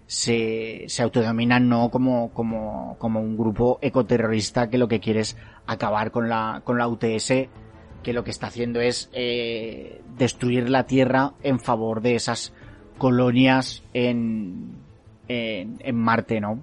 [0.07, 1.89] se, se autodenominan, ¿no?
[1.89, 6.77] Como, como, como un grupo ecoterrorista que lo que quiere es acabar con la, con
[6.77, 7.47] la UTS,
[8.03, 12.53] que lo que está haciendo es, eh, destruir la Tierra en favor de esas
[12.97, 14.75] colonias en,
[15.27, 16.59] en, en Marte, ¿no?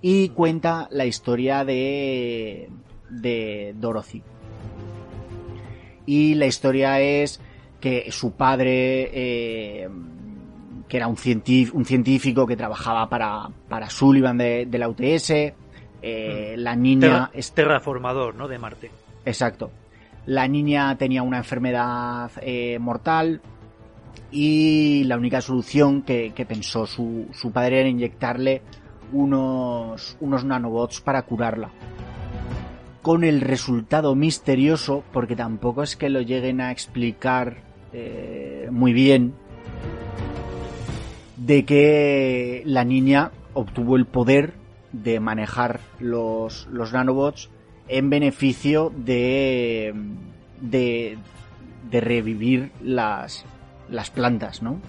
[0.00, 2.70] Y cuenta la historia de,
[3.10, 4.22] de Dorothy.
[6.06, 7.40] Y la historia es
[7.80, 9.88] que su padre, eh,
[10.92, 15.30] que era un, científ- un científico que trabajaba para, para Sullivan de, de la UTS,
[16.02, 17.00] eh, la niña...
[17.08, 18.46] Terra- es- terraformador, ¿no?
[18.46, 18.90] De Marte.
[19.24, 19.70] Exacto.
[20.26, 23.40] La niña tenía una enfermedad eh, mortal
[24.30, 28.60] y la única solución que, que pensó su, su padre era inyectarle
[29.12, 31.70] unos, unos nanobots para curarla.
[33.00, 37.56] Con el resultado misterioso, porque tampoco es que lo lleguen a explicar
[37.94, 39.32] eh, muy bien,
[41.44, 44.54] de que la niña obtuvo el poder
[44.92, 47.50] de manejar los, los nanobots
[47.88, 49.94] en beneficio de,
[50.60, 51.18] de,
[51.90, 53.44] revivir las,
[53.88, 54.80] las plantas, ¿no?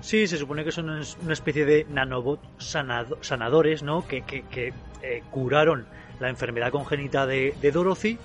[0.00, 4.06] Sí, se supone que son una especie de nanobot sanado- sanadores, ¿no?
[4.08, 4.72] Que, que- que,
[5.02, 5.86] eh, curaron
[6.18, 8.18] la enfermedad congénita de Dorothy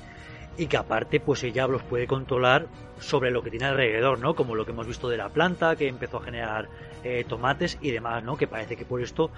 [0.58, 2.68] y que aparte, pues ella los puede controlar
[3.00, 4.36] sobre lo que tiene alrededor, ¿no?
[4.36, 6.70] Como lo que hemos visto de la planta, que empezó a generar
[7.04, 8.38] eh, tomates y demás, ¿no?
[8.38, 9.32] Que parece que por esto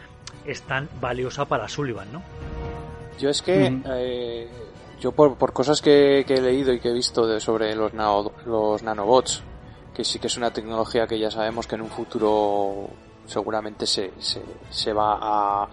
[0.46, 2.22] es tan valiosa para Sullivan, ¿no?
[3.20, 3.82] Yo es que, Ujú.
[3.96, 4.48] eh,
[5.00, 7.94] yo por, por cosas que, que he leído y que he visto de, sobre los,
[7.94, 9.42] nano- los nanobots,
[9.96, 12.90] que sí que es una tecnología que ya sabemos que en un futuro
[13.26, 15.68] seguramente se, se, se va a,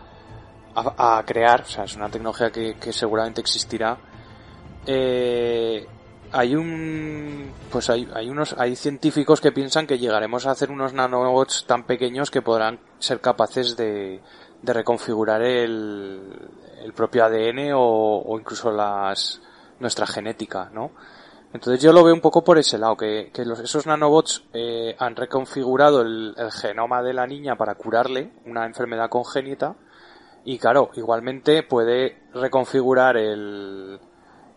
[0.75, 3.99] a, crear, o sea, es una tecnología que, seguramente existirá.
[4.87, 5.87] Eh,
[6.33, 10.93] hay un, pues hay, hay unos, hay científicos que piensan que llegaremos a hacer unos
[10.93, 14.21] nanobots tan pequeños que podrán ser capaces de,
[14.61, 16.21] de reconfigurar el,
[16.83, 19.41] el propio ADN o, incluso las,
[19.81, 20.91] nuestra genética, ¿no?
[21.53, 25.15] Entonces yo lo veo un poco por ese lado, que, que esos nanobots eh, han
[25.15, 29.77] reconfigurado el, genoma de la niña para curarle una enfermedad congénita
[30.45, 34.01] y claro, igualmente puede reconfigurar el,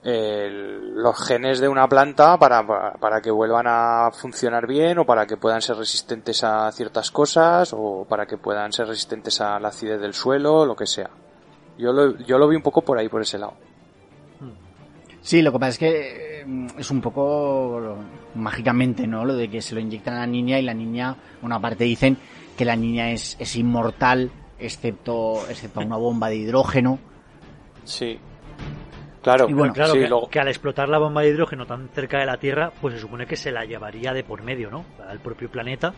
[0.10, 5.36] los genes de una planta para, para, que vuelvan a funcionar bien o para que
[5.36, 10.00] puedan ser resistentes a ciertas cosas o para que puedan ser resistentes a la acidez
[10.00, 11.10] del suelo, lo que sea.
[11.78, 13.56] Yo lo, yo lo vi un poco por ahí, por ese lado.
[15.22, 17.98] Sí, lo que pasa es que mm, es un poco
[18.36, 19.26] mágicamente, ¿no?
[19.26, 22.18] Lo de que se lo inyectan a la niña y la niña, una parte dicen
[22.58, 26.98] que la niña es, es inmortal, excepto, excepto una bomba de hidrógeno.
[27.84, 28.18] Sí.
[29.22, 29.94] Claro, y bueno, claro
[30.30, 33.26] que, al explotar la bomba de hidrógeno tan cerca de la Tierra, pues se supone
[33.26, 34.86] que se la llevaría de por medio, ¿no?
[35.08, 35.94] Al propio planeta.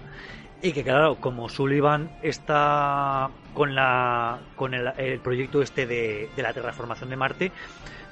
[0.61, 6.43] Y que claro, como Sullivan está con la con el, el proyecto este de, de
[6.43, 7.51] la terraformación de Marte,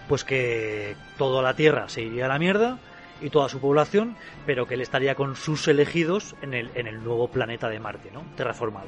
[0.07, 2.77] pues que toda la Tierra se iría a la mierda
[3.21, 4.15] y toda su población,
[4.45, 8.11] pero que él estaría con sus elegidos en el, en el nuevo planeta de Marte,
[8.11, 8.23] ¿no?
[8.35, 8.87] Terraformado.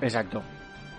[0.00, 0.40] Exacto.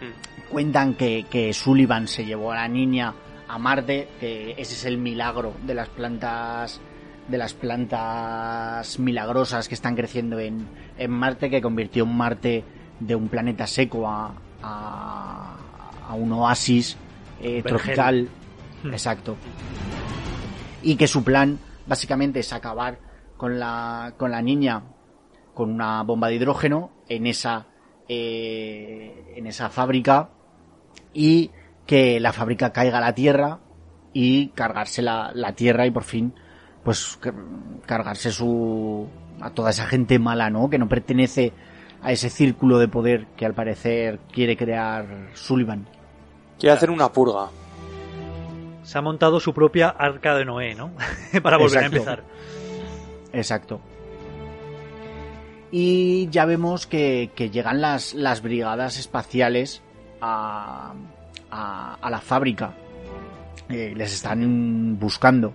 [0.01, 0.51] Hmm.
[0.51, 3.14] Cuentan que, que Sullivan se llevó a la niña
[3.54, 6.82] a Marte, que ese es el milagro de las plantas
[7.28, 10.68] de las plantas milagrosas que están creciendo en,
[10.98, 12.66] en Marte, que convirtió un Marte
[13.00, 16.98] de un planeta seco a, a, un oasis
[17.42, 18.28] eh, tropical
[18.84, 18.92] Hmm.
[18.92, 19.38] Exacto.
[20.82, 21.58] Y que su plan
[21.88, 23.00] básicamente es acabar
[23.38, 24.84] con la, con la niña
[25.54, 27.68] con una bomba de hidrógeno en esa,
[28.08, 30.30] eh, en esa fábrica
[31.14, 31.52] y
[31.85, 33.60] que la fábrica caiga a la tierra
[34.14, 36.34] y cargarse la, la tierra y por fin
[36.84, 37.18] pues
[37.85, 39.07] cargarse su
[39.41, 40.69] a toda esa gente mala, ¿no?
[40.69, 41.53] Que no pertenece
[42.01, 45.88] a ese círculo de poder que al parecer quiere crear Sullivan.
[46.60, 47.49] Quiere hacer una purga
[48.84, 50.91] se ha montado su propia arca de Noé, ¿no?
[51.41, 52.23] Para volver a empezar.
[53.31, 53.81] Exacto.
[55.72, 59.81] Y ya vemos que, llegan las, las, brigadas espaciales
[60.22, 60.93] a,
[61.54, 62.74] a, la fábrica.
[63.70, 65.54] Eh, les están buscando.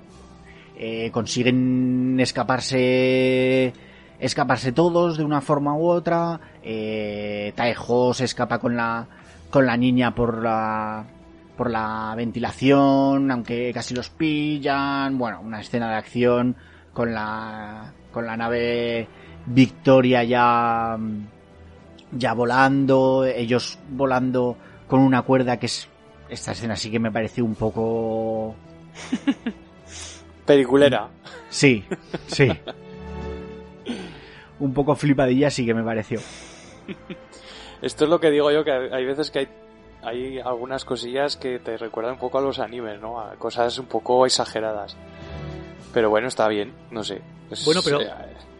[0.76, 3.72] Eh, consiguen escaparse
[4.20, 6.40] escaparse todos de una forma u otra.
[6.62, 9.06] Eh, Taejo se escapa con la
[9.50, 11.04] con la niña por la
[11.56, 15.18] por la ventilación, aunque casi los pillan.
[15.18, 16.56] Bueno, una escena de acción
[16.92, 19.08] con la, con la nave
[19.46, 20.96] Victoria ya,
[22.12, 24.56] ya volando, ellos volando
[24.88, 25.88] con una cuerda que es,
[26.28, 28.54] esta escena sí que me pareció un poco...
[30.46, 31.08] Peliculera.
[31.50, 31.84] Sí,
[32.26, 32.48] sí.
[34.58, 36.20] un poco flipadilla sí que me pareció.
[37.82, 39.48] Esto es lo que digo yo, que hay veces que hay
[40.02, 43.20] hay algunas cosillas que te recuerdan un poco a los animes, ¿no?
[43.20, 44.96] A cosas un poco exageradas.
[45.92, 47.20] Pero bueno, está bien, no sé.
[47.64, 48.10] bueno, pero eh,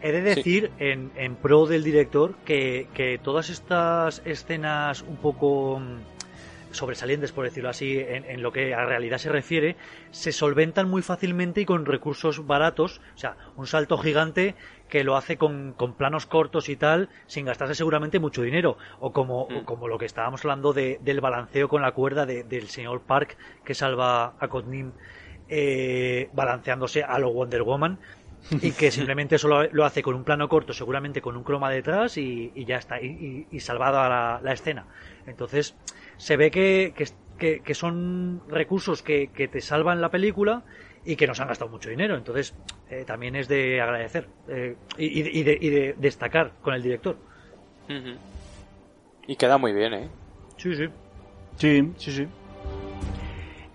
[0.01, 5.79] he de decir en, en pro del director que, que todas estas escenas un poco
[5.79, 6.18] mm,
[6.71, 9.75] sobresalientes, por decirlo así, en, en, lo que a realidad se refiere,
[10.11, 13.01] se solventan muy fácilmente y con recursos baratos.
[13.15, 14.55] O sea, un salto gigante
[14.89, 18.77] que lo hace con, con, planos cortos y tal, sin gastarse seguramente mucho dinero.
[18.99, 19.63] O como, mm.
[19.63, 23.73] como lo que estábamos hablando de, del balanceo con la cuerda del señor Park que
[23.73, 24.91] salva a Cotnim
[25.47, 27.99] eh, balanceándose a lo Wonder Woman.
[28.51, 32.17] y que simplemente eso lo, hace con un plano corto, seguramente con un croma detrás
[32.17, 34.85] y, y ya está, y, y salvado a la, la, escena.
[35.27, 35.75] Entonces,
[36.19, 36.93] se ve que,
[37.39, 40.63] que, que son recursos que, que te salvan la película
[41.05, 42.15] y que nos han gastado mucho dinero.
[42.15, 42.53] Entonces,
[42.89, 47.17] eh, también es de agradecer eh, y, de, destacar con el director.
[49.25, 50.09] Y queda muy bien, ¿eh?
[50.57, 50.85] Sí, sí.
[51.57, 52.27] Sí, sí, sí.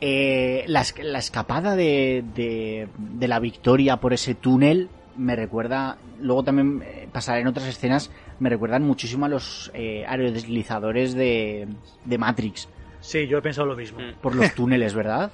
[0.01, 0.83] Eh, la,
[1.19, 7.67] escapada de, de, la victoria por ese túnel me recuerda, luego también pasaré en otras
[7.67, 11.69] escenas, me recuerdan muchísimo a los aerodeslizadores de,
[12.05, 12.69] de Matrix.
[13.01, 13.99] Sí, yo he pensado lo mismo.
[14.23, 15.31] Por los túneles, ¿verdad?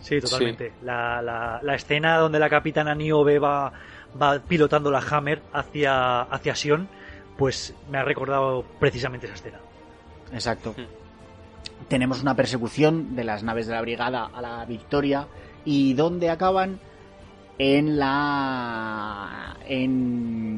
[0.00, 0.72] Sí, totalmente.
[0.82, 1.22] La,
[1.62, 3.72] la, escena donde la capitana Niobe va,
[4.20, 6.88] va pilotando la Hammer hacia, hacia Sion,
[7.38, 9.60] pues me ha recordado precisamente esa escena.
[10.32, 10.74] Exacto.
[10.76, 11.86] Hmm.
[11.88, 15.28] Tenemos una persecución de las naves de la brigada a la Victoria
[15.64, 16.80] y ¿dónde acaban?
[17.58, 19.56] En la...
[19.68, 20.51] en...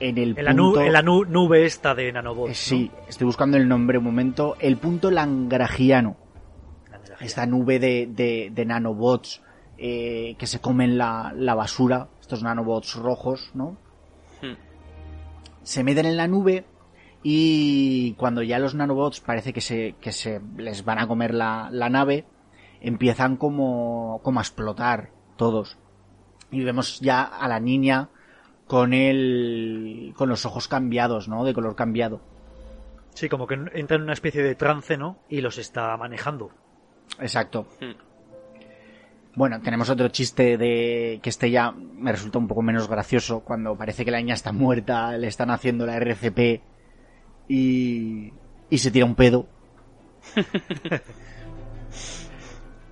[0.00, 0.80] en el En la, punto...
[0.80, 2.50] nu- en la nu- nube esta de nanobots.
[2.50, 4.56] Eh, sí, estoy buscando el nombre un momento.
[4.58, 6.16] El punto Langragiano.
[6.90, 6.98] La.
[7.24, 9.42] Esta nube de, de, de nanobots
[9.78, 12.08] eh, que se comen la, la basura.
[12.20, 13.76] Estos nanobots rojos, ¿no?
[14.42, 14.54] Hmm.
[15.62, 16.64] Se meten en la nube
[17.22, 21.68] y cuando ya los nanobots parece que se, que se les van a comer la,
[21.70, 22.24] la nave,
[22.80, 25.76] empiezan como, como a explotar todos.
[26.50, 28.08] Y vemos ya a la niña
[28.70, 31.44] con el, con los ojos cambiados, ¿no?
[31.44, 32.20] De color cambiado.
[33.14, 35.18] Sí, como que entra en una especie de trance, ¿no?
[35.28, 36.52] Y los está manejando.
[37.18, 37.66] Exacto.
[37.80, 37.94] Hmm.
[39.34, 43.76] Bueno, tenemos otro chiste de que este ya me resulta un poco menos gracioso cuando
[43.76, 46.62] parece que la niña está muerta, le están haciendo la RCP
[47.48, 48.32] y,
[48.70, 49.48] y se tira un pedo.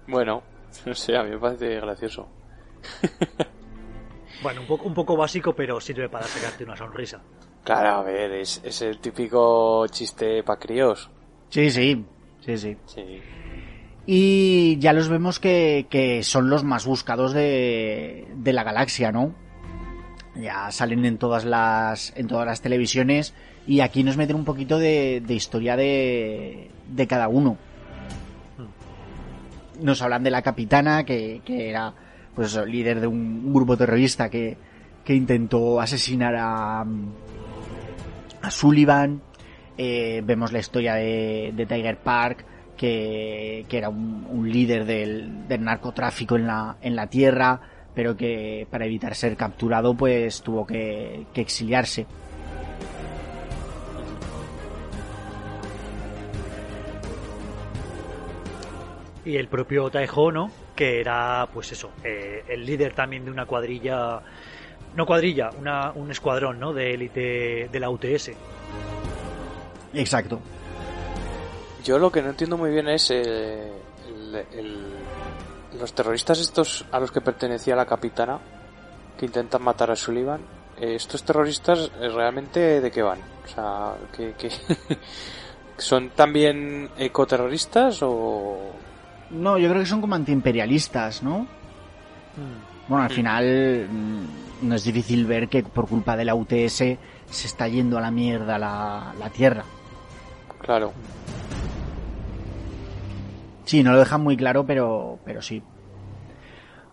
[0.08, 0.42] Bueno,
[0.86, 2.26] no sé, a mí me parece gracioso.
[4.42, 7.20] Bueno, un poco, un poco básico, pero sirve para sacarte una sonrisa.
[7.64, 11.10] Claro, a ver, es, es el típico chiste para críos.
[11.50, 12.04] Sí, sí,
[12.44, 12.76] sí, sí.
[12.86, 13.22] Sí.
[14.06, 19.34] Y ya los vemos que, que son los más buscados de, de la galaxia, ¿no?
[20.34, 23.34] Ya salen en todas las, en todas las televisiones
[23.66, 27.58] y aquí nos meten un poquito de, de historia de, de cada uno.
[29.80, 31.92] Nos hablan de la capitana, que, que era
[32.38, 34.56] pues líder de un grupo terrorista que,
[35.04, 36.82] que intentó asesinar a,
[38.42, 39.20] a Sullivan.
[39.76, 42.44] Eh, vemos la historia de, Tiger Park,
[42.76, 47.60] que, que era un, líder del, del narcotráfico en la, en la tierra,
[47.92, 52.06] pero que para evitar ser capturado pues tuvo que, que exiliarse.
[59.24, 60.67] Y el propio Taeho, ¿no?
[60.78, 64.20] Que era, pues eso, eh, el líder también de una cuadrilla.
[64.94, 66.72] No cuadrilla, una, un escuadrón, ¿no?
[66.72, 68.30] De élite de la UTS.
[69.94, 70.38] Exacto.
[71.82, 73.72] Yo lo que no entiendo muy bien es eh,
[74.08, 74.92] el- el-
[75.80, 78.38] los terroristas estos a los que pertenecía la capitana
[79.18, 80.40] que intentan matar a Sullivan.
[80.80, 83.18] eh, ¿Estos terroristas realmente de qué van?
[83.44, 84.50] O sea, ¿que, que-
[85.76, 88.74] son también ecoterroristas o...?
[89.30, 91.46] No, yo creo que son como antiimperialistas, ¿no?
[92.88, 93.14] Bueno, al Mm.
[93.14, 96.98] final mm, no es difícil ver que por culpa de la UTS se
[97.30, 99.64] está yendo a la mierda la, la Tierra.
[100.60, 100.92] Claro.
[103.64, 105.62] Sí, no lo dejan muy claro, pero, pero sí.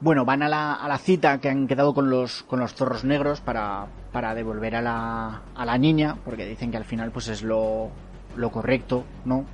[0.02, 3.06] Bueno, van a la, a la cita que han quedado con los, con los zorros
[3.06, 7.30] negros para, para devolver a la, a la niña, porque dicen que al final pues
[7.30, 7.90] es lo,
[8.36, 9.46] lo correcto, ¿no?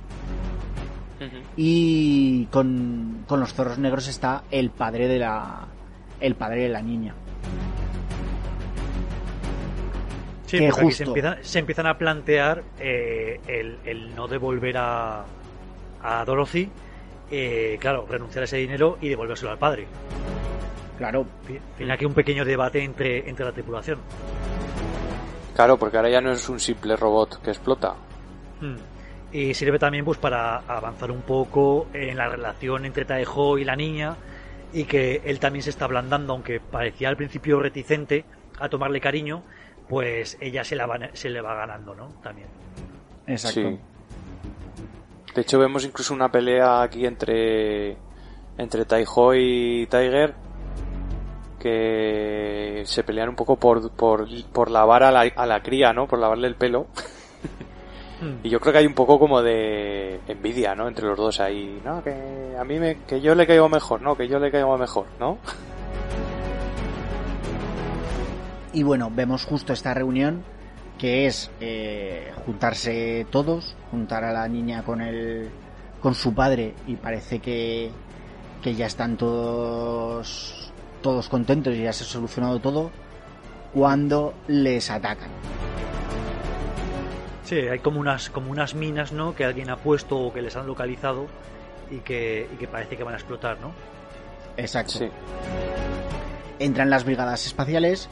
[1.56, 5.66] Y con, con los zorros negros está el padre de la,
[6.20, 7.14] el padre de la niña.
[10.46, 11.04] Sí, Que aquí se justo.
[11.04, 15.24] empiezan, se empiezan a plantear eh, el, el no devolver a,
[16.02, 16.68] a Dorothy,
[17.30, 19.86] eh, claro, renunciar a ese dinero y devolvérselo al padre.
[20.98, 21.24] Claro,
[21.78, 23.98] Tiene aquí un pequeño debate entre, entre la tripulación.
[25.54, 27.94] Claro, porque ahora ya no es un simple robot que explota.
[28.60, 28.76] Mm.
[29.32, 33.76] Y sirve también pues para avanzar un poco en la relación entre Taejo y la
[33.76, 34.16] niña
[34.72, 38.24] y que él también se está ablandando, aunque parecía al principio reticente
[38.58, 39.42] a tomarle cariño,
[39.88, 42.08] pues ella se, la va, se le va ganando, ¿no?
[42.22, 42.48] También.
[43.26, 43.60] exacto.
[43.60, 43.78] Sí.
[45.34, 47.96] De hecho, vemos incluso una pelea aquí entre
[48.58, 50.34] entre Taiho y Tiger
[51.58, 56.08] que se pelean un poco por, por, por lavar a la, a la cría, ¿no?
[56.08, 56.88] Por lavarle el pelo.
[58.42, 60.88] Y yo creo que hay un poco como de envidia, ¿no?
[60.88, 62.02] Entre los dos ahí, ¿no?
[62.02, 64.16] Que a mí me, que yo le caigo mejor, ¿no?
[64.16, 65.38] Que yo le caigo mejor, ¿no?
[68.72, 70.42] Y bueno, vemos justo esta reunión
[70.98, 75.50] que es eh, juntarse todos, juntar a la niña con el
[76.00, 77.90] con su padre y parece que,
[78.60, 82.90] que ya están todos todos contentos y ya se ha solucionado todo
[83.74, 85.30] cuando les atacan.
[87.52, 89.34] Sí, hay como unas, como unas minas, ¿no?
[89.34, 91.26] Que alguien ha puesto o que les han localizado
[91.90, 93.72] y que, y que parece que van a explotar, ¿no?
[94.56, 94.92] Exacto.
[94.94, 95.10] Sí.
[96.58, 98.08] Entran las brigadas espaciales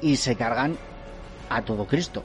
[0.00, 0.76] y se cargan
[1.48, 2.24] a todo Cristo.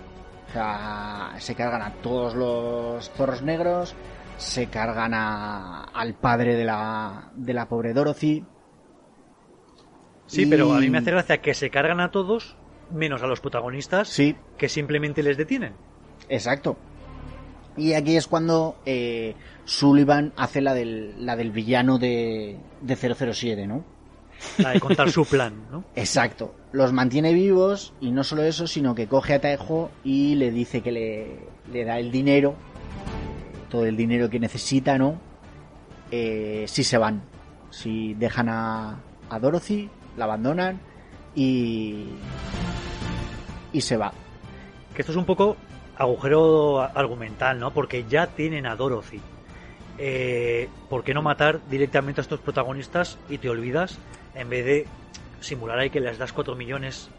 [0.49, 3.93] O sea, se cargan a todos los zorros negros,
[4.39, 8.43] se cargan a, al padre de la, de la pobre Dorothy.
[10.25, 12.55] Sí, Y- pero a mí me hace gracia que se cargan a todos,
[12.91, 15.73] menos a los protagonistas, Sí, que simplemente les detienen.
[16.29, 16.77] Exacto.
[17.75, 19.35] Y aquí es cuando eh,
[19.65, 23.83] Sullivan hace la del, la del villano de, de 007, ¿no?
[24.57, 25.83] La de contar su plan, ¿no?
[25.95, 26.55] Exacto.
[26.71, 30.81] Los mantiene vivos y no solo eso, sino que coge a Taejo y le dice
[30.81, 31.39] que le,
[31.71, 32.55] le da el dinero,
[33.69, 35.19] todo el dinero que necesita, ¿no?
[36.11, 37.23] Eh, si se van,
[37.69, 38.99] si dejan a,
[39.29, 40.79] a Dorothy, la abandonan
[41.35, 42.05] y
[43.73, 44.13] y se va.
[44.95, 45.57] Que esto es un poco
[45.97, 47.71] agujero argumental, ¿no?
[47.71, 49.21] Porque ya tienen a Dorothy.
[49.97, 53.97] Eh, ¿Por qué no matar directamente a estos protagonistas y te olvidas
[54.35, 54.87] en vez de
[55.41, 57.09] simular ahí que les das 4 millones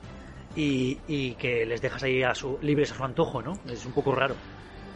[0.55, 3.59] y, y que les dejas ahí a su, libres a su antojo, ¿no?
[3.69, 4.35] Es un poco raro.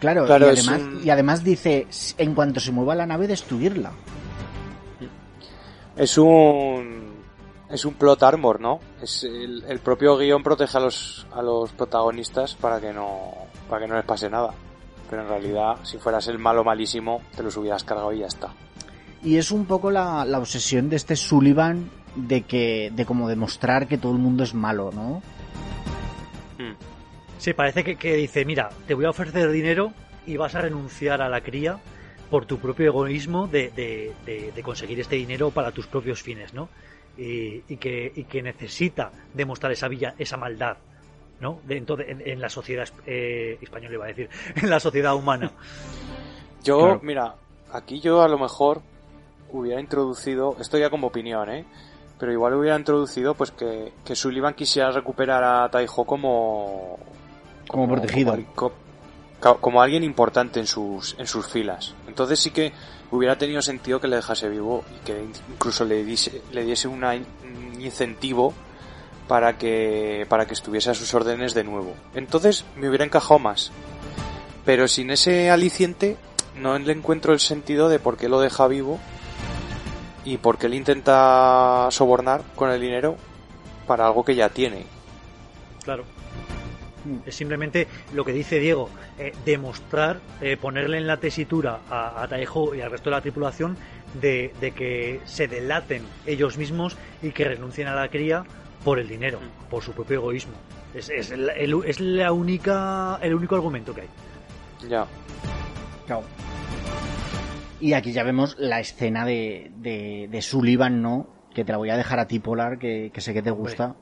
[0.00, 1.86] Claro, Claro, y, es además, un- y además dice,
[2.18, 3.92] en cuanto se mueva la nave, destruirla.
[5.96, 7.12] Es un
[7.70, 8.80] es un plot armor, ¿no?
[9.00, 13.32] Es el, el propio guion protege a los a los protagonistas para que no
[13.72, 14.52] para que no les pase nada.
[15.08, 18.50] Pero en realidad, si fueras el malo malísimo, te los hubieras cargado y ya está.
[19.24, 23.88] Y es un poco la, la obsesión de este Sullivan de que de como demostrar
[23.88, 25.22] que todo el mundo es malo, ¿no?
[26.58, 26.74] Hmm.
[27.38, 29.94] Sí, parece que, que dice, mira, te voy a ofrecer dinero
[30.26, 31.78] y vas a renunciar a la cría
[32.30, 36.52] por tu propio egoísmo de, de- de- de conseguir este dinero para tus propios fines,
[36.52, 36.68] ¿no?
[37.16, 40.76] Y, y que, y que necesita demostrar esa villa, esa maldad,
[41.42, 41.58] ¿no?
[41.64, 45.50] De- en, en la sociedad eh, española, iba a decir, en la sociedad humana.
[46.64, 47.00] Yo, Claro.
[47.02, 47.34] mira,
[47.72, 48.80] aquí yo a lo mejor
[49.50, 51.64] hubiera introducido, esto ya como opinión, ¿eh?
[52.18, 56.98] Pero igual hubiera introducido pues que, que Sullivan quisiera recuperar a Taiho como...
[57.66, 58.38] Como protegido.
[58.54, 58.72] Como,
[59.40, 61.94] co- como alguien importante en sus, en sus filas.
[62.06, 62.72] Entonces sí que
[63.10, 65.20] hubiera tenido sentido que le dejase vivo y que
[65.52, 68.54] incluso le diese, le diese una un incentivo
[69.28, 71.94] para que, para que estuviese a sus órdenes de nuevo.
[72.14, 73.72] Entonces me hubiera encajado más.
[74.64, 76.16] Pero sin ese aliciente
[76.56, 79.00] no le encuentro el sentido de por qué lo deja vivo
[80.24, 83.16] y por qué le intenta sobornar con el dinero
[83.86, 84.84] para algo que ya tiene.
[85.82, 86.04] Claro.
[87.26, 88.88] Es simplemente lo que dice Diego,
[89.18, 93.76] eh, demostrar, eh, ponerle en la tesitura a, a y al resto de la tripulación
[94.20, 98.44] de que se delaten ellos mismos y que renuncien a la cría
[98.84, 99.38] por el dinero,
[99.70, 100.52] por su propio egoísmo.
[100.94, 104.08] Es, es, la, el- es la única, el único argumento que hay.
[104.88, 105.06] Ya.
[106.06, 106.24] Claro.
[107.80, 111.26] Y aquí ya vemos la escena de, de, de Sullivan, ¿no?
[111.54, 113.96] Que te la voy a dejar a ti, Polar, que, que sé que te gusta.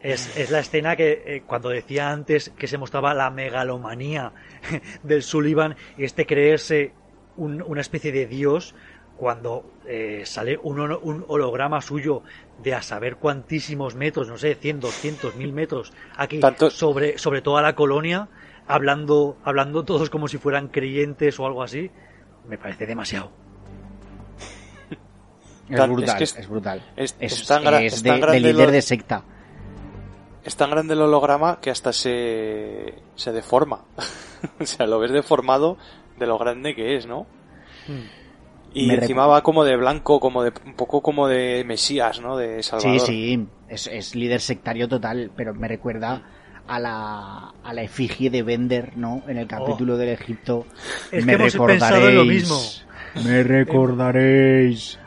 [0.00, 4.32] Es, es la escena que eh, cuando decía antes que se mostraba la megalomanía
[5.04, 6.92] del Sullivan y este creerse
[7.36, 8.74] un- una especie de dios
[9.16, 12.22] cuando eh, sale un, holo- un holograma suyo
[12.62, 17.40] de a saber cuantísimos metros, no sé, 100, 200, 1000 metros, aquí Tanto- sobre, sobre
[17.42, 18.28] toda la colonia,
[18.66, 21.90] hablando, hablando todos como si fueran creyentes o algo así,
[22.48, 23.30] me parece demasiado.
[25.68, 26.82] Es brutal, es es, que es- brutal.
[26.96, 29.24] es- Es, es tan gra- es es de, tan de grande líder lo- de secta.
[30.44, 33.84] Es tan grande el holograma que hasta se, se deforma.
[34.60, 35.78] o sea, lo ves deformado
[36.18, 37.26] de lo grande que es, ¿no?
[38.74, 42.36] Y Me encima va como de blanco, como de un poco como de Mesías, ¿no?
[42.36, 43.00] De Salvador.
[43.00, 46.22] Sí, sí, es, es líder sectario total, pero me recuerda
[46.66, 49.22] a la, a la efigie de Bender, ¿no?
[49.26, 50.66] En el capítulo del Egipto.
[51.10, 52.60] Es me que hemos pensado en lo recordaréis, mismo.
[53.24, 54.98] Me recordaréis.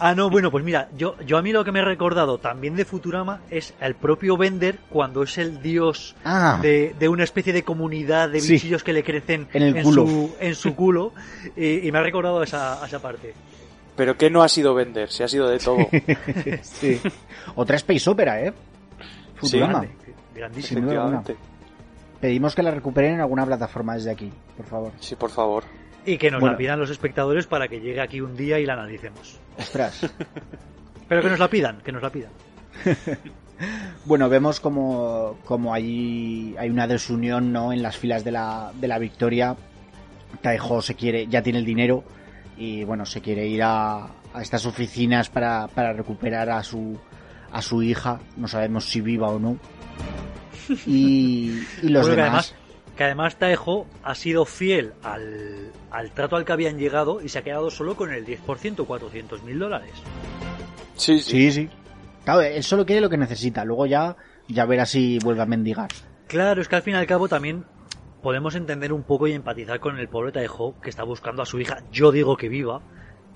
[0.00, 2.76] Ah, no, bueno, pues mira, yo, yo a mí lo que me he recordado también
[2.76, 7.52] de Futurama es al propio Bender cuando es el dios Ah, de, de una especie
[7.52, 8.52] de comunidad de Sí.
[8.54, 10.06] bichillos que le crecen En el culo.
[10.06, 11.12] Su, en su culo
[11.56, 13.34] y, y me ha recordado esa, esa parte.
[13.96, 15.78] Pero que no ha sido vender, si ha sido de todo.
[16.62, 17.00] sí.
[17.56, 18.52] Otra space opera, ¿eh?
[19.34, 19.80] Futurama.
[19.80, 19.94] Grande,
[20.34, 21.24] grandísimo.
[22.20, 24.92] Pedimos que la recuperen en alguna plataforma desde aquí, por favor.
[25.00, 25.64] Sí, por favor.
[26.06, 26.52] Y que nos Bueno.
[26.52, 29.38] la pidan los espectadores para que llegue aquí un día y la analicemos.
[29.58, 30.00] Ostras.
[31.08, 32.30] Pero que nos la pidan, que nos la pidan.
[34.04, 37.72] Bueno, vemos como, como allí hay una desunión ¿no?
[37.72, 39.56] en las filas de la, de la victoria.
[40.42, 42.04] Taejo se quiere, ya tiene el dinero
[42.56, 46.96] y bueno, se quiere ir a, a estas oficinas para, para recuperar a su,
[47.50, 48.20] a su hija.
[48.36, 49.56] No sabemos si viva o no.
[50.86, 52.54] Y, y los Bueno, que demás.
[52.54, 52.54] además,
[52.96, 57.38] que además Taejo ha sido fiel al, al trato al que habían llegado y se
[57.38, 59.92] ha quedado solo con el 10%, 400 mil dólares.
[60.94, 61.30] Sí, sí.
[61.30, 61.70] Sí, sí.
[62.24, 63.64] Claro, él solo quiere lo que necesita.
[63.64, 64.16] Luego ya,
[64.48, 65.88] ya verá si vuelve a mendigar.
[66.26, 67.64] Claro, es que al fin y al cabo también
[68.22, 71.60] podemos entender un poco y empatizar con el pobre Taejo que está buscando a su
[71.60, 72.82] hija, yo digo que viva,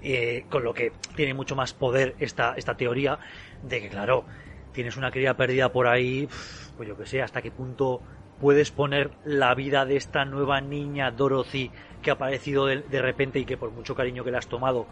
[0.03, 3.19] eh, con lo que tiene mucho más poder esta, esta teoría
[3.63, 4.27] de que, claro,
[4.73, 6.29] tienes una cría perdida por ahí,
[6.77, 8.03] pues yo que sé, hasta qué punto
[8.43, 11.71] puedes poner la vida de esta nueva niña Dorothy
[12.03, 14.87] que ha aparecido de, de repente y que por mucho cariño que le has tomado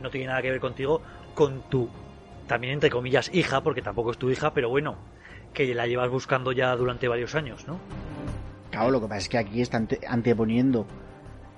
[0.00, 1.02] no tiene nada que ver contigo,
[1.34, 1.90] con tu
[2.46, 4.94] también entre comillas hija, porque tampoco es tu hija, pero bueno,
[5.52, 7.80] que la llevas buscando ya durante varios años, ¿no?
[8.70, 10.86] Claro, lo que pasa es que aquí está ante- anteponiendo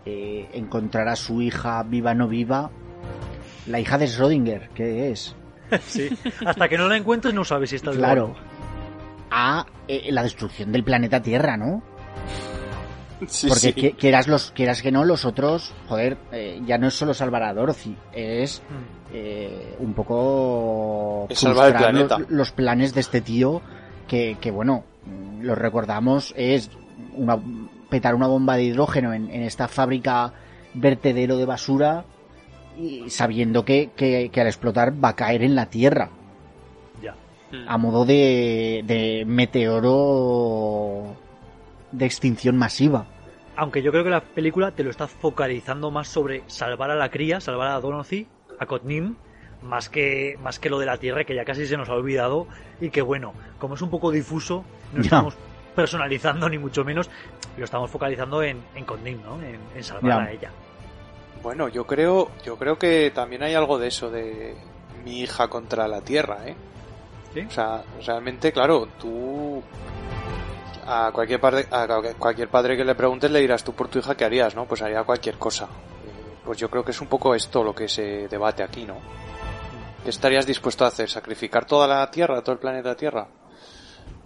[0.06, 2.70] eh, encontrar a su hija viva o no viva,
[3.66, 5.36] la hija de Schrödinger, que es,
[5.82, 6.08] Sí.
[6.46, 8.47] Hasta que no la encuentres no sabes si estás vivo claro, no.
[9.30, 11.82] A eh, la destrucción del planeta Tierra, ¿no?
[13.26, 13.92] Sí, Porque sí.
[13.98, 17.52] quieras, los, quieras que no, los otros, joder, eh, ya no es solo salvar a
[17.52, 18.74] Dorothy, es Mm.
[19.12, 22.18] eh, un poco Es salvar el frustrar planeta.
[22.20, 23.60] Los, los planes de este tío
[24.06, 26.70] que, que bueno, mm, lo recordamos, es
[27.16, 27.38] una,
[27.90, 30.32] petar una bomba de hidrógeno en, en esta fábrica
[30.74, 32.04] vertedero de basura
[32.78, 36.10] y sabiendo que, que, que al explotar va a caer en la Tierra.
[37.66, 41.14] A modo de, de meteoro
[41.92, 43.06] de extinción masiva.
[43.56, 47.10] Aunque yo creo que la película te lo está focalizando más sobre salvar a la
[47.10, 48.26] cría, salvar a Dorothy,
[48.60, 49.16] a Cotnim,
[49.62, 52.46] más que, más que lo de la Tierra, que ya casi se nos ha olvidado,
[52.80, 55.06] y que bueno, como es un poco difuso, no Ya.
[55.06, 55.34] estamos
[55.74, 57.10] personalizando ni mucho menos,
[57.56, 59.42] lo estamos focalizando en, en Cotnim, ¿no?
[59.42, 60.28] En, en salvar Ya.
[60.28, 60.50] a ella.
[61.42, 64.54] Bueno, yo creo, yo creo que también hay algo de eso de
[65.04, 66.54] mi hija contra la tierra, ¿eh?
[67.34, 67.40] ¿Sí?
[67.40, 69.62] O sea, realmente, claro, tú
[70.86, 71.86] a cualquier padre, a
[72.18, 74.64] cualquier- padre que le preguntes le dirás tú por tu hija qué harías, ¿no?
[74.66, 75.64] Pues haría cualquier cosa.
[75.66, 78.96] Eh, Pues yo creo que es un poco esto lo que se debate aquí, ¿no?
[80.02, 81.10] ¿Qué estarías dispuesto a hacer?
[81.10, 83.28] ¿Sacrificar toda la Tierra, todo el planeta Tierra?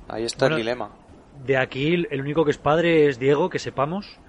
[0.08, 0.90] Ahí está Bueno, el dilema.
[1.44, 4.20] De aquí el único que es padre es Diego, que sepamos,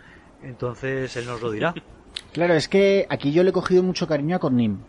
[0.42, 1.74] entonces él nos lo dirá.
[2.32, 4.80] Claro, es que aquí yo le he cogido mucho cariño a Cornim.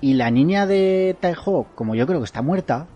[0.00, 2.86] Y la niña de Taiho, como yo creo que está muerta,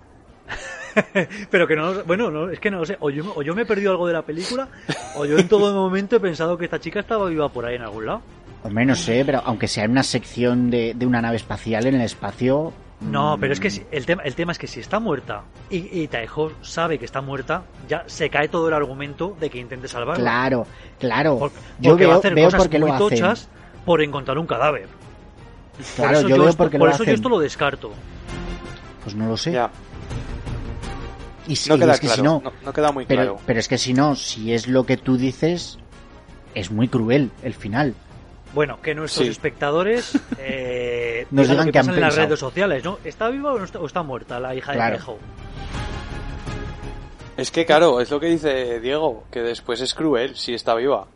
[1.50, 3.62] Pero que no, bueno, no, es que no lo sé, o yo, o yo me
[3.62, 4.68] he perdido algo de la película,
[5.16, 7.82] o yo en todo momento he pensado que esta chica estaba viva por ahí en
[7.82, 8.20] algún lado.
[8.62, 11.96] hombre, no sé, pero aunque sea en una sección de, de una nave espacial en
[11.96, 12.72] el espacio.
[13.00, 15.42] No, mm, pero es que si- el tema, el tema es que si está muerta
[15.68, 19.58] y, y Taeho sabe que está muerta, ya se cae todo el argumento de que
[19.58, 20.22] intente salvarla.
[20.22, 20.66] Claro,
[21.00, 21.38] claro.
[21.40, 21.50] Por-
[21.80, 23.08] yo porque va a veo, hacer veo cosas por qué muy lo hacen.
[23.08, 23.48] tochas
[23.84, 24.86] por encontrar un cadáver.
[25.96, 27.38] Claro, por eso yo yo, veo esto, por qué por lo eso yo esto lo
[27.38, 27.90] descarto.
[29.02, 29.52] Pues no lo sé.
[29.52, 29.70] Ya,
[31.46, 33.20] Y si, no y queda es que claro, si no, no, no queda muy pero,
[33.22, 33.38] claro.
[33.46, 35.78] pero es que si no, si es lo que tú dices,
[36.54, 37.94] es muy cruel el final.
[38.54, 39.30] Bueno, que nuestros Sí.
[39.32, 42.26] espectadores eh, Nos digan que qué han en las pensado.
[42.28, 42.98] redes sociales, ¿no?
[43.04, 44.92] ¿Está viva o, no está, o está muerta la hija Claro.
[44.96, 45.18] de Taeho?
[47.36, 51.06] Es que claro, es lo que dice Diego, que después es cruel si está viva,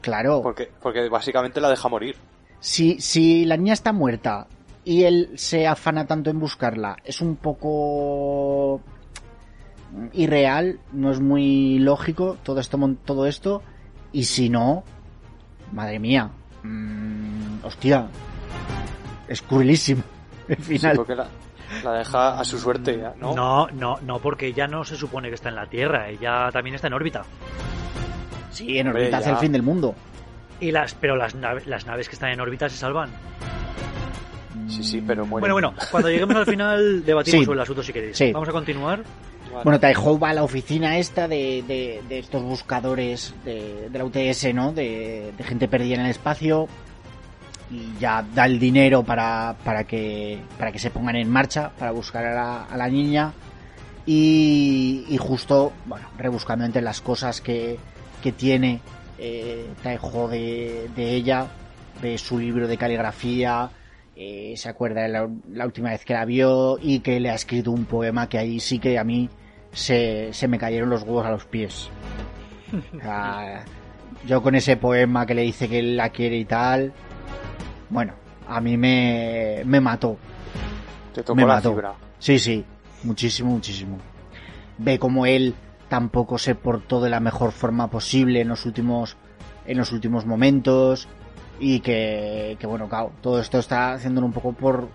[0.00, 0.40] Claro.
[0.40, 2.16] porque, porque básicamente la deja morir.
[2.64, 4.46] Si, si la niña está muerta
[4.84, 8.80] y él se afana tanto en buscarla, es un poco
[10.14, 13.62] irreal, no es muy lógico todo esto, mon- todo esto.
[14.12, 14.82] Y si no,
[15.72, 16.30] madre mía,
[16.62, 18.08] mm, hostia,
[19.28, 20.02] es cruelísimo
[20.48, 20.96] el Sí, final.
[20.96, 21.26] porque la,
[21.84, 23.34] la deja a su suerte, ya, ¿no?
[23.34, 26.76] No, no, no, porque ella no se supone que está en la Tierra, ella también
[26.76, 27.22] está en órbita.
[28.50, 29.32] Sí, en órbita hace ya.
[29.32, 29.94] el fin del mundo.
[30.60, 33.10] Y las, pero las, nave- las naves que están en órbita se salvan.
[34.68, 35.40] Sí, sí, pero muere.
[35.42, 37.44] Bueno, bueno, cuando lleguemos al final debatimos Sí.
[37.44, 38.16] sobre el asunto si queréis.
[38.16, 38.32] Sí.
[38.32, 39.02] Vamos a continuar.
[39.62, 44.04] Bueno, Taiho va a la oficina esta de, de- de estos buscadores de, de la
[44.04, 44.72] UTS, ¿no?
[44.72, 46.66] De, de gente perdida en el espacio.
[47.70, 51.92] Y ya da el dinero para, para, que, para que se pongan en marcha, para
[51.92, 53.32] buscar a la, a la niña.
[54.06, 57.78] Y, y justo, bueno, rebuscando entre las cosas que,
[58.22, 58.80] que tiene
[59.18, 61.46] eh, Taiho de, de ella,
[62.02, 63.70] ve su libro de caligrafía,
[64.16, 67.34] eh, se acuerda de la, la última vez que la vio y que le ha
[67.34, 69.28] escrito un poema que ahí sí que a mí
[69.72, 71.90] se, se me cayeron los huevos a los pies.
[73.00, 73.64] Sea,
[74.26, 76.92] yo con ese poema que le dice que él la quiere y tal,
[77.90, 78.14] bueno,
[78.48, 80.16] a mí me, me mató.
[81.12, 81.72] Te tocó me la mató.
[81.72, 81.94] fibra.
[82.18, 82.64] Sí, sí,
[83.02, 83.98] muchísimo, muchísimo.
[84.78, 85.54] Ve como él
[85.94, 89.16] tampoco se portó de la mejor forma posible en los últimos,
[89.64, 91.06] en los últimos momentos
[91.60, 94.88] y que, que bueno, claro, todo esto está haciéndolo un poco por,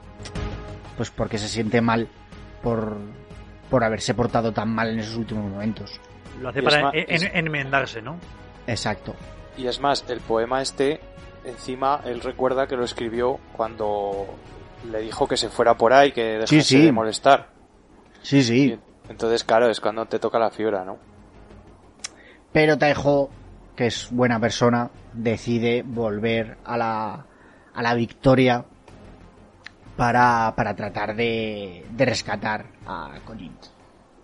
[0.97, 2.09] pues porque se siente mal
[2.61, 2.97] por,
[3.69, 6.01] por haberse portado tan mal en esos últimos momentos.
[6.41, 8.17] Lo hace Y para en- es- enmendarse, ¿no?
[8.67, 9.15] Exacto.
[9.57, 10.99] Y es más, el poema este,
[11.45, 14.25] encima, él recuerda que lo escribió cuando
[14.91, 16.85] le dijo que se fuera por ahí, que dejase Sí, sí.
[16.87, 17.51] de molestar.
[18.21, 18.77] Sí, sí.
[19.09, 20.97] Entonces, claro, es cuando te toca la fibra, ¿no?
[22.51, 23.29] Pero Taeho,
[23.75, 27.25] que es buena persona, decide volver a la,
[27.73, 28.63] a la victoria
[29.95, 33.55] para, para tratar de, de rescatar a Conin.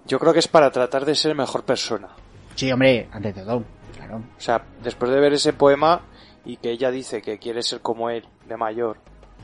[0.05, 2.09] Yo creo que es para tratar de ser mejor persona.
[2.55, 3.63] Sí, hombre, ante todo,
[3.95, 4.17] claro.
[4.17, 6.01] O sea, después de ver ese poema
[6.45, 8.97] y que ella dice que quiere ser como él, de mayor,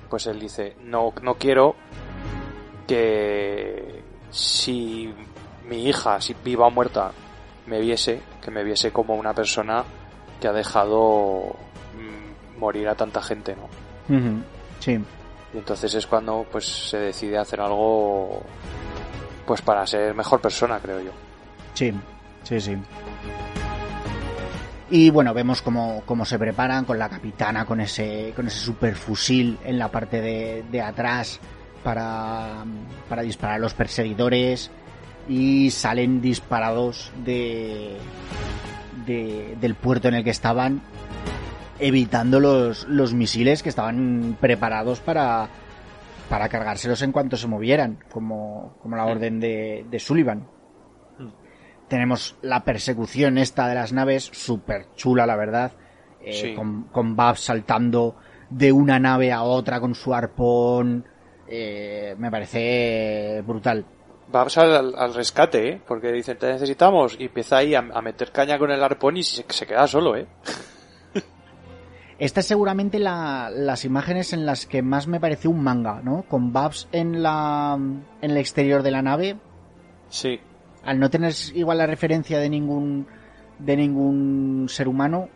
[0.10, 1.76] pues él dice, no, no quiero,
[2.88, 5.14] que si
[5.68, 7.12] mi hija, si viva o muerta,
[7.68, 9.84] me viese, que me viese como una persona
[10.40, 11.56] que ha dejado
[11.96, 13.70] mm, morir a tanta gente, ¿no?
[14.80, 15.00] Sí.
[15.54, 18.42] Y entonces es cuando pues se decide hacer algo
[19.46, 21.12] pues para ser mejor persona, creo yo.
[21.74, 21.94] Sí,
[22.44, 22.78] sí, sí.
[24.90, 29.58] Y bueno, vemos cómo, cómo se preparan con la capitana, con ese, con ese superfusil
[29.64, 31.40] en la parte de, de atrás
[31.84, 32.66] para,
[33.08, 34.70] para disparar a los perseguidores
[35.28, 37.98] y salen disparados de,
[39.06, 40.82] de- del puerto en el que estaban,
[41.80, 45.48] evitando los, los misiles que estaban preparados para,
[46.30, 50.48] para cargárselos en cuanto se movieran, como, como la orden de, de Sullivan.
[51.88, 55.72] Tenemos la persecución esta de las naves, súper chula la verdad,
[56.24, 56.54] eh, Sí.
[56.56, 58.16] con, con Babs saltando
[58.50, 61.06] de una nave a otra con su arpón,
[61.48, 63.86] eh, me parece brutal.
[64.32, 65.82] Vamos al, al rescate, ¿eh?
[65.88, 67.18] Porque dicen, te necesitamos.
[67.20, 70.16] Y empieza ahí a, a meter caña con el arpón y se, se queda solo,
[70.16, 70.28] ¿eh?
[72.20, 76.24] Esta es seguramente la- las imágenes en las que más me pareció un manga, ¿no?
[76.30, 79.38] Con Babs en la en el exterior de la nave,
[80.10, 80.40] Sí.
[80.84, 83.08] al no tener igual la referencia de ningún
[83.58, 85.30] de ningún ser humano,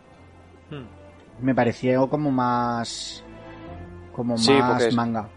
[0.70, 1.44] Hmm.
[1.44, 3.24] me pareció como más
[4.12, 5.28] como Sí, más manga.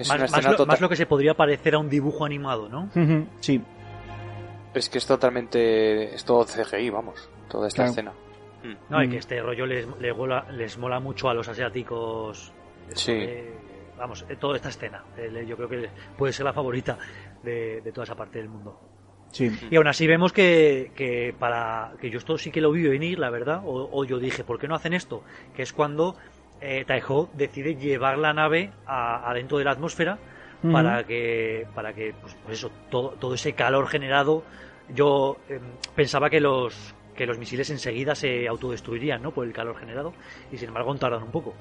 [0.00, 0.66] Es Más, una más escena lo, total...
[0.74, 2.88] más lo que se podría parecer a un dibujo animado, ¿no?
[3.40, 3.60] Sí,
[4.74, 6.14] Es que es totalmente...
[6.14, 7.28] Es todo CGI, vamos.
[7.48, 7.90] Toda esta Claro.
[7.90, 8.12] escena.
[8.62, 8.74] Mm.
[8.92, 9.10] No, y Mm.
[9.10, 12.52] que este rollo les, les, mola, les mola mucho a los asiáticos.
[12.94, 13.12] Sí.
[13.12, 13.54] Eh,
[13.98, 15.02] vamos, eh, toda esta escena.
[15.16, 16.96] eh, yo creo que puede ser la favorita
[17.42, 18.78] de, de toda esa parte del mundo.
[19.32, 19.50] sí.
[19.70, 23.18] Y aún así vemos que, que para que yo esto sí que lo vi venir,
[23.18, 25.22] la verdad, o, o yo dije, ¿por qué no hacen esto?
[25.54, 26.16] Que es cuando
[26.60, 30.18] eh, Taiho decide llevar la nave a- adentro de la atmósfera
[30.72, 34.42] para que, para que pues, pues eso, todo, todo ese calor generado,
[34.94, 35.60] yo em,
[35.94, 39.30] pensaba que los que los misiles enseguida se autodestruirían, ¿no?
[39.32, 40.12] Por el calor generado,
[40.52, 41.54] y sin embargo tardan un poco.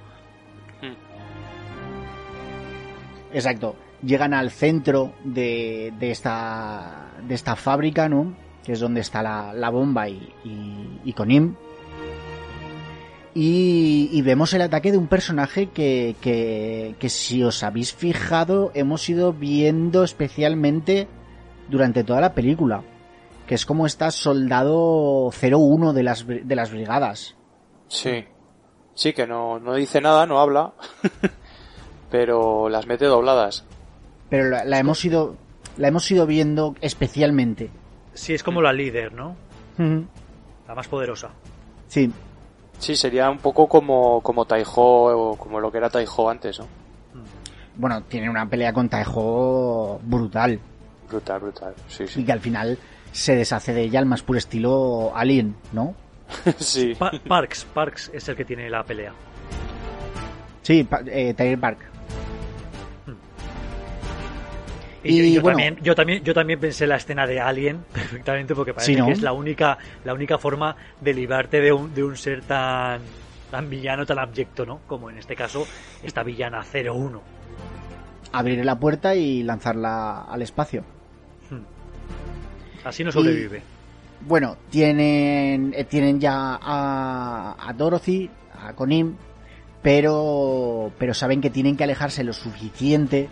[3.33, 3.75] Exacto.
[4.01, 8.33] Llegan al centro de, de esta de esta fábrica, ¿no?
[8.63, 11.55] Que es donde está la, la bomba y, y, y Konim.
[13.33, 18.71] Y, y vemos el ataque de un personaje que, que, que si os habéis fijado
[18.73, 21.07] hemos ido viendo especialmente
[21.69, 22.83] durante toda la película.
[23.47, 27.35] Que es como está soldado 01 de las, de las brigadas.
[27.87, 28.25] Sí.
[28.93, 30.73] Sí, que no, no dice nada, no habla.
[32.11, 33.65] pero las mete dobladas.
[34.29, 35.35] Pero la, la hemos ido
[35.77, 37.71] la hemos ido viendo especialmente.
[38.13, 39.35] Sí, es como la líder, ¿no?
[40.67, 41.29] La más poderosa.
[41.87, 42.11] Sí,
[42.79, 46.65] Sí, sería un poco como, como Taiho, o como lo que era Taiho antes, ¿no?
[47.75, 50.59] bueno, tiene una pelea con Taejo brutal
[51.09, 51.73] Brutal, brutal.
[51.87, 52.25] Sí, y sí.
[52.25, 52.77] que al final
[53.13, 55.95] se deshace de ella al más puro estilo Alien, ¿no?
[56.59, 56.93] sí.
[56.95, 59.13] Pa- Parks, Parks es el que tiene la pelea.
[60.61, 61.79] Sí, pa- eh, Tiger Park.
[65.03, 65.57] Y, Y, yo, bueno.
[65.57, 69.05] también, yo también, yo también pensé la escena de Alien perfectamente porque parece Sí, ¿no?
[69.07, 73.01] que es la única, la única forma de librarte de un, de un ser tan,
[73.49, 74.81] tan villano, tan abyecto, ¿no?
[74.87, 75.65] Como en este caso
[76.03, 77.21] esta villana 01.
[78.31, 80.83] Abrir la puerta y lanzarla al espacio.
[82.83, 83.61] Así no sobrevive.
[84.21, 89.15] Bueno, tienen, eh, tienen ya a, a Dorothy, a Conim,
[89.81, 93.29] pero, pero saben que tienen que alejarse lo suficiente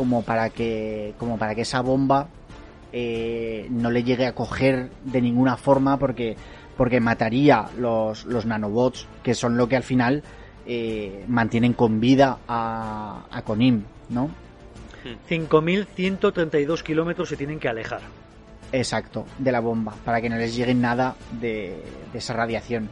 [0.00, 2.28] como para que, como para que esa bomba
[2.90, 6.38] eh, no le llegue a coger de ninguna forma porque,
[6.78, 10.22] porque mataría los, los nanobots que son lo que al final
[10.64, 14.30] eh, mantienen con vida a, a Conim, ¿no?
[15.28, 18.00] 5.132 kilómetros se tienen que alejar.
[18.72, 22.88] Exacto, de la bomba, para que no les llegue nada de, de esa radiación.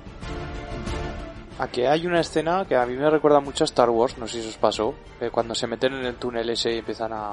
[1.59, 4.41] Aquí hay una escena que a mí me recuerda mucho a Star Wars, no sé
[4.43, 7.33] si os pasó, que cuando se meten en el túnel ese y empiezan a...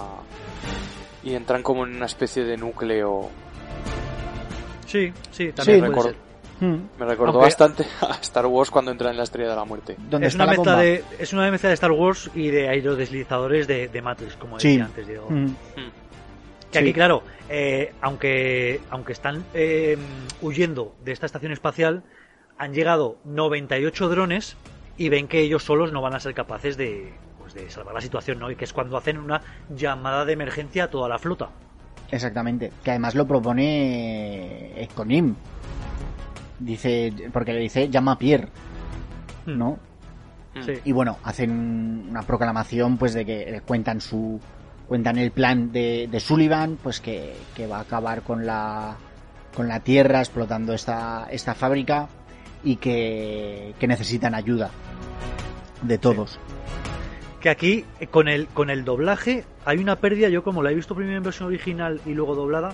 [1.24, 3.30] y entran como en una especie de núcleo.
[4.88, 5.92] Sí, sí, también Sí.
[5.92, 6.16] puede Recor-.
[6.60, 6.88] Hmm.
[6.98, 9.96] Me recordó Aunque- bastante a Star Wars cuando entran en la Estrella de la Muerte.
[10.10, 10.84] ¿Dónde Es está una, la mezcla bomba?
[10.86, 14.70] de, es una mezcla de Star Wars y de aerodeslizadores de, de Matrix, como Sí.
[14.70, 15.06] decía antes.
[15.08, 15.28] Diego.
[15.30, 15.48] Hmm.
[16.72, 16.86] Que Sí.
[16.86, 19.98] aquí, claro, eh, aunque, aunque están eh,
[20.42, 22.04] huyendo de esta estación espacial,
[22.58, 24.58] han llegado 98 drones
[24.98, 28.02] y ven que ellos solos no van a ser capaces de, pues, de salvar la
[28.02, 28.50] situación, ¿no?
[28.50, 31.50] Y que es cuando hacen una llamada de emergencia a toda la flota.
[32.12, 35.36] Exactamente, que además lo propone eh, Conim.
[36.60, 38.48] Dice, porque le dice, llama a Pierre,
[39.46, 39.78] ¿no?
[40.62, 40.74] Sí.
[40.86, 44.40] Y bueno, hacen una proclamación pues de que cuentan su,
[44.88, 48.96] Cuentan el plan de, de Sullivan, pues que, que va a acabar con la,
[49.56, 52.08] con la Tierra explotando esta, esta fábrica
[52.66, 54.72] y que, que necesitan ayuda
[55.84, 56.40] de todos.
[57.40, 60.28] Que aquí, con el, con el doblaje, hay una pérdida.
[60.30, 62.74] Yo, como la he visto primero en versión original y luego doblada,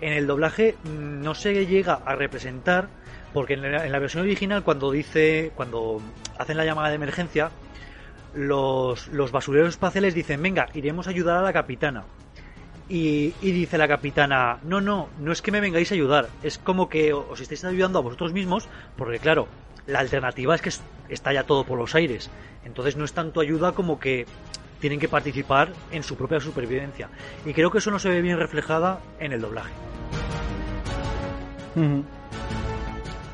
[0.00, 2.88] en el doblaje mm, no se llega a representar,
[3.32, 6.00] porque en la, en la versión original, cuando dice, cuando
[6.38, 7.50] hacen la llamada de emergencia,
[8.34, 12.04] los, los basureros espaciales dicen: Venga, iremos a ayudar a la capitana.
[12.88, 16.88] Y, dice la capitana: No, no, no es que me vengáis a ayudar, es como
[16.88, 19.48] que os estáis ayudando a vosotros mismos, porque claro,
[19.86, 22.30] la alternativa es que es- está ya todo por los aires.
[22.64, 24.26] Entonces no es tanto ayuda como que
[24.80, 27.08] tienen que participar en su propia supervivencia.
[27.46, 29.72] Y creo que eso no se ve bien reflejada en el doblaje.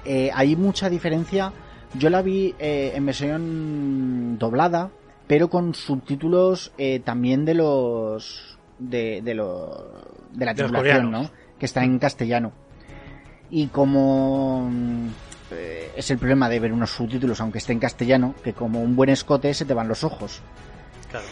[0.04, 1.52] Eh, hay mucha diferencia.
[1.94, 4.90] Yo la vi eh, en versión doblada,
[5.26, 8.49] pero con subtítulos eh, también de los
[8.80, 10.02] de, de, lo-
[10.32, 11.10] de la tripulación.
[11.10, 11.30] ¿no?
[11.58, 12.52] Que está en castellano.
[13.50, 15.06] Y como mm,
[15.52, 18.96] eh, es el problema de ver unos subtítulos aunque esté en castellano, que como un
[18.96, 20.40] buen escote se te van los ojos.
[21.10, 21.26] Claro.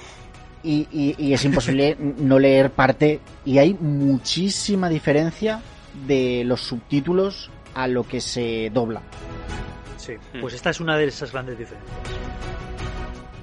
[0.62, 3.20] Y, y- y es imposible no leer parte.
[3.44, 5.60] Y hay muchísima diferencia
[6.06, 9.00] de los subtítulos a lo que se dobla.
[9.96, 10.14] Sí.
[10.40, 11.96] Pues esta es una de esas grandes diferencias.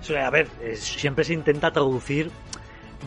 [0.02, 2.30] O sea, a ver, eh, siempre se intenta traducir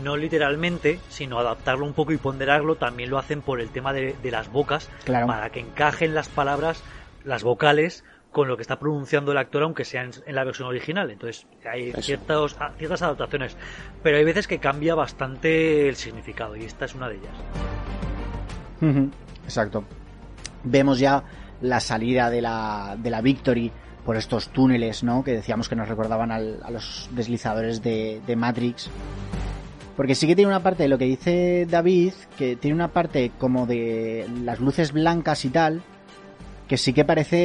[0.03, 2.77] no literalmente, sino adaptarlo un poco y ponderarlo.
[2.77, 5.27] También lo hacen por el tema de, de las bocas, Claro.
[5.27, 6.83] para que encajen las palabras,
[7.25, 10.69] las vocales, con lo que está pronunciando el actor, aunque sea en, en la versión
[10.69, 11.11] original.
[11.11, 13.57] Entonces, hay ciertos, ciertas adaptaciones.
[14.03, 17.35] Pero hay veces que cambia bastante el significado, y esta es una de ellas.
[19.45, 19.85] Exacto.
[20.65, 21.23] Vemos ya
[21.63, 23.73] la salida de la, de la Victory
[24.05, 25.25] por estos túneles, ¿no?
[25.25, 28.91] Que decíamos que nos recordaban al- a los deslizadores de, de Matrix.
[29.99, 33.33] Porque sí que tiene una parte de lo que dice David, que tiene una parte
[33.37, 35.83] como de las luces blancas y tal,
[36.69, 37.37] que sí que parece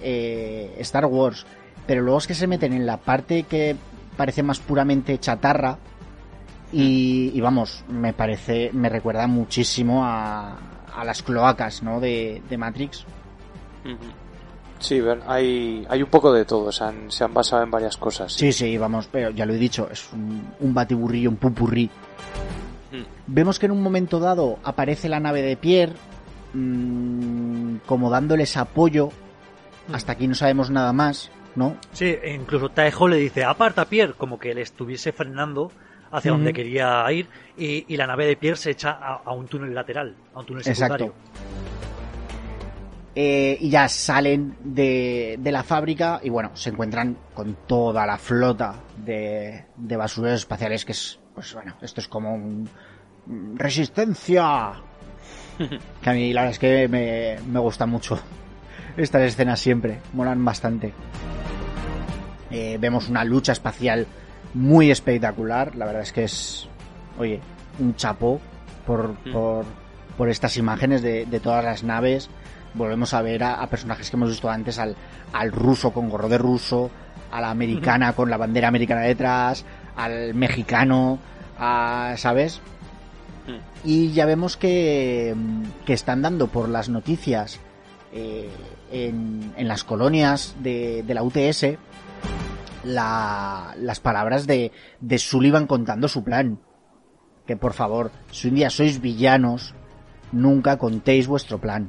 [0.00, 1.46] eh, Star Wars.
[1.84, 3.74] Pero luego es que se meten en la parte que
[4.16, 5.78] parece más puramente chatarra,
[6.72, 10.56] y, y vamos, me parece, me recuerda muchísimo a,
[10.94, 11.98] a las cloacas, ¿no?
[11.98, 13.04] De, de Matrix.
[14.78, 17.96] Sí, ver, hay, hay un poco de todo, se han, se han basado en varias
[17.96, 18.32] cosas.
[18.32, 21.90] Sí, sí, vamos, pero ya lo he dicho, es un, un batiburrillo, un pupurrí.
[22.92, 23.02] Mm.
[23.26, 25.94] Vemos que en un momento dado aparece la nave de Pierre,
[26.54, 29.10] mm, como dándoles apoyo.
[29.92, 31.76] Hasta aquí no sabemos nada más, ¿no?
[31.92, 35.72] Sí, e incluso Taejo le dice, aparta Pierre, como que le estuviese frenando
[36.10, 37.26] hacia donde quería ir,
[37.56, 40.46] y, y la nave de Pierre se echa a, a un túnel lateral, a un
[40.46, 41.06] túnel secundario.
[41.06, 41.77] Exacto.
[43.20, 48.16] Eh, y ya salen de, de la fábrica y bueno, se encuentran con toda la
[48.16, 52.68] flota de, de basureros espaciales que es, pues bueno, esto es como un...
[53.26, 54.70] mm, ¡Resistencia!
[56.00, 58.20] que a mí la verdad es que me, me gusta mucho
[58.96, 60.92] estas escenas siempre, molan bastante.
[62.52, 64.06] Eh, vemos una lucha espacial
[64.54, 66.68] muy espectacular, la verdad es que es,
[67.18, 67.40] oye,
[67.80, 68.40] un chapó
[68.86, 69.32] por, Mm.
[69.32, 69.64] por,
[70.16, 72.30] por estas imágenes de, de todas las naves.
[72.78, 74.96] Volvemos a ver a, a personajes que hemos visto antes, al,
[75.34, 76.90] al ruso con gorro de ruso,
[77.30, 79.64] a la americana con la bandera americana detrás,
[79.96, 81.18] al mexicano,
[81.58, 82.60] a, ¿sabes?
[83.46, 83.86] Mm.
[83.88, 85.34] Y ya vemos que,
[85.84, 87.60] que están dando por las noticias
[88.12, 88.48] eh,
[88.90, 91.64] en, en las colonias de, de la UTS
[92.84, 96.58] la- las palabras de, de Sullivan contando su plan.
[97.46, 99.74] Que por favor, si un día sois villanos,
[100.32, 101.88] nunca contéis vuestro plan.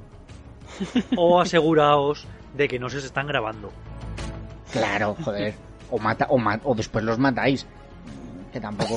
[1.17, 2.25] O aseguraos
[2.56, 3.72] de que no se os están grabando.
[4.72, 5.53] Claro, joder.
[5.91, 7.66] O, mata, o, ma- o después los matáis.
[8.53, 8.95] Que tampoco...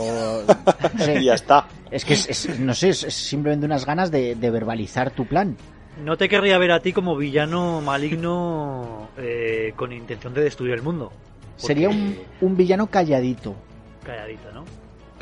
[0.95, 1.15] no sé.
[1.21, 1.67] Y ya está.
[1.91, 5.27] Es que es, es- no sé, es, es simplemente unas ganas de, de verbalizar tu
[5.27, 5.57] plan.
[6.03, 10.83] No te querría ver a ti como villano maligno eh, con intención de destruir el
[10.83, 11.11] mundo.
[11.11, 13.55] Porque- Sería un, un villano calladito.
[14.05, 14.65] Calladito, ¿no?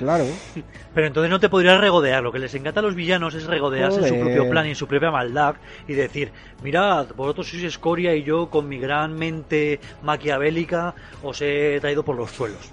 [0.00, 0.24] Claro.
[0.94, 2.22] Pero entonces no te podrías regodear.
[2.22, 4.74] Lo que les encanta a los villanos es regodearse en su propio plan y en
[4.74, 5.54] su propia maldad
[5.86, 11.78] y decir, mirad, vosotros sois escoria y yo con mi gran mente maquiavélica os he
[11.80, 12.70] traído por los suelos.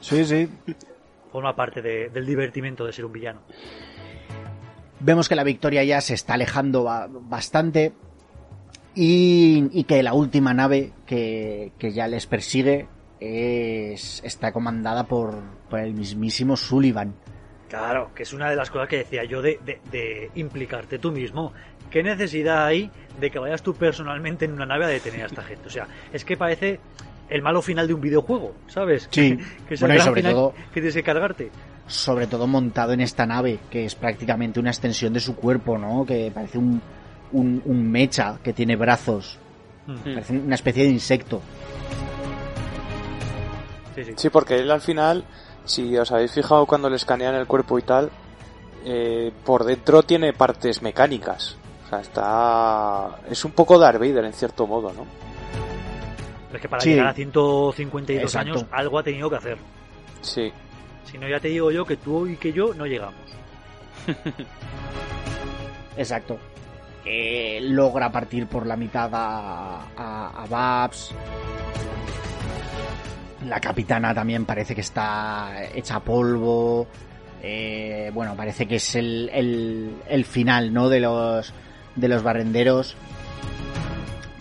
[0.00, 0.48] Sí, sí.
[1.32, 3.40] Forma parte de- del divertimento de ser un villano.
[5.00, 7.92] Vemos que la victoria ya se está alejando ba- bastante
[8.94, 12.88] y, y que la última nave que, que ya les persigue
[13.20, 15.34] es, está comandada por,
[15.68, 17.14] por el mismísimo Sullivan.
[17.68, 21.12] Claro, que es una de las cosas que decía yo de, de- de implicarte tú
[21.12, 21.52] mismo.
[21.90, 22.90] ¿Qué necesidad hay
[23.20, 25.66] de que vayas tú personalmente en una nave a detener a esta gente?
[25.66, 26.80] O sea, es que parece
[27.28, 29.08] el malo final de un videojuego, ¿sabes?
[29.10, 29.36] Sí.
[29.68, 31.50] que es Bueno, el y gran sobre final todo- que tienes que cargarte.
[31.86, 36.06] sobre todo montado en esta nave, que es prácticamente una extensión de su cuerpo, ¿no?
[36.06, 36.80] Que parece un,
[37.32, 39.38] un, un mecha que tiene brazos.
[39.86, 39.94] Mm.
[40.14, 41.42] Parece una especie de insecto.
[43.98, 44.12] Sí, sí.
[44.16, 45.24] Sí, porque él al final,
[45.64, 48.10] si os habéis fijado cuando le escanean el cuerpo y tal,
[48.84, 51.56] eh, por dentro tiene partes mecánicas.
[51.86, 53.18] O sea, está...
[53.30, 55.04] Es un poco Darth Vader en cierto modo, ¿no?
[56.54, 56.90] Es que para Sí.
[56.90, 58.52] llegar a 152 Exacto.
[58.52, 59.58] años algo ha tenido que hacer.
[60.22, 60.52] Sí.
[61.04, 63.14] Si no, ya te digo yo que tú y que yo no llegamos.
[65.96, 66.38] Exacto.
[67.04, 71.14] Eh, logra partir por la mitad a, a, a Babs.
[73.48, 76.86] La capitana también parece que está hecha polvo.
[77.42, 79.30] Eh, bueno, parece que es el,
[80.08, 80.88] el, final, ¿no?
[80.88, 81.52] De los,
[81.96, 82.94] de los barrenderos.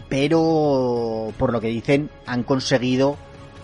[0.09, 3.17] Pero, por lo que dicen, han conseguido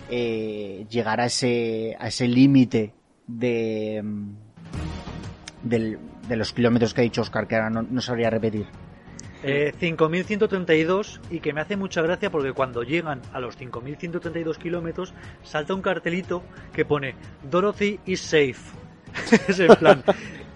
[0.09, 2.93] eh, llegar a ese, a ese límite
[3.27, 4.29] de, mm,
[5.63, 8.65] del- de los kilómetros que ha dicho Oscar, que ahora no sabría repetir.
[9.43, 15.13] Eh, 5.132 y que me hace mucha gracia porque cuando llegan a los 5.132 kilómetros
[15.43, 18.55] salta un cartelito que pone Dorothy is safe.
[19.47, 20.03] es en plan,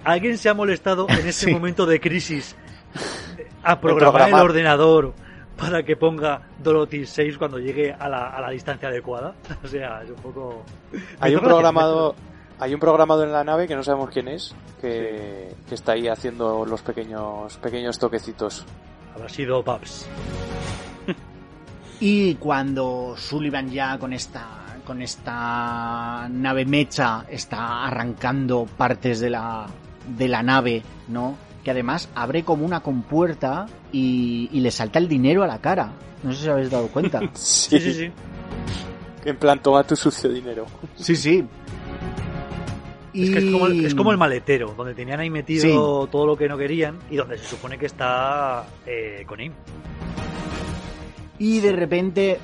[0.04, 1.52] alguien se ha molestado en este Sí.
[1.52, 2.56] momento de crisis
[3.64, 5.14] a programar el ordenador
[5.58, 9.34] para que ponga Dorothy is safe cuando llegue a la, a la distancia adecuada.
[9.64, 10.64] O sea, es un poco...
[11.20, 12.16] Hay un programado,
[12.60, 16.08] hay un programado en la nave que no sabemos quién es, que, que está ahí
[16.08, 18.66] haciendo los pequeños pequeños toquecitos.
[19.16, 20.08] Habrá sido Babs.
[22.00, 24.46] Y cuando Sullivan ya con esta
[24.86, 29.66] con esta nave mecha está arrancando partes de la
[30.08, 31.36] de la nave, ¿no?
[31.64, 35.92] Que además abre como una compuerta y, y le salta el dinero a la cara.
[36.24, 37.20] No sé si habéis dado cuenta.
[37.34, 38.12] Sí, sí, sí.
[39.26, 40.66] En plan, toma tu sucio dinero.
[40.96, 41.44] Sí, sí.
[43.24, 45.62] Es que es Y- como, el, es como el maletero, donde tenían ahí metido
[46.06, 46.10] Sí.
[46.12, 49.54] todo lo que no querían y donde se supone que está eh, con Im.
[51.40, 52.40] Y de repente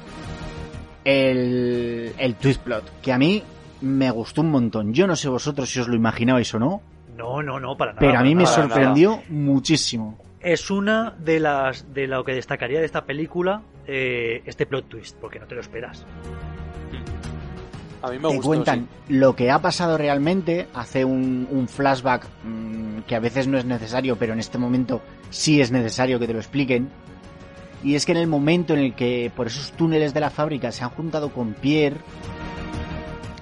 [1.04, 3.44] el, el twist plot, que a mí
[3.82, 4.94] me gustó un montón.
[4.94, 6.82] Yo no sé vosotros si os lo imaginabais o no,
[7.18, 8.00] No, no, no, para nada.
[8.00, 8.56] pero a mí me nada.
[8.56, 10.18] sorprendió muchísimo.
[10.40, 15.18] Es una de las de lo que destacaría de esta película eh, este plot twist,
[15.20, 16.06] porque no te lo esperas.
[18.04, 18.48] A mí me te gustó.
[18.50, 23.58] cuentan lo que ha pasado realmente, hace un, un flashback mm, que a veces no
[23.58, 26.90] es necesario, pero en este momento sí es necesario que te lo expliquen.
[27.82, 30.72] Y es que en el momento en el que por esos túneles de la fábrica
[30.72, 31.98] se han juntado con Pierre,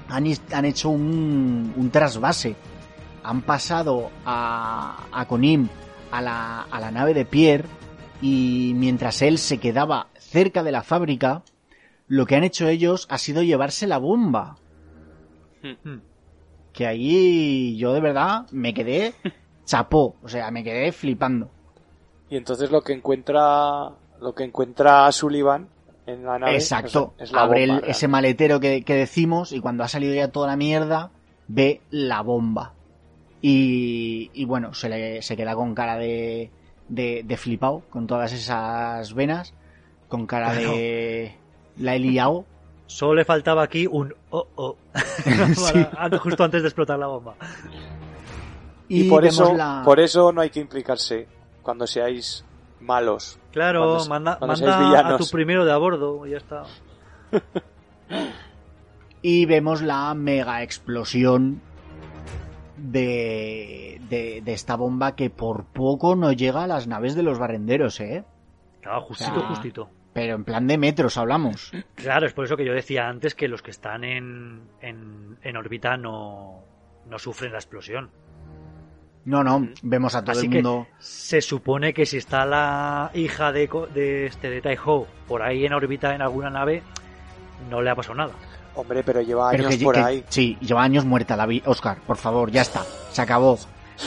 [0.09, 2.55] han, han hecho un, un trasvase.
[3.23, 5.67] Han pasado a, a Conim
[6.11, 7.65] a la, a la nave de Pierre
[8.21, 11.43] y mientras él se quedaba cerca de la fábrica,
[12.11, 14.57] lo que han hecho ellos ha sido llevarse la bomba.
[15.63, 15.99] Hmm.
[16.73, 19.13] Que ahí yo de verdad me quedé
[19.65, 21.49] chapó, o sea, me quedé flipando.
[22.29, 25.69] Y entonces lo que encuentra lo que encuentra Sullivan
[26.05, 29.61] en la nave Exacto, es, es la abre el- ese maletero que, que decimos y
[29.61, 31.11] cuando ha salido ya toda la mierda,
[31.47, 32.73] ve la bomba.
[33.41, 36.51] Y, y bueno, se, le, se queda con cara de,
[36.89, 39.53] de, de flipado, con todas esas venas,
[40.09, 41.37] con cara de...
[41.77, 42.45] La he liado.
[42.87, 45.85] Solo le faltaba aquí un oh oh Sí.
[45.93, 47.35] Para- justo antes de explotar la bomba.
[48.89, 51.27] Y, por eso la- por eso no hay que implicarse
[51.61, 52.43] cuando seáis
[52.81, 53.39] malos.
[53.51, 56.63] Claro, Cuando manda, cuando manda a tu primero de a bordo y ya está.
[59.21, 61.61] y vemos la mega explosión
[62.77, 67.37] de, de, de esta bomba que por poco no llega a las naves de los
[67.39, 68.23] barrenderos, ¿eh?
[68.81, 69.89] Claro, justito, justito.
[70.13, 71.71] Pero en plan de metros hablamos.
[71.95, 75.55] Claro, es por eso que yo decía antes que los que están en, en, en
[75.57, 76.63] órbita no,
[77.07, 78.09] no sufren la explosión.
[79.23, 80.87] No, no, vemos a todo Así el que mundo.
[80.99, 85.43] se supone que si está la hija de, Co- de, este, de Tai Ho por
[85.43, 86.81] ahí en órbita en alguna nave,
[87.69, 88.33] no le ha pasado nada.
[88.73, 90.23] Hombre, pero lleva Pero años que, por que- ahí.
[90.27, 91.61] sí, lleva años muerta la vi.
[91.65, 92.81] Oscar, por favor, ya está.
[93.11, 93.57] Se acabó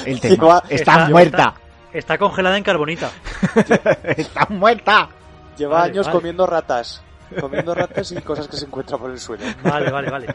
[0.04, 0.34] el tema.
[0.34, 1.54] Lleva- está, está- muerta.
[1.92, 3.08] Está congelada en carbonita.
[4.16, 5.08] Está muerta.
[5.56, 6.18] Lleva Vale, años vale.
[6.18, 7.02] comiendo ratas.
[7.40, 9.44] Comiendo ratas y cosas que se encuentran por el suelo.
[9.62, 10.34] Vale, vale, vale.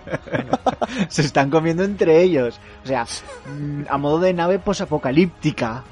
[1.09, 2.59] Se están comiendo entre ellos.
[2.83, 3.06] O sea,
[3.45, 5.83] mm, a modo de nave posapocalíptica.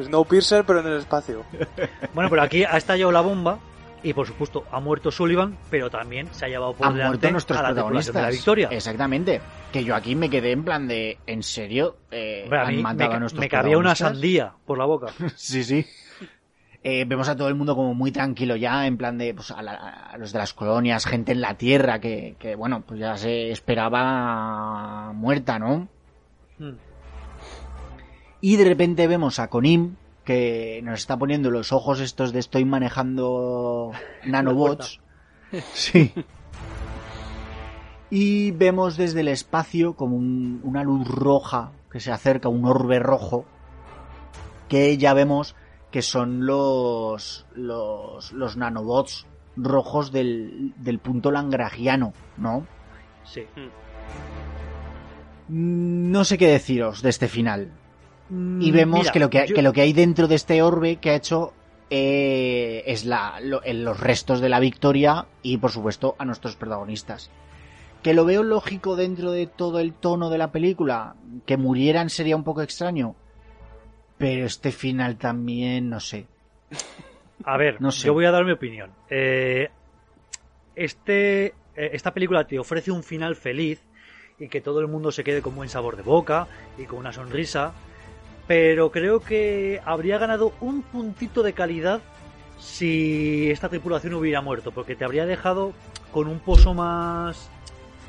[0.00, 1.44] Snowpiercer, pero en el espacio.
[2.14, 3.58] Bueno, pero aquí ha estallado la bomba
[4.02, 7.32] y por supuesto ha muerto Sullivan, pero también se ha llevado por Han delante muerto
[7.32, 8.14] nuestros a la protagonistas.
[8.14, 8.68] de la victoria.
[8.70, 9.40] Exactamente.
[9.72, 11.96] Que yo aquí me quedé en plan de, ¿en serio?
[12.10, 14.84] Eh, Hombre, a ¿Han mí matado me, a nuestros me cabía una sandía por la
[14.86, 15.08] boca.
[15.36, 15.86] Sí, sí.
[16.82, 19.60] Eh, vemos a todo el mundo como muy tranquilo ya, en plan de pues, a,
[19.62, 23.16] la- a los de las colonias, gente en la tierra que, que, bueno, pues ya
[23.18, 25.88] se esperaba muerta, ¿no?
[26.58, 26.72] Hmm.
[28.40, 32.64] Y de repente vemos a Conim que nos está poniendo los ojos estos de estoy
[32.64, 33.90] manejando
[34.24, 35.00] nanobots.
[35.74, 36.14] Sí.
[38.10, 42.98] Y vemos desde el espacio como un- una luz roja que se acerca, un orbe
[42.98, 43.44] rojo,
[44.68, 45.54] que ya vemos
[45.90, 52.66] que son los, los, los nanobots rojos del, del punto langragiano, ¿no?
[53.24, 53.42] Sí.
[55.48, 57.72] Mm, No sé qué deciros de este final.
[58.30, 60.62] Y Mm, vemos mira, que, lo que, yo- que lo que hay dentro de este
[60.62, 61.52] orbe que ha hecho
[61.90, 66.54] eh, es la, lo- en los restos de la victoria y, por supuesto, a nuestros
[66.54, 67.30] protagonistas.
[68.04, 71.16] Que lo veo lógico dentro de todo el tono de la película.
[71.46, 73.16] Que murieran sería un poco extraño.
[74.20, 76.26] Pero este final también, no sé.
[77.42, 78.06] A ver, No sé.
[78.06, 78.90] yo voy a dar mi opinión.
[79.08, 79.70] Eh,
[80.76, 83.80] este, eh, esta película te ofrece un final feliz
[84.38, 87.14] y que todo el mundo se quede con buen sabor de boca y con una
[87.14, 87.72] sonrisa,
[88.46, 92.02] pero creo que habría ganado un puntito de calidad
[92.58, 95.72] si esta tripulación hubiera muerto, porque te habría dejado
[96.12, 97.48] con un pozo más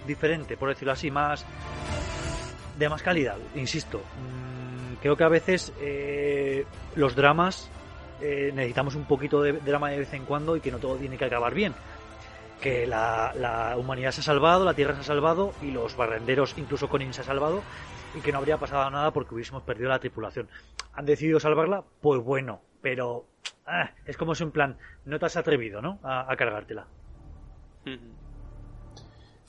[0.05, 1.45] diferente, por decirlo así, más
[2.77, 4.01] de más calidad, insisto.
[5.01, 6.65] Creo que a veces eh,
[6.95, 7.69] los dramas
[8.21, 11.17] eh, necesitamos un poquito de drama de vez en cuando y que no todo tiene
[11.17, 11.73] que acabar bien.
[12.61, 16.55] Que la, la humanidad se ha salvado, la Tierra se ha salvado y los barrenderos,
[16.57, 17.63] incluso Conin se ha salvado
[18.15, 20.47] y que no habría pasado nada porque hubiésemos perdido la tripulación.
[20.93, 21.83] ¿Han decidido salvarla?
[22.01, 23.25] Pues bueno, pero
[23.65, 25.97] ah, es como si en plan, no te has atrevido, ¿no?
[26.03, 26.85] A, a cargártela.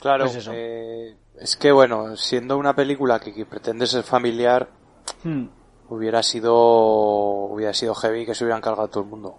[0.00, 4.68] Claro, Pues eh, es que bueno, siendo una película que, que pretende ser familiar,
[5.24, 5.46] Hmm.
[5.88, 9.38] hubiera sido hubiera sido heavy que se hubieran cargado todo el mundo.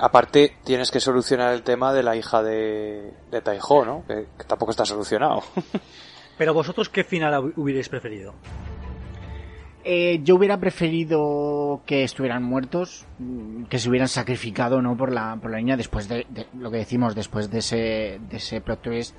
[0.00, 4.04] Aparte, tienes que solucionar el tema de la hija de, de Taiho, ¿no?
[4.06, 5.42] Que, que tampoco está solucionado.
[6.38, 8.34] Pero vosotros, ¿qué final hub- hubierais preferido?
[9.82, 14.96] Eh, yo hubiera preferido que estuvieran muertos, mm, que se hubieran sacrificado, ¿no?
[14.96, 18.36] Por la, por la niña, después de, de lo que decimos, después de ese, de
[18.36, 19.16] ese plot twist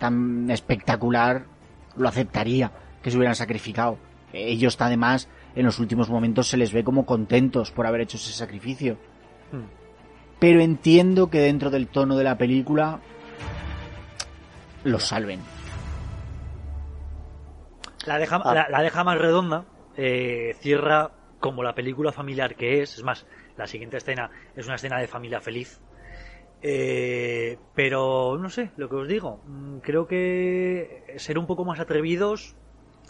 [0.00, 1.44] tan espectacular,
[1.96, 3.98] lo aceptaría, que se hubieran sacrificado.
[4.32, 8.32] Ellos, además, en los últimos momentos se les ve como contentos por haber hecho ese
[8.32, 8.98] sacrificio.
[9.52, 9.64] Hmm.
[10.38, 13.00] Pero entiendo que dentro del tono de la película
[14.84, 15.40] los salven.
[18.06, 18.54] La deja, Ah.
[18.54, 19.64] la, la deja más redonda,
[19.96, 21.10] eh, cierra
[21.40, 22.98] como la película familiar que es.
[22.98, 25.80] Es más, la siguiente escena es una escena de familia feliz.
[26.62, 31.78] Eh, pero no sé, lo que os digo, mm, creo que ser un poco más
[31.78, 32.56] atrevidos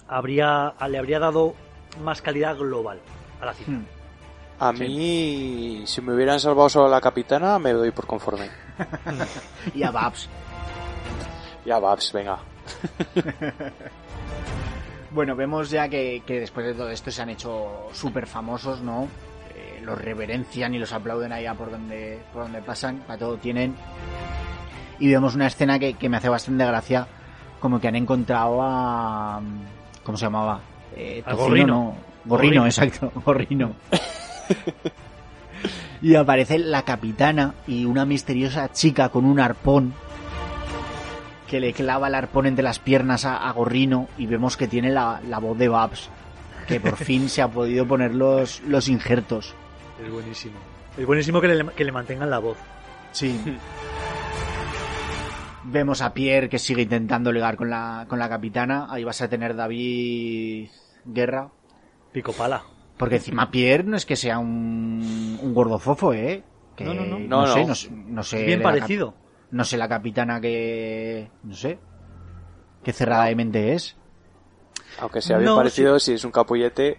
[0.08, 1.54] habría, le habría dado
[2.02, 2.98] más calidad global
[3.40, 3.70] a la cita.
[3.70, 3.86] Hmm.
[4.60, 8.50] A mí, si me hubieran salvado solo a la capitana, me doy por conforme.
[9.74, 10.28] Y a Babs.
[11.64, 12.38] Ya, Babs, venga.
[15.10, 19.08] Bueno, vemos ya que, que después de todo esto se han hecho súper famosos, ¿no?
[19.54, 23.74] Eh, los reverencian y los aplauden allá por donde, por donde pasan, para todo tienen.
[24.98, 27.06] Y vemos una escena que, que me hace bastante gracia,
[27.58, 29.40] como que han encontrado a...
[30.08, 30.58] ¿Cómo se llamaba?
[30.96, 31.66] Eh, Tocino, Gorrino.
[31.66, 31.94] no.
[32.24, 32.64] Gorrino, Gorrino.
[32.64, 33.72] exacto, Gorrino.
[36.00, 39.92] y aparece la capitana y una misteriosa chica con un arpón
[41.46, 44.88] que le clava el arpón entre las piernas a, a Gorrino y vemos que tiene
[44.90, 46.08] la, la voz de Babs,
[46.66, 49.54] que por fin se ha podido poner los, los injertos.
[50.02, 50.56] Es buenísimo.
[50.96, 52.56] Es buenísimo que le, que le mantengan la voz.
[53.12, 53.38] Sí.
[55.70, 58.86] Vemos a Pierre que sigue intentando ligar con la, con la capitana.
[58.90, 60.68] Ahí vas a tener David
[61.04, 61.50] Guerra.
[62.12, 62.62] Pico pala.
[62.96, 66.42] Porque encima Pierre no es que sea un, un gordofofo, ¿eh?
[66.74, 67.18] Que No, no, no.
[67.18, 67.66] No, sé, no.
[67.68, 69.14] no, sé- no sé Bien la parecido.
[69.50, 71.30] no sé la capitana que...
[71.42, 71.78] No sé.
[72.82, 73.96] Qué cerrada de mente es.
[75.00, 76.98] Aunque sea bien No, parecido, si es un capullete.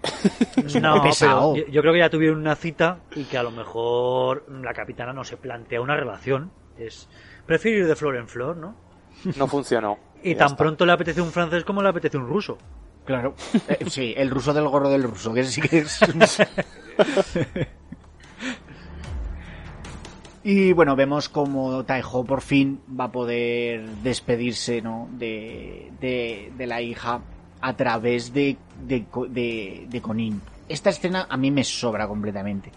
[0.81, 4.45] No, pero yo, yo creo que ya tuvieron una cita y que a lo mejor
[4.64, 6.51] la capitana no se plantea una relación.
[6.77, 7.09] Es
[7.50, 8.76] prefiero ir de flor en flor, ¿no?
[9.36, 9.98] No funcionó.
[10.24, 10.58] Y tan está.
[10.58, 12.58] pronto le apetece un francés como le apetece un ruso.
[13.06, 13.36] Claro.
[13.69, 15.98] Eh, sí, el ruso del gorro del ruso, que sí que es...
[20.44, 25.08] y bueno, vemos como Taiho por fin va a poder despedirse ¿no?
[25.11, 27.22] de, de, de la hija
[27.61, 30.42] a través de, de, Co- de, de Conin.
[30.68, 32.72] Esta escena a mí me sobra completamente.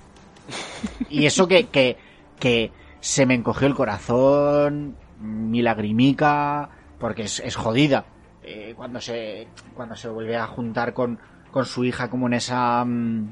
[1.10, 1.96] Y eso que, que,
[2.38, 2.70] que
[3.02, 8.06] se me encogió el corazón, mi lagrimica, porque es, es jodida.
[8.44, 11.18] Eh, cuando se cuando se vuelve a juntar con,
[11.50, 13.28] con su hija como en esa mm,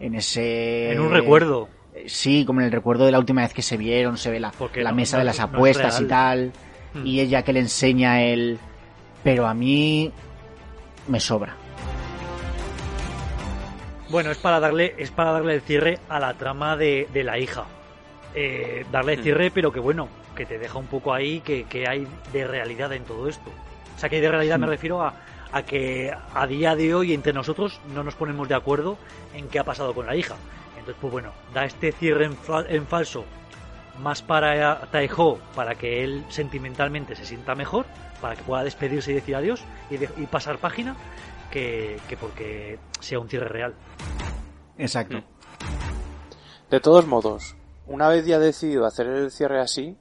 [0.00, 0.92] en ese...
[0.92, 1.68] En un recuerdo.
[2.06, 4.52] Sí, como en el recuerdo de la última vez que se vieron, se ve la,
[4.74, 6.52] la no- mesa no de las no apuestas y tal,
[6.94, 7.06] Hmm.
[7.06, 8.58] y ella que le enseña a él,
[9.24, 10.12] pero a mí
[11.08, 11.54] me sobra.
[14.10, 17.38] Bueno, es para darle, es para darle el cierre a la trama de, de la
[17.38, 17.64] hija.
[18.38, 19.22] Eh, darle Mm.
[19.22, 22.92] cierre, pero que bueno, que te deja un poco ahí que, que hay de realidad
[22.92, 23.50] en todo esto.
[23.96, 25.14] O sea, que de realidad me refiero a,
[25.52, 28.98] a que a día de hoy entre nosotros no nos ponemos de acuerdo
[29.34, 30.36] en qué ha pasado con la hija.
[30.78, 33.24] Entonces, pues bueno, da este cierre en, fa- en falso
[34.02, 37.86] más para Taiho, para que él sentimentalmente se sienta mejor,
[38.20, 40.94] para que pueda despedirse y decir adiós y, de- y pasar página,
[41.50, 43.74] que, que porque sea un cierre real.
[44.76, 45.16] Exacto.
[45.16, 45.22] Mm.
[46.70, 47.56] De todos modos,
[47.88, 49.96] una vez ya decidido hacer el cierre así,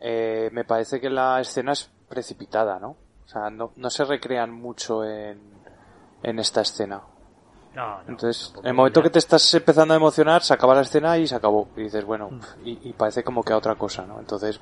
[0.00, 2.96] eh, me parece que la escena es precipitada, ¿no?
[3.24, 5.40] O sea, no, no se recrean mucho en,
[6.22, 7.02] en esta escena.
[7.74, 9.04] No, no, Entonces, en el momento ya.
[9.04, 11.68] que te estás empezando a emocionar, se acaba la escena y se acabó.
[11.76, 12.40] Y dices, bueno, Mm.
[12.64, 14.18] y, y parece como que a otra cosa, ¿no?
[14.20, 14.60] Entonces,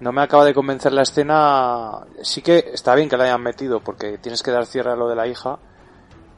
[0.00, 2.04] no me acaba de convencer la escena.
[2.22, 5.08] Sí que está bien que la hayan metido, porque tienes que dar cierre a lo
[5.08, 5.58] de la hija,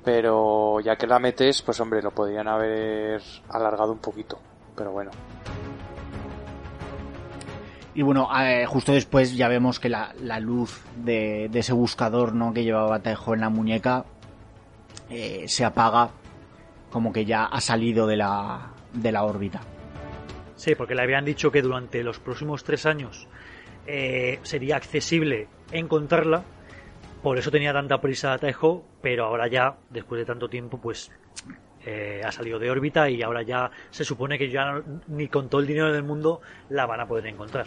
[0.04, 3.20] pero ya que la metes, pues hombre, lo podrían haber
[3.50, 4.38] alargado un poquito.
[4.76, 5.10] Pero bueno.
[7.94, 12.34] Y bueno, eh, justo después ya vemos que la, la luz de, de ese buscador
[12.34, 12.52] ¿no?
[12.52, 14.04] que llevaba Taejo en la muñeca
[15.08, 16.10] eh, se apaga,
[16.90, 19.60] como que ya ha salido de la, de la órbita.
[20.56, 23.28] Sí, porque le habían dicho que durante los próximos tres años
[23.86, 26.42] eh, sería accesible encontrarla.
[27.22, 31.10] Por eso tenía tanta prisa Taeho, pero ahora ya, después de tanto tiempo, pues
[31.86, 35.60] eh, ha salido de órbita y ahora ya se supone que ya ni con todo
[35.60, 37.66] el dinero del mundo la van a poder encontrar.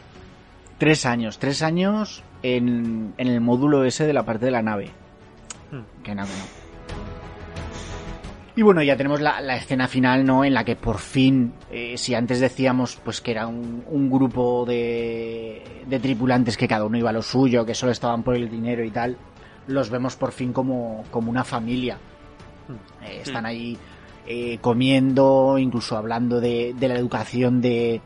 [0.77, 4.91] Tres años, tres años en, en el módulo ese de la parte de la nave.
[5.71, 6.03] Hmm.
[6.03, 6.25] Que que no.
[8.55, 10.43] Y bueno, ya tenemos la, la escena final, ¿no?
[10.43, 14.65] En la que por fin, eh, si antes decíamos pues que era un, un grupo
[14.65, 18.49] de, de tripulantes que cada uno iba a lo suyo, que solo estaban por el
[18.49, 19.17] dinero y tal,
[19.67, 21.97] los vemos por fin como, como una familia.
[23.03, 23.77] Eh, están ahí
[24.29, 27.99] eh, comiendo, incluso hablando de, de la educación de,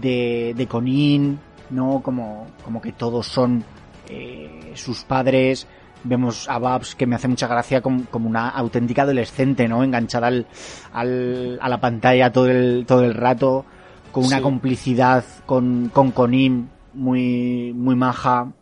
[0.00, 2.00] de, de Conin, ¿no?
[2.04, 3.64] Como, como que todos son
[4.08, 5.66] eh, sus padres.
[6.04, 9.82] Vemos a Babs que me hace mucha gracia como, como una auténtica adolescente, ¿no?
[9.82, 10.46] Enganchada al,
[10.92, 13.64] al- a la pantalla todo el, todo el rato,
[14.10, 14.42] con una Sí.
[14.42, 18.52] complicidad con, con Conin muy, muy maja,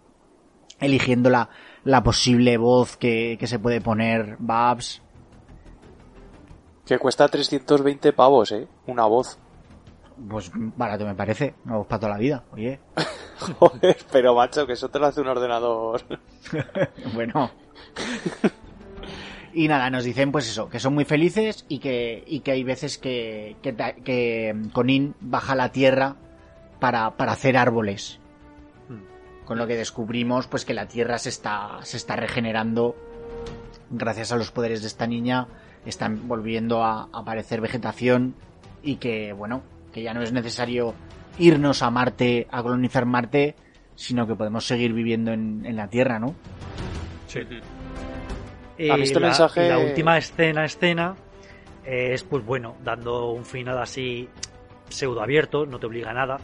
[0.78, 1.48] eligiendo la,
[1.84, 5.02] la posible voz que, que se puede poner Babs.
[6.91, 8.67] Que cuesta 320 pavos, ¿eh?
[8.89, 9.39] Una voz.
[10.28, 12.81] Pues barato me parece, una voz para toda la vida, oye.
[13.60, 16.02] Joder, pero macho, que eso te lo hace un ordenador.
[17.15, 17.52] bueno.
[19.55, 22.65] Y nada, nos dicen pues eso, que son muy felices y que, y que hay
[22.65, 23.73] veces que, que,
[24.05, 26.17] que Conin baja a la tierra
[26.81, 28.19] para, para hacer árboles.
[29.44, 32.97] Con lo que descubrimos pues que la tierra se está, se está regenerando
[33.91, 35.47] gracias a los poderes de esta niña.
[35.86, 38.34] Están volviendo a aparecer vegetación
[38.83, 40.94] y que bueno, que ya no es necesario
[41.39, 43.55] irnos a Marte, a colonizar Marte,
[43.97, 46.34] sino que podemos seguir viviendo en, en la Tierra, ¿no?
[47.26, 47.41] Sí.
[48.91, 51.15] A mí este la, mensaje- y la última escena, escena,
[51.84, 54.28] eh, es pues bueno, dando un final así
[54.89, 56.39] pseudo abierto, no te obliga a nada.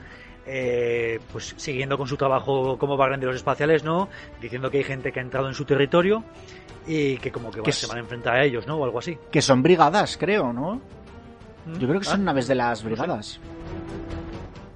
[0.49, 4.09] eh, pues siguiendo con su trabajo como barrenderos espaciales, ¿no?
[4.41, 6.23] Diciendo que hay gente que ha entrado en su territorio
[6.87, 8.77] y que como que, Que va- se van a enfrentar a ellos, ¿no?
[8.77, 9.19] O algo así.
[9.31, 10.81] Que son brigadas, creo, ¿no?
[11.79, 13.41] Yo creo que son Ah, naves de las brigadas.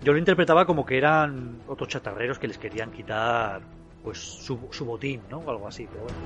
[0.03, 3.61] Yo lo interpretaba como que eran otros chatarreros que les querían quitar
[4.03, 5.39] pues su, su botín, ¿no?
[5.39, 6.17] O algo así, pero bueno.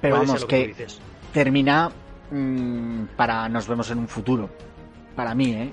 [0.00, 0.86] Pero vamos, que que
[1.32, 1.90] termina
[2.30, 4.48] mm, para nos vemos en un futuro.
[5.14, 5.72] Para mí, ¿eh?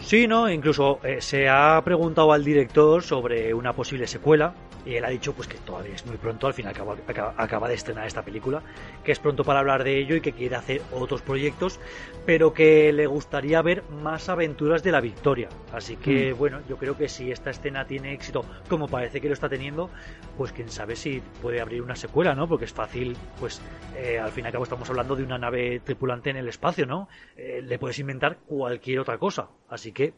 [0.00, 0.50] Sí, ¿no?
[0.50, 4.54] Incluso eh, se ha preguntado al director sobre una posible secuela
[4.86, 7.68] y él ha dicho pues que todavía es muy pronto, al final acaba, acaba- acaba
[7.68, 8.62] de estrenar esta película,
[9.04, 11.78] que es pronto para hablar de ello y que quiere hacer otros proyectos,
[12.24, 15.50] pero que le gustaría ver más aventuras de la Victoria.
[15.74, 16.38] Así que, Mm.
[16.38, 19.90] bueno, yo creo que si esta escena tiene éxito, como parece que lo está teniendo,
[20.38, 22.48] pues quién sabe si puede abrir una secuela, ¿no?
[22.48, 23.60] Porque es fácil, pues
[23.94, 26.86] eh, al fin y al cabo estamos hablando de una nave tripulante en el espacio,
[26.86, 27.06] ¿no?
[27.36, 29.48] Eh, le puedes inventar cualquier otra cosa.
[29.68, 30.14] Así que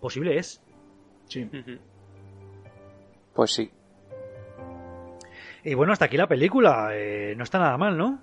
[0.00, 0.60] posible es.
[1.28, 1.48] Sí.
[3.34, 3.70] Pues sí.
[5.64, 6.90] Y bueno, hasta aquí la película.
[6.92, 8.18] eh, no está nada mal, ¿no?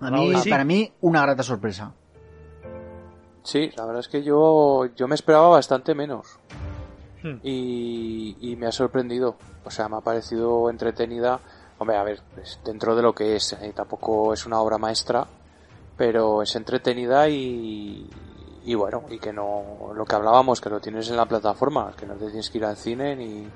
[0.00, 0.50] A mí, sí.
[0.50, 1.92] Para mí, una grata sorpresa.
[3.44, 6.38] Sí, la verdad es que yo, yo me esperaba bastante menos.
[7.22, 7.36] Hmm.
[7.42, 9.36] Y, y me ha sorprendido.
[9.64, 11.38] O sea, me ha parecido entretenida.
[11.78, 15.26] Hombre, a ver, pues, dentro de lo que es, eh, tampoco es una obra maestra.
[15.96, 18.08] pero es entretenida y,
[18.64, 22.06] y bueno, y que no, lo que hablábamos, que lo tienes en la plataforma, que
[22.06, 23.48] no te tienes que ir al cine ni,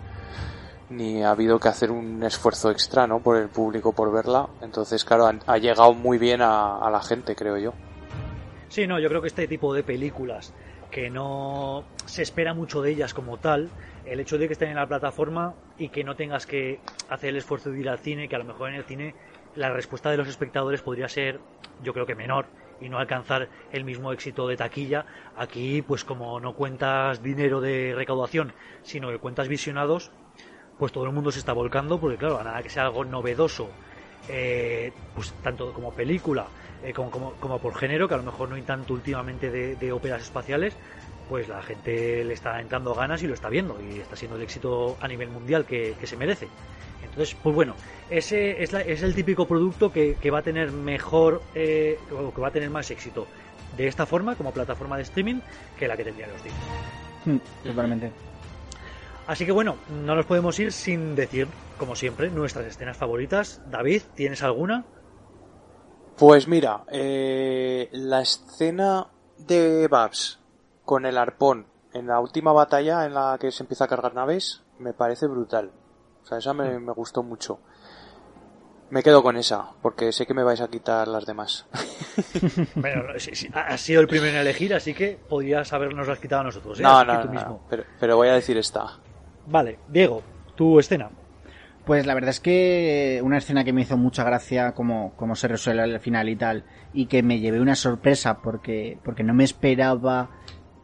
[0.91, 3.21] ni ha habido que hacer un esfuerzo extra, ¿no?
[3.21, 4.49] Por el público por verla.
[4.63, 7.73] Entonces, claro, ha, llegado muy bien a, a la gente, creo yo.
[8.69, 10.53] Sí, no, yo creo que este tipo de películas
[10.91, 13.71] que no se espera mucho de ellas como tal,
[14.05, 17.37] el hecho de que estén en la plataforma y que no tengas que hacer el
[17.37, 19.15] esfuerzo de ir al cine, que a lo mejor en el cine
[19.55, 21.41] la respuesta de los espectadores podría ser,
[21.83, 22.47] yo creo que menor
[22.81, 25.07] y no alcanzar el mismo éxito de taquilla.
[25.37, 30.11] Aquí, pues como no cuentas dinero de recaudación, sino que cuentas visionados,
[30.79, 33.69] pues todo el mundo se está volcando, porque claro, a nada que sea algo novedoso,
[34.29, 36.47] eh, pues tanto como película,
[36.83, 40.23] eh, como, como, por género, que a lo mejor no hay tanto últimamente de, óperas
[40.23, 40.75] espaciales,
[41.29, 44.43] pues la gente le está entrando ganas y lo está viendo y está siendo el
[44.43, 46.49] éxito a nivel mundial que, se merece.
[47.17, 47.75] Entonces, pues bueno,
[48.11, 52.49] ese es, es el típico producto que, va a tener mejor eh, o que va
[52.49, 53.27] a tener más éxito
[53.75, 55.41] de esta forma como plataforma de streaming
[55.79, 56.63] que la que tendrían los discos.
[57.25, 58.13] Hmm, totalmente.
[59.27, 63.63] Así que bueno, no nos podemos ir sin decir, como siempre, nuestras escenas favoritas.
[63.71, 64.85] David, ¿tienes alguna?
[66.19, 69.07] Pues mira, eh, la escena
[69.39, 70.39] de Babs
[70.85, 71.65] con el arpón
[71.95, 75.73] en la última batalla en la que se empieza a cargar naves me parece brutal.
[76.27, 77.61] O sea, esa me, me gustó mucho.
[78.91, 81.67] Me quedo con esa, porque sé que me vais a quitar las demás.
[82.75, 83.05] bueno,
[83.55, 86.81] has sido el primero en elegir, así que podrías habernos las quitado a nosotros.
[86.81, 86.83] ¿eh?
[86.83, 88.99] No, no, no, pero, pero voy a decir esta.
[89.47, 90.25] Vale, Diego,
[90.57, 91.11] tu escena.
[91.85, 95.47] Pues la verdad es que una escena que me hizo mucha gracia como, como se
[95.47, 99.45] resuelve al final y tal, y que me llevé una sorpresa porque, porque no me
[99.45, 100.31] esperaba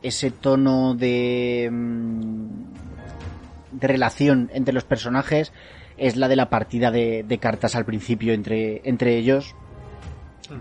[0.02, 2.91] ese tono de, mm,
[3.72, 5.52] de relación entre los personajes,
[5.96, 9.54] es la de la partida de, cartas al principio entre, entre ellos,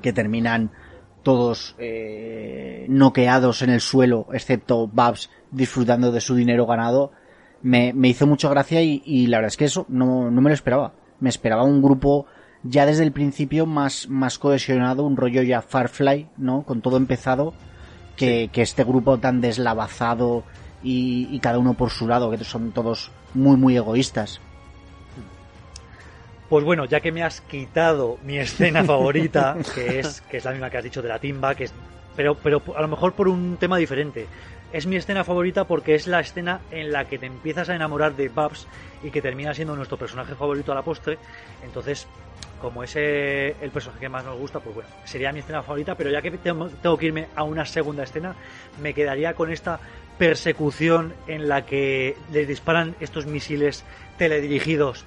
[0.02, 0.72] que terminan
[1.24, 7.12] todos eh, noqueados en el suelo, excepto Babs disfrutando de su dinero ganado
[7.62, 10.54] me, me hizo mucha gracia y, la verdad es que eso no, no me lo
[10.54, 10.94] esperaba.
[11.20, 12.26] Me esperaba un grupo
[12.64, 16.64] ya desde el principio más, más cohesionado, un rollo ya Farfly, ¿no?
[16.64, 17.54] Con todo empezado,
[18.16, 20.44] que, que este grupo tan deslavazado
[20.84, 24.42] y, y, cada uno por su lado, que son todos muy, muy egoístas.
[26.50, 30.52] Pues bueno, ya que me has quitado mi escena favorita, que es, que es la
[30.52, 31.74] misma que has dicho de la timba, que es,
[32.16, 34.28] pero, pero a lo mejor por un tema diferente
[34.74, 38.16] es mi escena favorita porque es la escena en la que te empiezas a enamorar
[38.16, 38.68] de Babs
[39.04, 41.18] y que termina siendo nuestro personaje favorito a la postre.
[41.64, 42.08] Entonces,
[42.62, 46.10] como es el personaje que más nos gusta, pues bueno, sería mi escena favorita, pero
[46.10, 48.36] ya que tengo, que irme a una segunda escena,
[48.82, 49.80] me quedaría con esta
[50.22, 53.84] persecución en la que les disparan estos misiles
[54.20, 55.04] teledirigidos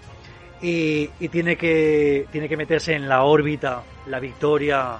[0.60, 4.96] y, y tiene, que, tiene que meterse en la órbita, la victoria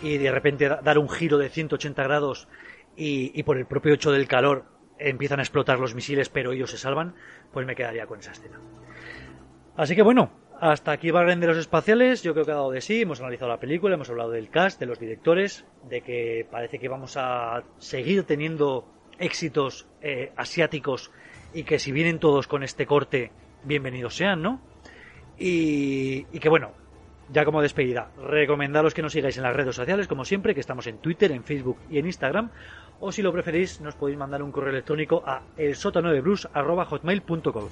[0.00, 2.46] y de repente dar un giro de 180 grados
[2.96, 4.66] y, por el propio hecho del calor
[5.00, 7.16] empiezan a explotar los misiles, pero ellos se salvan,
[7.52, 8.60] pues me quedaría con esa escena.
[9.76, 10.30] Así que bueno,
[10.60, 12.22] hasta aquí va de los espaciales.
[12.22, 13.02] Yo creo que ha dado de sí.
[13.02, 16.88] Hemos analizado la película, hemos hablado del cast, de los directores, de que parece que
[16.88, 21.10] vamos a seguir teniendo éxitos eh, asiáticos
[21.54, 23.32] y que si vienen todos con este corte,
[23.64, 24.60] bienvenidos sean, ¿no?
[25.38, 26.72] Y, y que bueno,
[27.32, 30.86] ya como despedida, recomendaros que nos sigáis en las redes sociales, como siempre, que estamos
[30.86, 32.50] en Twitter, en Facebook y en Instagram,
[33.00, 37.68] o si lo preferís, nos podéis mandar un correo electrónico a elsota9brus.hotmail.com.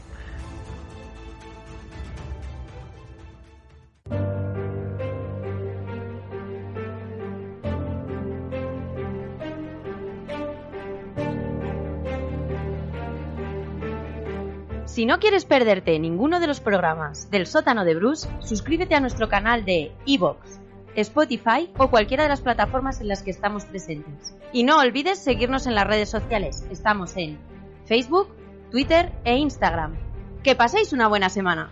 [14.95, 19.29] Si no quieres perderte ninguno de los programas del sótano de Bruce, suscríbete a nuestro
[19.29, 20.61] canal de iVoox,
[20.95, 24.37] Spotify o cualquiera de las plataformas en las que estamos presentes.
[24.53, 26.65] Y no olvides seguirnos en las redes sociales.
[26.71, 27.41] Estamos en
[27.87, 28.29] Facebook,
[28.71, 29.97] Twitter e Instagram.
[30.45, 31.71] Que paséis una buena semana.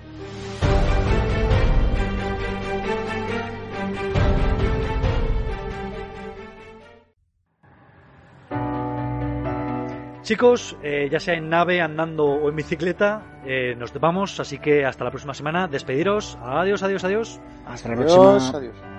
[10.23, 14.85] Chicos, eh, ya sea en nave, andando o en bicicleta, eh, nos vamos, así que
[14.85, 15.67] hasta la próxima semana.
[15.67, 16.39] Despediros.
[16.41, 17.41] Adiós, adiós, adiós.
[17.67, 18.59] Hasta la próxima.
[18.59, 18.92] Adiós.